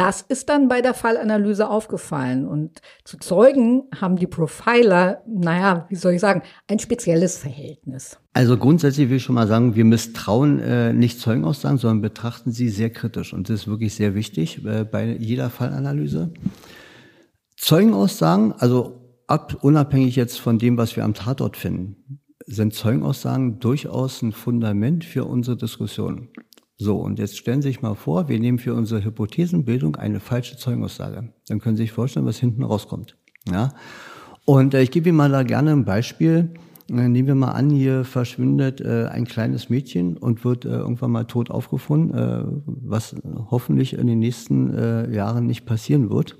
das 0.00 0.22
ist 0.22 0.48
dann 0.48 0.66
bei 0.68 0.80
der 0.80 0.94
Fallanalyse 0.94 1.68
aufgefallen. 1.68 2.48
Und 2.48 2.80
zu 3.04 3.18
Zeugen 3.18 3.82
haben 4.00 4.16
die 4.16 4.26
Profiler, 4.26 5.22
naja, 5.28 5.84
wie 5.90 5.94
soll 5.94 6.14
ich 6.14 6.22
sagen, 6.22 6.40
ein 6.68 6.78
spezielles 6.78 7.36
Verhältnis. 7.36 8.16
Also 8.32 8.56
grundsätzlich 8.56 9.10
will 9.10 9.18
ich 9.18 9.22
schon 9.22 9.34
mal 9.34 9.46
sagen, 9.46 9.74
wir 9.74 9.84
misstrauen 9.84 10.58
äh, 10.58 10.94
nicht 10.94 11.20
Zeugenaussagen, 11.20 11.76
sondern 11.76 12.00
betrachten 12.00 12.50
sie 12.50 12.70
sehr 12.70 12.88
kritisch. 12.88 13.34
Und 13.34 13.50
das 13.50 13.60
ist 13.60 13.68
wirklich 13.68 13.94
sehr 13.94 14.14
wichtig 14.14 14.64
äh, 14.64 14.84
bei 14.84 15.04
jeder 15.04 15.50
Fallanalyse. 15.50 16.32
Zeugenaussagen, 17.58 18.54
also 18.54 19.02
ab, 19.26 19.58
unabhängig 19.60 20.16
jetzt 20.16 20.40
von 20.40 20.58
dem, 20.58 20.78
was 20.78 20.96
wir 20.96 21.04
am 21.04 21.12
Tatort 21.12 21.58
finden, 21.58 22.22
sind 22.46 22.72
Zeugenaussagen 22.72 23.60
durchaus 23.60 24.22
ein 24.22 24.32
Fundament 24.32 25.04
für 25.04 25.26
unsere 25.26 25.58
Diskussion. 25.58 26.30
So, 26.82 26.96
und 26.96 27.18
jetzt 27.18 27.36
stellen 27.36 27.60
Sie 27.60 27.68
sich 27.68 27.82
mal 27.82 27.94
vor, 27.94 28.30
wir 28.30 28.40
nehmen 28.40 28.58
für 28.58 28.72
unsere 28.72 29.04
Hypothesenbildung 29.04 29.96
eine 29.96 30.18
falsche 30.18 30.56
Zeugungsaussage. 30.56 31.30
Dann 31.46 31.60
können 31.60 31.76
Sie 31.76 31.82
sich 31.82 31.92
vorstellen, 31.92 32.24
was 32.24 32.38
hinten 32.38 32.64
rauskommt. 32.64 33.18
Ja? 33.52 33.74
Und 34.46 34.72
äh, 34.72 34.80
ich 34.80 34.90
gebe 34.90 35.10
Ihnen 35.10 35.18
mal 35.18 35.28
da 35.28 35.42
gerne 35.42 35.72
ein 35.72 35.84
Beispiel. 35.84 36.54
Äh, 36.88 37.08
nehmen 37.08 37.28
wir 37.28 37.34
mal 37.34 37.50
an, 37.50 37.68
hier 37.68 38.04
verschwindet 38.04 38.80
äh, 38.80 39.08
ein 39.12 39.26
kleines 39.26 39.68
Mädchen 39.68 40.16
und 40.16 40.42
wird 40.42 40.64
äh, 40.64 40.70
irgendwann 40.70 41.10
mal 41.10 41.24
tot 41.24 41.50
aufgefunden, 41.50 42.14
äh, 42.16 42.44
was 42.64 43.14
hoffentlich 43.50 43.92
in 43.92 44.06
den 44.06 44.18
nächsten 44.18 44.72
äh, 44.72 45.14
Jahren 45.14 45.46
nicht 45.46 45.66
passieren 45.66 46.08
wird. 46.08 46.38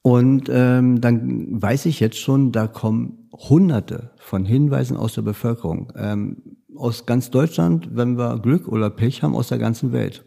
Und 0.00 0.48
ähm, 0.50 1.02
dann 1.02 1.60
weiß 1.60 1.84
ich 1.84 2.00
jetzt 2.00 2.16
schon, 2.18 2.50
da 2.50 2.66
kommen 2.66 3.28
Hunderte 3.30 4.12
von 4.16 4.46
Hinweisen 4.46 4.96
aus 4.96 5.12
der 5.12 5.22
Bevölkerung. 5.22 5.92
Ähm, 5.96 6.56
aus 6.78 7.06
ganz 7.06 7.30
Deutschland, 7.30 7.88
wenn 7.92 8.18
wir 8.18 8.38
Glück 8.38 8.68
oder 8.68 8.90
Pech 8.90 9.22
haben, 9.22 9.34
aus 9.34 9.48
der 9.48 9.58
ganzen 9.58 9.92
Welt. 9.92 10.24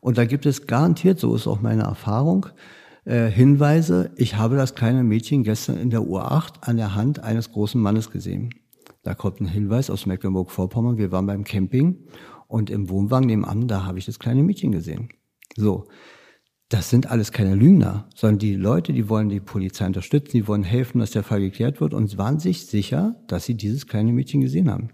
Und 0.00 0.18
da 0.18 0.24
gibt 0.24 0.46
es 0.46 0.66
garantiert, 0.66 1.18
so 1.18 1.34
ist 1.34 1.46
auch 1.46 1.60
meine 1.60 1.82
Erfahrung, 1.82 2.46
äh, 3.04 3.30
Hinweise, 3.30 4.12
ich 4.16 4.36
habe 4.36 4.56
das 4.56 4.74
kleine 4.74 5.02
Mädchen 5.02 5.42
gestern 5.42 5.78
in 5.78 5.90
der 5.90 6.00
U8 6.00 6.62
an 6.62 6.76
der 6.76 6.94
Hand 6.94 7.22
eines 7.22 7.50
großen 7.50 7.80
Mannes 7.80 8.10
gesehen. 8.10 8.50
Da 9.02 9.14
kommt 9.14 9.40
ein 9.40 9.46
Hinweis 9.46 9.90
aus 9.90 10.06
Mecklenburg-Vorpommern, 10.06 10.98
wir 10.98 11.10
waren 11.10 11.26
beim 11.26 11.44
Camping 11.44 12.06
und 12.48 12.68
im 12.68 12.90
Wohnwagen 12.90 13.26
nebenan, 13.26 13.68
da 13.68 13.84
habe 13.84 13.98
ich 13.98 14.06
das 14.06 14.18
kleine 14.18 14.42
Mädchen 14.42 14.72
gesehen. 14.72 15.08
So. 15.56 15.86
Das 16.68 16.88
sind 16.88 17.10
alles 17.10 17.32
keine 17.32 17.56
Lügner, 17.56 18.08
sondern 18.14 18.38
die 18.38 18.54
Leute, 18.54 18.92
die 18.92 19.08
wollen 19.08 19.28
die 19.28 19.40
Polizei 19.40 19.86
unterstützen, 19.86 20.30
die 20.36 20.46
wollen 20.46 20.62
helfen, 20.62 21.00
dass 21.00 21.10
der 21.10 21.24
Fall 21.24 21.40
geklärt 21.40 21.80
wird 21.80 21.94
und 21.94 22.16
waren 22.16 22.38
sich 22.38 22.66
sicher, 22.66 23.16
dass 23.26 23.44
sie 23.44 23.56
dieses 23.56 23.88
kleine 23.88 24.12
Mädchen 24.12 24.40
gesehen 24.40 24.70
haben. 24.70 24.90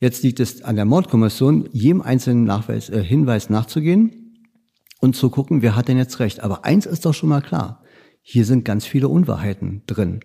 Jetzt 0.00 0.22
liegt 0.22 0.40
es 0.40 0.62
an 0.62 0.76
der 0.76 0.86
Mordkommission, 0.86 1.68
jedem 1.72 2.00
einzelnen 2.00 2.44
Nachweis, 2.44 2.88
äh, 2.88 3.04
Hinweis 3.04 3.50
nachzugehen 3.50 4.48
und 4.98 5.14
zu 5.14 5.28
gucken, 5.28 5.60
wer 5.60 5.76
hat 5.76 5.88
denn 5.88 5.98
jetzt 5.98 6.18
recht. 6.20 6.40
Aber 6.40 6.64
eins 6.64 6.86
ist 6.86 7.04
doch 7.04 7.12
schon 7.12 7.28
mal 7.28 7.42
klar. 7.42 7.82
Hier 8.22 8.46
sind 8.46 8.64
ganz 8.64 8.86
viele 8.86 9.08
Unwahrheiten 9.08 9.82
drin. 9.86 10.20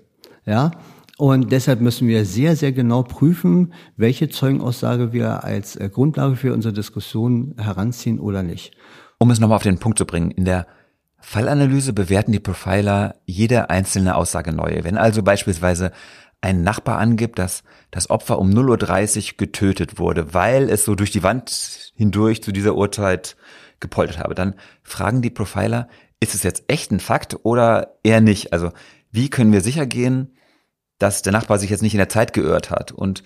Ja, 0.46 0.72
und 1.18 1.52
deshalb 1.52 1.82
müssen 1.82 2.08
wir 2.08 2.26
sehr, 2.26 2.56
sehr 2.56 2.72
genau 2.72 3.04
prüfen, 3.04 3.74
welche 3.98 4.30
Zeugenaussage 4.30 5.12
wir 5.12 5.44
als 5.44 5.76
äh, 5.76 5.90
Grundlage 5.90 6.38
für 6.38 6.54
unsere 6.54 6.74
Diskussion 6.74 7.56
heranziehen 7.58 8.20
oder 8.20 8.44
nicht. 8.44 8.74
Um 9.18 9.30
es 9.30 9.40
nochmal 9.40 9.58
auf 9.58 9.64
den 9.64 9.80
Punkt 9.80 9.98
zu 9.98 10.06
bringen, 10.06 10.32
in 10.32 10.46
der 10.46 10.68
Fallanalyse 11.20 11.92
bewerten 11.92 12.32
die 12.32 12.40
Profiler 12.40 13.16
jede 13.26 13.70
einzelne 13.70 14.16
Aussage 14.16 14.54
neu. 14.54 14.84
Wenn 14.84 14.98
also 14.98 15.24
beispielsweise 15.24 15.92
ein 16.42 16.64
Nachbar 16.64 17.00
angibt, 17.00 17.40
dass 17.40 17.64
das 17.96 18.10
Opfer 18.10 18.40
um 18.40 18.50
0.30 18.50 19.32
Uhr 19.32 19.38
getötet 19.38 20.00
wurde, 20.00 20.34
weil 20.34 20.70
es 20.70 20.84
so 20.84 20.96
durch 20.96 21.12
die 21.12 21.24
Wand 21.24 21.94
hindurch 21.96 22.44
zu 22.44 22.52
dieser 22.52 22.76
Uhrzeit 22.76 23.38
gepoltert 23.80 24.20
habe, 24.20 24.36
dann 24.36 24.56
fragen 24.84 25.22
die 25.22 25.30
Profiler, 25.30 25.88
ist 26.20 26.36
es 26.36 26.44
jetzt 26.44 26.66
echt 26.68 26.92
ein 26.92 27.00
Fakt 27.00 27.38
oder 27.44 27.96
eher 28.04 28.20
nicht? 28.20 28.52
Also 28.52 28.72
wie 29.12 29.30
können 29.30 29.54
wir 29.54 29.62
sicher 29.62 29.86
gehen, 29.86 30.36
dass 31.00 31.22
der 31.22 31.32
Nachbar 31.32 31.58
sich 31.58 31.70
jetzt 31.70 31.84
nicht 31.84 31.94
in 31.94 32.00
der 32.00 32.10
Zeit 32.10 32.34
geirrt 32.34 32.70
hat 32.70 32.92
und 32.92 33.24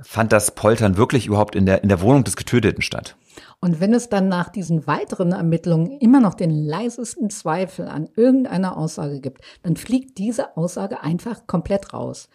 fand 0.00 0.30
das 0.32 0.54
Poltern 0.54 0.96
wirklich 0.96 1.26
überhaupt 1.26 1.56
in 1.56 1.66
der, 1.66 1.82
in 1.82 1.88
der 1.88 2.00
Wohnung 2.00 2.22
des 2.22 2.36
Getöteten 2.36 2.82
statt? 2.82 3.16
Und 3.60 3.80
wenn 3.80 3.92
es 3.92 4.08
dann 4.08 4.28
nach 4.28 4.50
diesen 4.50 4.86
weiteren 4.86 5.32
Ermittlungen 5.32 5.90
immer 5.98 6.20
noch 6.20 6.34
den 6.34 6.50
leisesten 6.50 7.28
Zweifel 7.28 7.88
an 7.88 8.08
irgendeiner 8.14 8.76
Aussage 8.76 9.20
gibt, 9.20 9.40
dann 9.64 9.76
fliegt 9.76 10.18
diese 10.18 10.56
Aussage 10.56 11.02
einfach 11.02 11.48
komplett 11.48 11.92
raus. 11.92 12.28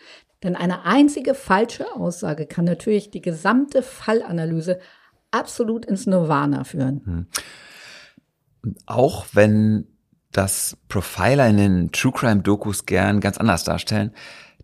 Denn 0.43 0.55
eine 0.55 0.85
einzige 0.85 1.35
falsche 1.35 1.85
Aussage 1.95 2.47
kann 2.47 2.65
natürlich 2.65 3.11
die 3.11 3.21
gesamte 3.21 3.83
Fallanalyse 3.83 4.79
absolut 5.29 5.85
ins 5.85 6.07
Nirvana 6.07 6.63
führen. 6.63 7.01
Hm. 7.05 7.27
Auch 8.85 9.25
wenn 9.33 9.87
das 10.31 10.77
Profiler 10.87 11.47
in 11.47 11.57
den 11.57 11.91
True 11.91 12.11
Crime 12.11 12.41
Dokus 12.41 12.85
gern 12.85 13.19
ganz 13.19 13.37
anders 13.37 13.63
darstellen, 13.63 14.11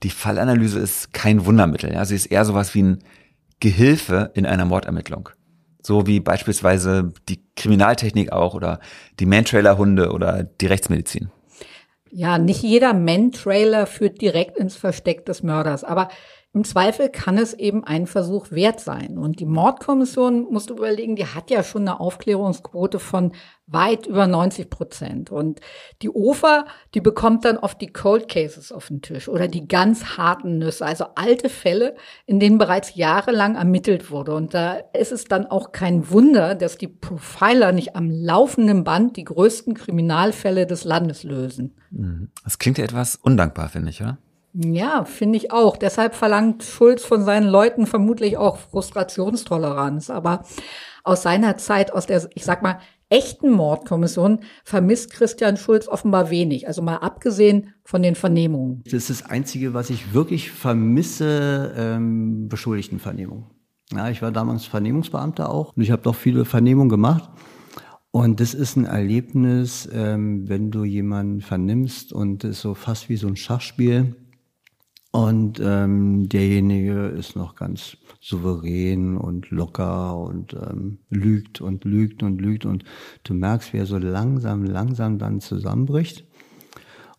die 0.03 0.09
Fallanalyse 0.09 0.79
ist 0.79 1.13
kein 1.13 1.45
Wundermittel. 1.45 1.93
Ja? 1.93 2.05
Sie 2.05 2.15
ist 2.15 2.27
eher 2.27 2.45
sowas 2.45 2.73
wie 2.73 2.83
ein 2.83 3.03
Gehilfe 3.59 4.31
in 4.35 4.45
einer 4.45 4.65
Mordermittlung. 4.65 5.29
So 5.81 6.05
wie 6.05 6.19
beispielsweise 6.19 7.13
die 7.29 7.41
Kriminaltechnik 7.55 8.31
auch 8.31 8.53
oder 8.53 8.79
die 9.19 9.25
Man-Trailer-Hunde 9.25 10.11
oder 10.11 10.43
die 10.43 10.67
Rechtsmedizin. 10.67 11.31
Ja, 12.11 12.37
nicht 12.37 12.63
jeder 12.63 12.93
Man-Trailer 12.93 13.85
führt 13.85 14.21
direkt 14.21 14.57
ins 14.57 14.75
Versteck 14.75 15.25
des 15.25 15.43
Mörders, 15.43 15.83
aber 15.83 16.09
im 16.57 16.63
Zweifel 16.63 17.09
kann 17.09 17.37
es 17.37 17.53
eben 17.53 17.83
ein 17.83 18.07
Versuch 18.07 18.49
wert 18.49 18.79
sein. 18.79 19.19
Und 19.19 19.39
die 19.39 19.45
Mordkommission, 19.45 20.47
musst 20.49 20.71
du 20.71 20.73
überlegen, 20.73 21.15
die 21.15 21.27
hat 21.27 21.51
ja 21.51 21.61
schon 21.61 21.83
eine 21.83 21.99
Aufklärungsquote 21.99 22.97
von 22.97 23.33
weit 23.67 24.07
über 24.07 24.25
90 24.25 24.67
Prozent. 24.71 25.29
Und 25.29 25.59
die 26.01 26.09
OFA, 26.09 26.65
die 26.95 26.99
bekommt 26.99 27.45
dann 27.45 27.57
oft 27.57 27.79
die 27.79 27.93
Cold 27.93 28.27
Cases 28.27 28.71
auf 28.71 28.87
den 28.87 29.03
Tisch 29.03 29.29
oder 29.29 29.47
die 29.47 29.67
ganz 29.67 30.17
harten 30.17 30.57
Nüsse, 30.57 30.83
also 30.83 31.05
alte 31.13 31.49
Fälle, 31.49 31.95
in 32.25 32.39
denen 32.39 32.57
bereits 32.57 32.95
jahrelang 32.95 33.53
ermittelt 33.53 34.09
wurde. 34.09 34.33
Und 34.33 34.55
da 34.55 34.77
ist 34.93 35.11
es 35.11 35.25
dann 35.25 35.45
auch 35.45 35.71
kein 35.71 36.09
Wunder, 36.09 36.55
dass 36.55 36.79
die 36.79 36.87
Profiler 36.87 37.71
nicht 37.71 37.95
am 37.95 38.09
laufenden 38.09 38.83
Band 38.83 39.15
die 39.15 39.25
größten 39.25 39.75
Kriminalfälle 39.75 40.65
des 40.65 40.85
Landes 40.85 41.21
lösen. 41.21 41.75
Mhm. 41.91 42.31
Das 42.43 42.57
klingt 42.57 42.79
ja 42.79 42.83
etwas 42.83 43.15
undankbar, 43.15 43.69
finde 43.69 43.91
ich, 43.91 44.01
oder? 44.01 44.17
Ja, 44.59 45.05
finde 45.05 45.37
ich 45.37 45.51
auch. 45.51 45.77
Deshalb 45.77 46.15
verlangt 46.15 46.63
Schulz 46.63 47.05
von 47.05 47.23
seinen 47.23 47.47
Leuten 47.47 47.85
vermutlich 47.85 48.37
auch 48.37 48.57
Frustrationstoleranz. 48.57 50.09
Aber 50.09 50.45
aus 51.03 51.21
seiner 51.21 51.57
Zeit, 51.57 51.93
aus 51.93 52.07
der, 52.07 52.27
ich 52.33 52.43
sag 52.43 52.63
mal, 52.63 52.79
echten 53.09 53.51
Mordkommission 53.51 54.39
vermisst 54.63 55.11
Christian 55.11 55.57
Schulz 55.57 55.87
offenbar 55.87 56.31
wenig. 56.31 56.67
Also 56.67 56.81
mal 56.81 56.97
abgesehen 56.97 57.75
von 57.83 58.01
den 58.01 58.15
Vernehmungen. 58.15 58.81
Das 58.85 58.93
ist 58.93 59.09
das 59.11 59.25
Einzige, 59.29 59.75
was 59.75 59.91
ich 59.91 60.15
wirklich 60.15 60.49
vermisse, 60.49 61.73
ähm, 61.77 62.47
Beschuldigtenvernehmung. 62.47 63.51
Ja, 63.93 64.09
ich 64.09 64.23
war 64.23 64.31
damals 64.31 64.65
Vernehmungsbeamter 64.65 65.51
auch 65.51 65.71
und 65.75 65.83
ich 65.83 65.91
habe 65.91 66.01
doch 66.01 66.15
viele 66.15 66.45
Vernehmungen 66.45 66.89
gemacht. 66.89 67.29
Und 68.09 68.39
das 68.39 68.55
ist 68.55 68.75
ein 68.75 68.85
Erlebnis, 68.85 69.87
ähm, 69.93 70.49
wenn 70.49 70.71
du 70.71 70.83
jemanden 70.83 71.41
vernimmst 71.41 72.11
und 72.11 72.43
es 72.43 72.57
ist 72.57 72.61
so 72.61 72.73
fast 72.73 73.07
wie 73.07 73.17
so 73.17 73.27
ein 73.27 73.35
Schachspiel 73.35 74.15
und 75.11 75.59
ähm, 75.63 76.27
derjenige 76.29 77.07
ist 77.07 77.35
noch 77.35 77.55
ganz 77.55 77.97
souverän 78.19 79.17
und 79.17 79.49
locker 79.51 80.17
und 80.17 80.53
ähm, 80.53 80.99
lügt 81.09 81.61
und 81.61 81.85
lügt 81.85 82.23
und 82.23 82.41
lügt 82.41 82.65
und 82.65 82.83
du 83.23 83.33
merkst, 83.33 83.73
wie 83.73 83.77
er 83.77 83.85
so 83.85 83.97
langsam, 83.97 84.63
langsam 84.63 85.17
dann 85.17 85.39
zusammenbricht 85.39 86.25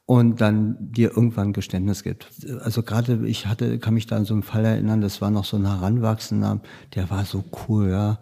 und 0.04 0.40
dann 0.40 0.76
dir 0.80 1.10
irgendwann 1.10 1.52
Geständnis 1.52 2.02
gibt. 2.02 2.30
Also 2.60 2.82
gerade 2.82 3.26
ich 3.26 3.46
hatte, 3.46 3.78
kann 3.78 3.94
mich 3.94 4.06
da 4.06 4.16
an 4.16 4.24
so 4.24 4.32
einen 4.32 4.42
Fall 4.42 4.64
erinnern, 4.64 5.00
das 5.00 5.20
war 5.20 5.30
noch 5.30 5.44
so 5.44 5.56
ein 5.56 5.66
Heranwachsender, 5.66 6.60
der 6.94 7.10
war 7.10 7.24
so 7.24 7.44
cool, 7.68 7.90
ja. 7.90 8.18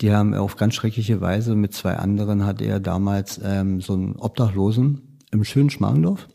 Die 0.00 0.12
haben 0.12 0.34
auf 0.34 0.56
ganz 0.56 0.74
schreckliche 0.74 1.20
Weise 1.20 1.54
mit 1.54 1.74
zwei 1.74 1.96
anderen 1.96 2.44
hat 2.44 2.60
er 2.60 2.80
damals 2.80 3.40
ähm, 3.42 3.80
so 3.80 3.94
einen 3.94 4.16
Obdachlosen 4.16 5.20
im 5.30 5.44
schönen 5.44 5.70
Schmargendorf 5.70 6.28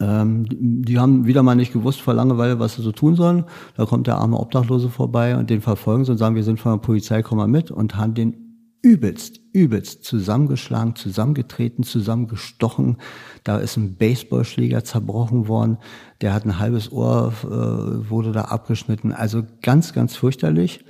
ähm, 0.00 0.46
die 0.48 0.98
haben 0.98 1.26
wieder 1.26 1.42
mal 1.42 1.54
nicht 1.54 1.72
gewusst 1.72 2.00
vor 2.00 2.14
Langeweile, 2.14 2.58
was 2.58 2.74
sie 2.74 2.82
so 2.82 2.92
tun 2.92 3.16
sollen. 3.16 3.44
Da 3.76 3.86
kommt 3.86 4.06
der 4.06 4.18
arme 4.18 4.38
Obdachlose 4.38 4.90
vorbei 4.90 5.36
und 5.36 5.48
den 5.48 5.62
verfolgen 5.62 6.04
sie 6.04 6.12
und 6.12 6.18
sagen, 6.18 6.36
wir 6.36 6.44
sind 6.44 6.60
von 6.60 6.72
der 6.72 6.78
Polizei, 6.78 7.22
komm 7.22 7.38
mal 7.38 7.48
mit 7.48 7.70
und 7.70 7.96
haben 7.96 8.14
den 8.14 8.46
übelst, 8.82 9.40
übelst 9.52 10.04
zusammengeschlagen, 10.04 10.94
zusammengetreten, 10.94 11.82
zusammengestochen. 11.82 12.98
Da 13.42 13.58
ist 13.58 13.76
ein 13.76 13.96
Baseballschläger 13.96 14.84
zerbrochen 14.84 15.48
worden. 15.48 15.78
Der 16.20 16.32
hat 16.32 16.44
ein 16.44 16.58
halbes 16.58 16.92
Ohr, 16.92 17.32
äh, 17.42 18.10
wurde 18.10 18.32
da 18.32 18.42
abgeschnitten. 18.42 19.12
Also 19.12 19.42
ganz, 19.62 19.92
ganz 19.92 20.14
fürchterlich. 20.14 20.84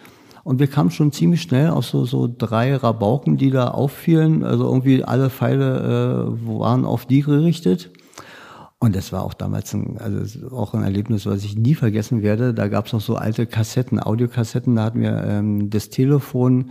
Und 0.45 0.61
wir 0.61 0.67
kamen 0.67 0.91
schon 0.91 1.11
ziemlich 1.11 1.43
schnell 1.43 1.71
auf 1.71 1.87
so, 1.87 2.05
so 2.05 2.29
drei 2.33 2.77
Rabauken, 2.77 3.37
die 3.37 3.51
da 3.51 3.69
auffielen. 3.69 4.45
Also 4.45 4.65
irgendwie 4.65 5.03
alle 5.03 5.31
Pfeile 5.31 6.29
äh, 6.39 6.49
waren 6.49 6.85
auf 6.85 7.07
die 7.07 7.23
gerichtet. 7.23 7.91
Und 8.79 8.95
das 8.95 9.11
war 9.11 9.23
auch 9.23 9.35
damals 9.35 9.73
ein, 9.73 9.99
also 9.99 10.51
auch 10.51 10.75
ein 10.75 10.83
Erlebnis, 10.83 11.25
was 11.25 11.45
ich 11.45 11.57
nie 11.57 11.75
vergessen 11.75 12.23
werde. 12.23 12.53
Da 12.53 12.69
gab 12.69 12.87
es 12.87 12.93
noch 12.93 13.01
so 13.01 13.17
alte 13.17 13.47
Kassetten, 13.47 14.01
Audiokassetten. 14.01 14.77
Da 14.77 14.85
hatten 14.85 15.01
wir 15.01 15.25
ähm, 15.25 15.71
das 15.71 15.89
Telefon 15.89 16.71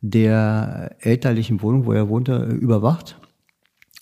der 0.00 0.96
elterlichen 1.00 1.60
Wohnung, 1.62 1.86
wo 1.86 1.92
er 1.92 2.08
wohnte, 2.08 2.44
überwacht. 2.44 3.18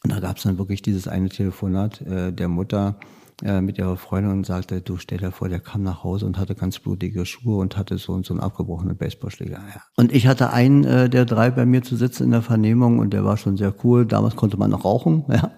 Und 0.05 0.13
da 0.13 0.21
gab 0.21 0.37
es 0.37 0.45
dann 0.45 0.59
wirklich 0.59 0.81
dieses 0.81 1.09
eine 1.09 1.29
Telefonat 1.29 2.01
äh, 2.03 2.33
der 2.33 2.49
Mutter 2.49 2.97
äh, 3.43 3.61
mit 3.61 3.79
ihrer 3.79 3.97
Freundin 3.97 4.33
und 4.33 4.47
sagte, 4.47 4.81
du 4.81 4.97
stell 4.97 5.19
dir 5.19 5.33
vor, 5.33 5.49
der 5.49 5.61
kam 5.61 5.83
nach 5.83 6.05
Hause 6.05 6.27
und 6.27 6.39
hatte 6.39 6.55
ganz 6.55 6.79
blutige 6.79 7.27
Schuhe 7.27 7.57
und 7.57 7.77
hatte 7.77 7.99
so 7.99 8.13
und 8.13 8.25
so 8.27 8.33
einen 8.35 8.41
abgebrochenen 8.41 8.97
Baseballschläger. 8.97 9.57
Ja. 9.57 9.83
Und 9.97 10.13
ich 10.13 10.27
hatte 10.27 10.53
einen 10.53 10.85
äh, 10.85 11.11
der 11.11 11.25
drei 11.25 11.51
bei 11.51 11.67
mir 11.67 11.83
zu 11.83 11.97
sitzen 11.97 12.25
in 12.25 12.31
der 12.31 12.43
Vernehmung 12.43 12.99
und 12.99 13.13
der 13.13 13.25
war 13.25 13.37
schon 13.37 13.57
sehr 13.57 13.75
cool. 13.83 14.07
Damals 14.07 14.37
konnte 14.37 14.57
man 14.57 14.71
noch 14.71 14.85
rauchen. 14.85 15.25
Ja. 15.41 15.53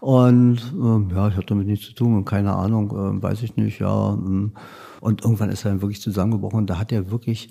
Und 0.00 0.60
ähm, 0.72 1.10
ja, 1.14 1.28
ich 1.28 1.36
hatte 1.36 1.46
damit 1.46 1.66
nichts 1.66 1.86
zu 1.86 1.92
tun 1.92 2.16
und 2.16 2.24
keine 2.24 2.54
Ahnung, 2.54 2.90
äh, 2.90 3.22
weiß 3.22 3.42
ich 3.42 3.56
nicht, 3.56 3.80
ja. 3.80 4.14
Ähm, 4.14 4.52
und 5.00 5.22
irgendwann 5.22 5.50
ist 5.50 5.64
er 5.64 5.72
dann 5.72 5.82
wirklich 5.82 6.00
zusammengebrochen. 6.00 6.60
Und 6.60 6.70
da 6.70 6.78
hat 6.78 6.90
er 6.90 7.10
wirklich 7.10 7.50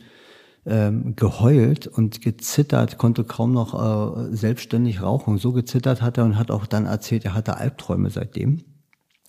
ähm, 0.66 1.16
geheult 1.16 1.88
und 1.88 2.22
gezittert, 2.22 2.98
konnte 2.98 3.24
kaum 3.24 3.52
noch 3.54 3.74
äh, 3.74 4.36
selbstständig 4.36 5.02
rauchen. 5.02 5.38
So 5.38 5.52
gezittert 5.52 6.02
hat 6.02 6.18
er 6.18 6.26
und 6.26 6.38
hat 6.38 6.52
auch 6.52 6.66
dann 6.66 6.86
erzählt, 6.86 7.26
er 7.26 7.34
hatte 7.34 7.58
Albträume 7.58 8.10
seitdem. 8.10 8.64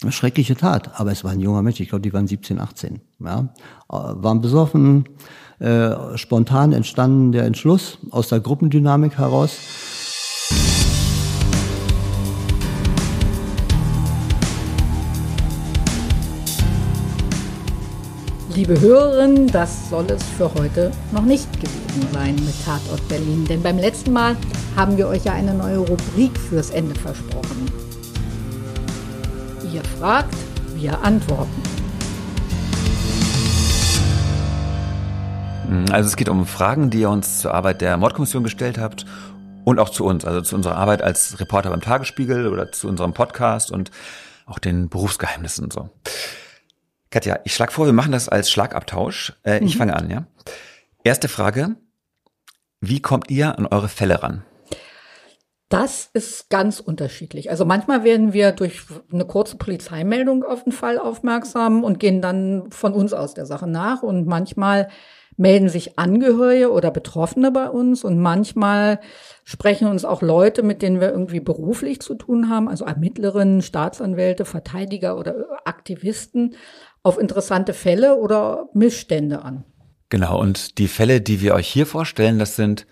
Schreckliche 0.09 0.57
Tat, 0.57 0.99
aber 0.99 1.13
es 1.13 1.25
war 1.25 1.33
ein 1.33 1.41
junger 1.41 1.61
Mensch, 1.61 1.79
ich 1.79 1.91
glaube, 1.91 2.01
die 2.01 2.13
waren 2.15 2.27
17, 2.27 2.59
18. 2.59 3.01
Ja. 3.19 3.53
Äh, 3.91 3.97
waren 3.97 4.41
besoffen, 4.41 5.05
äh, 5.59 6.17
spontan 6.17 6.73
entstanden 6.73 7.33
der 7.33 7.45
Entschluss 7.45 7.99
aus 8.11 8.29
der 8.29 8.41
Gruppendynamik 8.41 9.19
heraus. 9.19 9.59
Liebe 18.61 18.79
Hörerinnen, 18.79 19.47
das 19.47 19.89
soll 19.89 20.05
es 20.11 20.23
für 20.37 20.53
heute 20.53 20.91
noch 21.13 21.23
nicht 21.23 21.51
gewesen 21.55 22.13
sein 22.13 22.35
mit 22.35 22.55
Tatort 22.63 23.09
Berlin. 23.09 23.47
Denn 23.47 23.63
beim 23.63 23.79
letzten 23.79 24.13
Mal 24.13 24.37
haben 24.77 24.99
wir 24.99 25.09
euch 25.09 25.25
ja 25.25 25.33
eine 25.33 25.55
neue 25.55 25.79
Rubrik 25.79 26.39
fürs 26.39 26.69
Ende 26.69 26.95
versprochen. 26.95 27.73
Ihr 29.73 29.83
fragt, 29.99 30.35
wir 30.75 31.01
antworten. 31.01 31.63
Also 35.91 36.09
es 36.09 36.17
geht 36.17 36.29
um 36.29 36.45
Fragen, 36.45 36.91
die 36.91 37.01
ihr 37.01 37.09
uns 37.09 37.39
zur 37.39 37.55
Arbeit 37.55 37.81
der 37.81 37.97
Mordkommission 37.97 38.45
gestellt 38.45 38.77
habt 38.77 39.07
und 39.65 39.79
auch 39.79 39.89
zu 39.89 40.05
uns, 40.05 40.27
also 40.27 40.43
zu 40.43 40.55
unserer 40.55 40.77
Arbeit 40.77 41.01
als 41.01 41.41
Reporter 41.41 41.71
beim 41.71 41.81
Tagesspiegel 41.81 42.47
oder 42.47 42.71
zu 42.73 42.89
unserem 42.89 43.15
Podcast 43.15 43.71
und 43.71 43.91
auch 44.45 44.59
den 44.59 44.91
Berufsgeheimnissen 44.91 45.65
und 45.65 45.73
so. 45.73 45.89
Katja, 47.11 47.41
ich 47.45 47.55
schlage 47.55 47.73
vor, 47.73 47.87
wir 47.87 47.93
machen 47.93 48.13
das 48.13 48.29
als 48.29 48.51
Schlagabtausch. 48.51 49.35
Äh, 49.45 49.61
mhm. 49.61 49.67
Ich 49.67 49.77
fange 49.77 49.97
an, 49.97 50.11
ja. 50.11 50.27
Erste 51.03 51.29
Frage. 51.29 51.77
Wie 52.81 53.03
kommt 53.03 53.31
ihr 53.31 53.59
an 53.59 53.67
eure 53.67 53.89
Fälle 53.89 54.23
ran? 54.23 54.45
Das 55.69 56.11
ist 56.13 56.51
ganz 56.51 56.81
unterschiedlich. 56.81 57.51
Also 57.51 57.65
manchmal 57.65 58.03
werden 58.03 58.33
wir 58.33 58.53
durch 58.53 58.83
eine 59.13 59.25
kurze 59.25 59.57
Polizeimeldung 59.57 60.45
auf 60.45 60.65
den 60.65 60.73
Fall 60.73 60.99
aufmerksam 60.99 61.85
und 61.85 62.01
gehen 62.01 62.21
dann 62.21 62.71
von 62.73 62.93
uns 62.93 63.13
aus 63.13 63.35
der 63.35 63.47
Sache 63.47 63.69
nach. 63.69 64.03
Und 64.03 64.27
manchmal 64.27 64.89
melden 65.37 65.69
sich 65.69 65.99
Angehörige 65.99 66.71
oder 66.71 66.91
Betroffene 66.91 67.51
bei 67.51 67.71
uns 67.71 68.05
und 68.05 68.19
manchmal 68.19 69.01
sprechen 69.45 69.89
uns 69.89 70.05
auch 70.05 70.23
Leute, 70.23 70.63
mit 70.63 70.83
denen 70.83 71.01
wir 71.01 71.11
irgendwie 71.11 71.41
beruflich 71.41 72.01
zu 72.01 72.15
tun 72.15 72.51
haben, 72.51 72.69
also 72.69 72.85
Ermittlerinnen, 72.85 73.63
Staatsanwälte, 73.63 74.45
Verteidiger 74.45 75.17
oder 75.17 75.47
Aktivisten 75.65 76.57
auf 77.03 77.19
interessante 77.19 77.73
Fälle 77.73 78.17
oder 78.17 78.69
Missstände 78.75 79.43
an. 79.43 79.65
Genau, 80.09 80.41
und 80.41 80.79
die 80.79 80.89
Fälle, 80.89 81.21
die 81.21 81.41
wir 81.41 81.55
euch 81.55 81.69
hier 81.69 81.87
vorstellen, 81.87 82.39
das 82.39 82.57
sind 82.57 82.87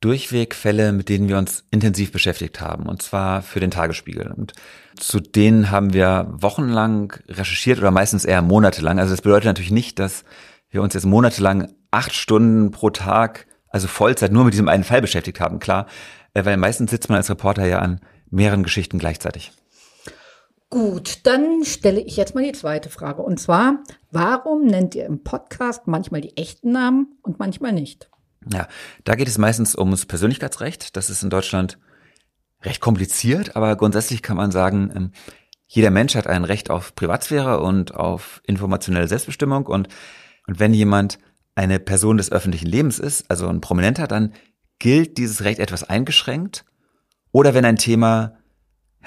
Durchwegfälle, 0.00 0.92
mit 0.92 1.08
denen 1.08 1.28
wir 1.28 1.38
uns 1.38 1.64
intensiv 1.70 2.12
beschäftigt 2.12 2.60
haben, 2.60 2.86
und 2.86 3.02
zwar 3.02 3.42
für 3.42 3.58
den 3.58 3.70
Tagesspiegel. 3.70 4.30
Und 4.30 4.52
zu 4.96 5.18
denen 5.18 5.70
haben 5.70 5.92
wir 5.92 6.28
wochenlang 6.30 7.14
recherchiert 7.28 7.78
oder 7.78 7.90
meistens 7.90 8.24
eher 8.24 8.42
monatelang. 8.42 9.00
Also 9.00 9.12
das 9.12 9.22
bedeutet 9.22 9.46
natürlich 9.46 9.72
nicht, 9.72 9.98
dass 9.98 10.24
wir 10.70 10.82
uns 10.82 10.94
jetzt 10.94 11.06
monatelang 11.06 11.72
acht 11.90 12.14
Stunden 12.14 12.70
pro 12.70 12.90
Tag, 12.90 13.46
also 13.70 13.88
Vollzeit, 13.88 14.30
nur 14.30 14.44
mit 14.44 14.54
diesem 14.54 14.68
einen 14.68 14.84
Fall 14.84 15.00
beschäftigt 15.00 15.40
haben, 15.40 15.58
klar, 15.58 15.86
äh, 16.34 16.44
weil 16.44 16.56
meistens 16.56 16.90
sitzt 16.90 17.08
man 17.08 17.16
als 17.16 17.30
Reporter 17.30 17.66
ja 17.66 17.78
an 17.80 18.00
mehreren 18.30 18.62
Geschichten 18.62 18.98
gleichzeitig. 18.98 19.52
Gut, 20.70 21.26
dann 21.26 21.64
stelle 21.64 22.00
ich 22.00 22.16
jetzt 22.16 22.34
mal 22.34 22.44
die 22.44 22.52
zweite 22.52 22.90
Frage. 22.90 23.22
Und 23.22 23.40
zwar, 23.40 23.82
warum 24.10 24.66
nennt 24.66 24.94
ihr 24.94 25.06
im 25.06 25.24
Podcast 25.24 25.86
manchmal 25.86 26.20
die 26.20 26.36
echten 26.36 26.72
Namen 26.72 27.18
und 27.22 27.38
manchmal 27.38 27.72
nicht? 27.72 28.10
Ja, 28.52 28.68
da 29.04 29.14
geht 29.14 29.28
es 29.28 29.38
meistens 29.38 29.76
ums 29.76 30.04
Persönlichkeitsrecht. 30.04 30.96
Das 30.96 31.08
ist 31.08 31.22
in 31.22 31.30
Deutschland 31.30 31.78
recht 32.62 32.80
kompliziert, 32.80 33.56
aber 33.56 33.76
grundsätzlich 33.76 34.22
kann 34.22 34.36
man 34.36 34.50
sagen, 34.50 34.92
ähm, 34.94 35.12
jeder 35.66 35.90
Mensch 35.90 36.14
hat 36.14 36.26
ein 36.26 36.44
Recht 36.44 36.70
auf 36.70 36.94
Privatsphäre 36.94 37.60
und 37.60 37.94
auf 37.94 38.40
informationelle 38.44 39.08
Selbstbestimmung. 39.08 39.66
Und, 39.66 39.88
und 40.46 40.58
wenn 40.60 40.74
jemand 40.74 41.18
eine 41.54 41.78
Person 41.78 42.16
des 42.16 42.32
öffentlichen 42.32 42.68
Lebens 42.68 42.98
ist, 42.98 43.30
also 43.30 43.48
ein 43.48 43.60
Prominenter, 43.60 44.06
dann 44.06 44.32
gilt 44.78 45.18
dieses 45.18 45.44
Recht 45.44 45.60
etwas 45.60 45.84
eingeschränkt. 45.84 46.64
Oder 47.32 47.52
wenn 47.52 47.64
ein 47.64 47.76
Thema 47.76 48.37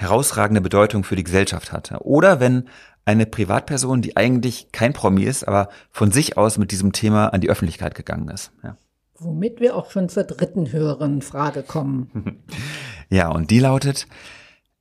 herausragende 0.02 0.60
Bedeutung 0.60 1.04
für 1.04 1.16
die 1.16 1.24
Gesellschaft 1.24 1.72
hat. 1.72 1.92
Oder 2.00 2.40
wenn 2.40 2.68
Eine 3.04 3.26
Privatperson, 3.26 4.00
die 4.00 4.16
eigentlich 4.16 4.70
kein 4.70 4.92
Promi 4.92 5.24
ist, 5.24 5.48
aber 5.48 5.70
von 5.90 6.12
sich 6.12 6.36
aus 6.36 6.56
mit 6.56 6.70
diesem 6.70 6.92
Thema 6.92 7.28
an 7.32 7.40
die 7.40 7.50
Öffentlichkeit 7.50 7.96
gegangen 7.96 8.28
ist. 8.28 8.52
Ja. 8.62 8.76
Womit 9.18 9.60
wir 9.60 9.74
auch 9.74 9.90
schon 9.90 10.08
zur 10.08 10.22
dritten 10.22 10.70
höheren 10.70 11.20
Frage 11.20 11.64
kommen. 11.64 12.44
ja, 13.08 13.28
und 13.28 13.50
die 13.50 13.58
lautet, 13.58 14.06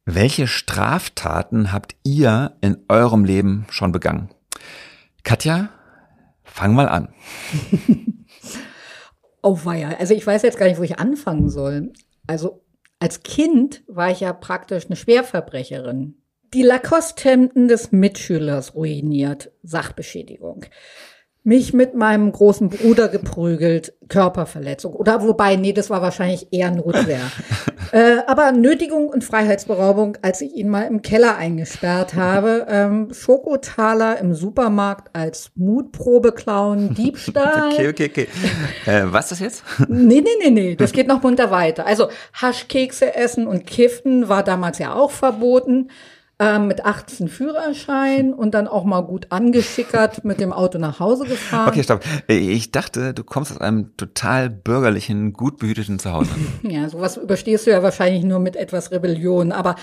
welche 0.06 0.48
Straftaten 0.48 1.72
habt 1.72 1.96
ihr 2.04 2.56
in 2.62 2.78
eurem 2.90 3.24
Leben 3.24 3.66
schon 3.70 3.92
begangen? 3.92 4.30
Katja, 5.24 5.70
fang 6.44 6.74
mal 6.74 6.90
an. 6.90 7.14
oh 9.42 9.60
weia, 9.64 9.90
also 10.00 10.14
ich 10.14 10.26
weiß 10.26 10.42
jetzt 10.42 10.58
gar 10.58 10.68
nicht, 10.68 10.80
wo 10.80 10.84
ich 10.84 11.00
anfangen 11.00 11.50
soll. 11.50 11.94
Also 12.28 12.64
als 13.02 13.24
Kind 13.24 13.82
war 13.88 14.12
ich 14.12 14.20
ja 14.20 14.32
praktisch 14.32 14.86
eine 14.86 14.96
Schwerverbrecherin. 14.96 16.22
Die 16.54 16.62
Lacoste-Hemden 16.62 17.68
des 17.68 17.92
Mitschülers 17.92 18.76
ruiniert, 18.76 19.52
Sachbeschädigung 19.64 20.66
mich 21.44 21.74
mit 21.74 21.96
meinem 21.96 22.32
großen 22.32 22.70
Bruder 22.70 23.08
geprügelt, 23.08 23.94
Körperverletzung. 24.10 24.94
Oder 24.94 25.24
wobei, 25.24 25.56
nee, 25.56 25.74
das 25.74 25.90
war 25.90 26.02
wahrscheinlich 26.02 26.48
eher 26.52 26.70
Notwehr. 26.70 27.20
äh, 27.92 28.18
aber 28.28 28.52
Nötigung 28.52 29.10
und 29.10 29.24
Freiheitsberaubung, 29.24 30.18
als 30.22 30.42
ich 30.42 30.54
ihn 30.54 30.70
mal 30.70 30.84
im 30.84 31.02
Keller 31.02 31.38
eingesperrt 31.38 32.14
habe. 32.14 32.68
Ähm, 32.70 33.12
Schokotaler 33.12 34.20
im 34.20 34.36
Supermarkt 34.36 35.16
als 35.16 35.52
Mutprobe 35.56 36.32
klauen, 36.32 36.94
Diebstahl. 36.98 37.72
Okay, 37.74 37.90
okay, 37.90 38.10
okay. 38.12 38.28
Äh, 38.86 39.06
was 39.06 39.26
ist 39.26 39.32
das 39.32 39.40
jetzt? 39.40 39.64
nee, 39.88 40.22
nee, 40.22 40.30
nee, 40.44 40.52
nee, 40.52 40.76
das 40.76 40.92
geht 40.92 41.08
noch 41.08 41.24
munter 41.24 41.50
weiter. 41.50 41.88
Also 41.88 42.10
Haschkekse 42.34 43.16
essen 43.16 43.48
und 43.48 43.66
Kiften 43.66 44.30
war 44.30 44.44
damals 44.44 44.78
ja 44.78 44.94
auch 44.94 45.10
verboten 45.10 45.90
ähm, 46.42 46.68
mit 46.68 46.84
18 46.84 47.28
Führerschein 47.28 48.34
und 48.34 48.56
dann 48.56 48.68
auch 48.68 48.84
mal 48.84 49.02
gut 49.02 49.28
angeschickert 49.30 50.26
mit 50.26 50.40
dem 50.40 50.52
Auto 50.52 50.80
nach 50.80 51.00
Hause 51.00 51.26
gefahren. 51.26 51.70
Okay, 51.70 51.84
stopp. 51.84 52.02
Ich 52.28 52.72
dachte, 52.72 53.14
du 53.14 53.24
kommst 53.24 53.52
aus 53.52 53.62
einem 53.62 53.96
total 53.96 54.50
bürgerlichen, 54.50 55.34
gut 55.34 55.60
behüteten 55.60 56.00
Zuhause. 56.00 56.32
ja, 56.64 56.90
sowas 56.90 57.18
überstehst 57.18 57.68
du 57.68 57.72
ja 57.72 57.84
wahrscheinlich 57.84 58.24
nur 58.24 58.40
mit 58.40 58.56
etwas 58.56 58.92
Rebellion. 58.92 59.52
Aber 59.52 59.76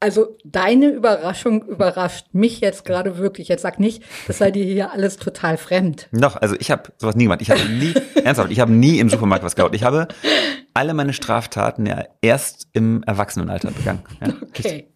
also 0.00 0.38
deine 0.42 0.88
Überraschung 0.88 1.62
überrascht 1.66 2.28
mich 2.32 2.60
jetzt 2.60 2.86
gerade 2.86 3.18
wirklich. 3.18 3.48
Jetzt 3.48 3.60
sag 3.60 3.78
nicht, 3.78 4.02
das 4.26 4.38
sei 4.38 4.50
dir 4.50 4.64
hier 4.64 4.92
alles 4.92 5.18
total 5.18 5.58
fremd. 5.58 6.08
Doch, 6.12 6.36
also 6.36 6.56
ich 6.58 6.70
habe 6.70 6.84
sowas 6.96 7.14
nie 7.14 7.24
gemacht. 7.24 7.42
Ich 7.42 7.50
habe 7.50 7.60
nie, 7.68 7.92
ernsthaft, 8.24 8.50
ich 8.50 8.60
habe 8.60 8.72
nie 8.72 8.98
im 8.98 9.10
Supermarkt 9.10 9.44
was 9.44 9.54
gehabt. 9.54 9.74
Ich 9.74 9.84
habe 9.84 10.08
alle 10.74 10.94
meine 10.94 11.12
Straftaten 11.12 11.86
ja 11.86 12.04
erst 12.22 12.68
im 12.72 13.02
Erwachsenenalter 13.04 13.70
begangen. 13.70 14.02
Ja. 14.20 14.32
Okay, 14.50 14.88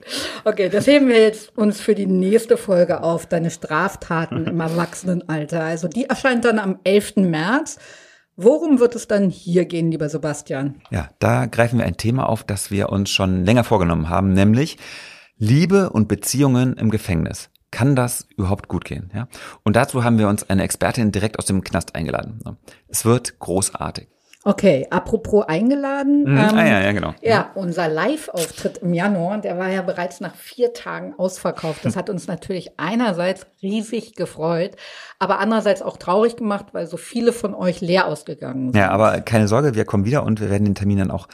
okay, 0.45 0.69
das 0.69 0.87
heben 0.87 1.09
wir 1.09 1.21
jetzt 1.21 1.57
uns 1.57 1.81
für 1.81 1.95
die 1.95 2.07
nächste 2.07 2.57
Folge 2.57 3.03
auf. 3.03 3.27
Deine 3.27 3.51
Straftaten 3.51 4.47
im 4.47 4.61
Erwachsenenalter. 4.61 5.63
Also 5.63 5.89
die 5.89 6.05
erscheint 6.05 6.45
dann 6.45 6.59
am 6.59 6.81
11. 6.85 7.17
März. 7.17 7.79
Worum 8.37 8.81
wird 8.81 8.97
es 8.97 9.07
dann 9.07 9.31
hier 9.31 9.65
gehen, 9.65 9.93
lieber 9.93 10.09
Sebastian? 10.09 10.83
Ja, 10.91 11.09
da 11.21 11.47
greifen 11.47 11.79
wir 11.79 11.87
ein 11.87 11.97
Thema 11.97 12.29
auf, 12.29 12.43
das 12.43 12.73
wir 12.73 12.89
uns 12.89 13.11
schon 13.11 13.45
länger 13.45 13.63
vorgenommen 13.63 14.09
haben, 14.09 14.33
nämlich 14.33 14.77
Liebe 15.39 15.91
und 15.91 16.09
Beziehungen 16.09 16.77
im 16.77 16.91
Gefängnis. 16.91 17.51
Kann 17.71 17.97
das 17.97 18.27
überhaupt 18.37 18.69
gut 18.69 18.85
gehen? 18.85 19.11
Ja? 19.15 19.29
Und 19.63 19.77
dazu 19.77 20.05
haben 20.05 20.19
wir 20.19 20.29
uns 20.29 20.49
eine 20.49 20.65
Expertin 20.65 21.13
direkt 21.13 21.39
aus 21.39 21.47
dem 21.47 21.63
Knast 21.63 21.95
eingeladen. 21.95 22.41
Es 22.89 23.05
wird 23.05 23.39
großartig. 23.39 24.09
Okay, 24.47 24.87
apropos 24.91 25.47
eingeladen. 25.49 26.25
Mhm. 26.25 26.37
Ähm, 26.37 26.55
ah, 26.55 26.67
ja, 26.67 26.81
ja, 26.83 26.93
genau. 26.93 27.15
Ja, 27.23 27.51
unser 27.55 27.89
Live-Auftritt 27.89 28.79
im 28.79 28.93
Januar, 28.93 29.39
der 29.39 29.59
war 29.59 29.71
ja 29.71 29.81
bereits 29.81 30.21
nach 30.21 30.35
vier 30.35 30.75
Tagen 30.75 31.15
ausverkauft. 31.17 31.85
Das 31.85 31.97
hat 31.97 32.11
uns 32.11 32.27
natürlich 32.27 32.79
einerseits 32.79 33.47
riesig 33.63 34.15
gefreut, 34.17 34.77
aber 35.19 35.39
andererseits 35.39 35.81
auch 35.81 35.97
traurig 35.97 36.37
gemacht, 36.37 36.67
weil 36.73 36.87
so 36.87 36.99
viele 36.99 37.33
von 37.33 37.55
euch 37.55 37.81
leer 37.81 38.07
ausgegangen 38.07 38.73
sind. 38.73 38.77
Ja, 38.77 38.91
aber 38.91 39.23
keine 39.23 39.49
Sorge, 39.49 39.75
wir 39.75 39.87
kommen 39.87 40.05
wieder 40.05 40.25
und 40.25 40.41
wir 40.41 40.51
werden 40.51 40.67
den 40.67 40.75
Termin 40.75 40.99
dann 40.99 41.11
auch 41.11 41.27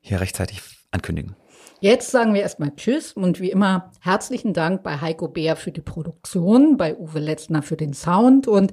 hier 0.00 0.20
rechtzeitig 0.20 0.60
ankündigen. 0.90 1.36
Jetzt 1.80 2.10
sagen 2.10 2.34
wir 2.34 2.40
erstmal 2.40 2.74
Tschüss 2.74 3.12
und 3.12 3.38
wie 3.38 3.50
immer 3.50 3.92
herzlichen 4.00 4.54
Dank 4.54 4.82
bei 4.82 5.00
Heiko 5.00 5.28
Bär 5.28 5.56
für 5.56 5.72
die 5.72 5.82
Produktion, 5.82 6.76
bei 6.76 6.96
Uwe 6.96 7.20
Letzner 7.20 7.62
für 7.62 7.76
den 7.76 7.92
Sound 7.92 8.48
und 8.48 8.72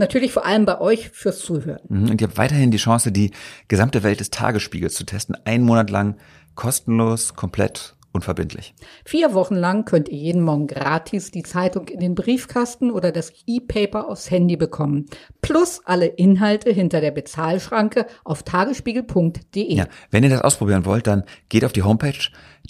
Natürlich 0.00 0.32
vor 0.32 0.46
allem 0.46 0.64
bei 0.64 0.80
euch 0.80 1.10
fürs 1.10 1.40
Zuhören. 1.40 1.82
Mhm, 1.90 2.10
und 2.10 2.20
ihr 2.22 2.26
habt 2.26 2.38
weiterhin 2.38 2.70
die 2.70 2.78
Chance, 2.78 3.12
die 3.12 3.32
gesamte 3.68 4.02
Welt 4.02 4.20
des 4.20 4.30
Tagesspiegels 4.30 4.94
zu 4.94 5.04
testen. 5.04 5.36
Einen 5.44 5.62
Monat 5.62 5.90
lang 5.90 6.16
kostenlos, 6.54 7.34
komplett 7.34 7.96
unverbindlich. 8.12 8.74
Vier 9.04 9.34
Wochen 9.34 9.56
lang 9.56 9.84
könnt 9.84 10.08
ihr 10.08 10.16
jeden 10.16 10.40
Morgen 10.40 10.66
gratis 10.68 11.30
die 11.30 11.42
Zeitung 11.42 11.88
in 11.88 12.00
den 12.00 12.14
Briefkasten 12.14 12.90
oder 12.90 13.12
das 13.12 13.30
E-Paper 13.46 14.08
aufs 14.08 14.30
Handy 14.30 14.56
bekommen. 14.56 15.04
Plus 15.42 15.82
alle 15.84 16.06
Inhalte 16.06 16.70
hinter 16.70 17.02
der 17.02 17.10
Bezahlschranke 17.10 18.06
auf 18.24 18.42
tagesspiegel.de. 18.42 19.74
Ja, 19.74 19.84
wenn 20.10 20.24
ihr 20.24 20.30
das 20.30 20.40
ausprobieren 20.40 20.86
wollt, 20.86 21.06
dann 21.06 21.24
geht 21.50 21.62
auf 21.62 21.74
die 21.74 21.82
Homepage 21.82 22.18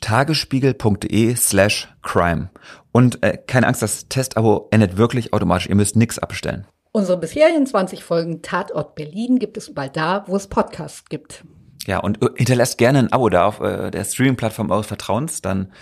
tagesspiegel.de 0.00 1.36
slash 1.36 1.88
crime. 2.02 2.50
Und 2.90 3.22
äh, 3.22 3.38
keine 3.46 3.68
Angst, 3.68 3.82
das 3.82 4.08
Testabo 4.08 4.66
endet 4.72 4.96
wirklich 4.96 5.32
automatisch. 5.32 5.68
Ihr 5.68 5.76
müsst 5.76 5.94
nichts 5.94 6.18
abbestellen. 6.18 6.66
Unsere 6.92 7.18
bisherigen 7.18 7.66
20 7.66 8.02
Folgen 8.02 8.42
Tatort 8.42 8.96
Berlin 8.96 9.38
gibt 9.38 9.56
es 9.56 9.72
bald 9.72 9.96
da, 9.96 10.24
wo 10.26 10.34
es 10.34 10.48
Podcasts 10.48 11.04
gibt. 11.08 11.44
Ja, 11.86 11.98
und 11.98 12.22
äh, 12.22 12.28
hinterlasst 12.36 12.78
gerne 12.78 12.98
ein 12.98 13.12
Abo 13.12 13.28
da 13.28 13.46
auf 13.46 13.60
äh, 13.60 13.90
der 13.90 14.04
Streaming-Plattform 14.04 14.70
eures 14.70 14.86
Vertrauens, 14.86 15.40
dann 15.40 15.72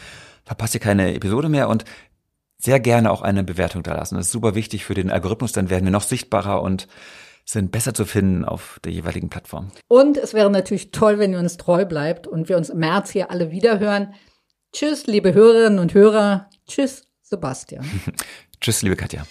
verpasst 0.45 0.75
ihr 0.75 0.81
keine 0.81 1.15
Episode 1.15 1.49
mehr 1.49 1.69
und 1.69 1.85
sehr 2.59 2.81
gerne 2.81 3.11
auch 3.11 3.23
eine 3.23 3.43
Bewertung 3.43 3.83
da 3.83 3.95
lassen. 3.95 4.17
Das 4.17 4.27
ist 4.27 4.33
super 4.33 4.55
wichtig 4.55 4.85
für 4.85 4.95
den 4.95 5.11
Algorithmus, 5.11 5.53
dann 5.53 5.71
werden 5.71 5.85
wir 5.85 5.93
noch 5.93 6.03
sichtbarer 6.03 6.63
und 6.63 6.89
sind 7.45 7.73
besser 7.73 7.95
zu 7.95 8.05
finden 8.05 8.45
auf 8.45 8.79
der 8.85 8.93
jeweiligen 8.93 9.31
Plattform. 9.31 9.71
Und 9.89 10.19
es 10.19 10.35
wäre 10.35 10.51
natürlich 10.51 10.91
toll, 10.91 11.19
wenn 11.19 11.33
ihr 11.33 11.39
uns 11.39 11.57
treu 11.57 11.87
bleibt 11.87 12.27
und 12.27 12.51
wir 12.51 12.59
uns 12.59 12.69
im 12.69 12.79
März 12.79 13.11
hier 13.11 13.31
alle 13.31 13.51
wiederhören. 13.51 14.13
Tschüss, 14.75 15.07
liebe 15.07 15.33
Hörerinnen 15.33 15.79
und 15.79 15.95
Hörer. 15.95 16.51
Tschüss, 16.69 17.07
Sebastian. 17.23 17.87
Tschüss, 18.61 18.83
liebe 18.83 18.97
Katja. 18.97 19.25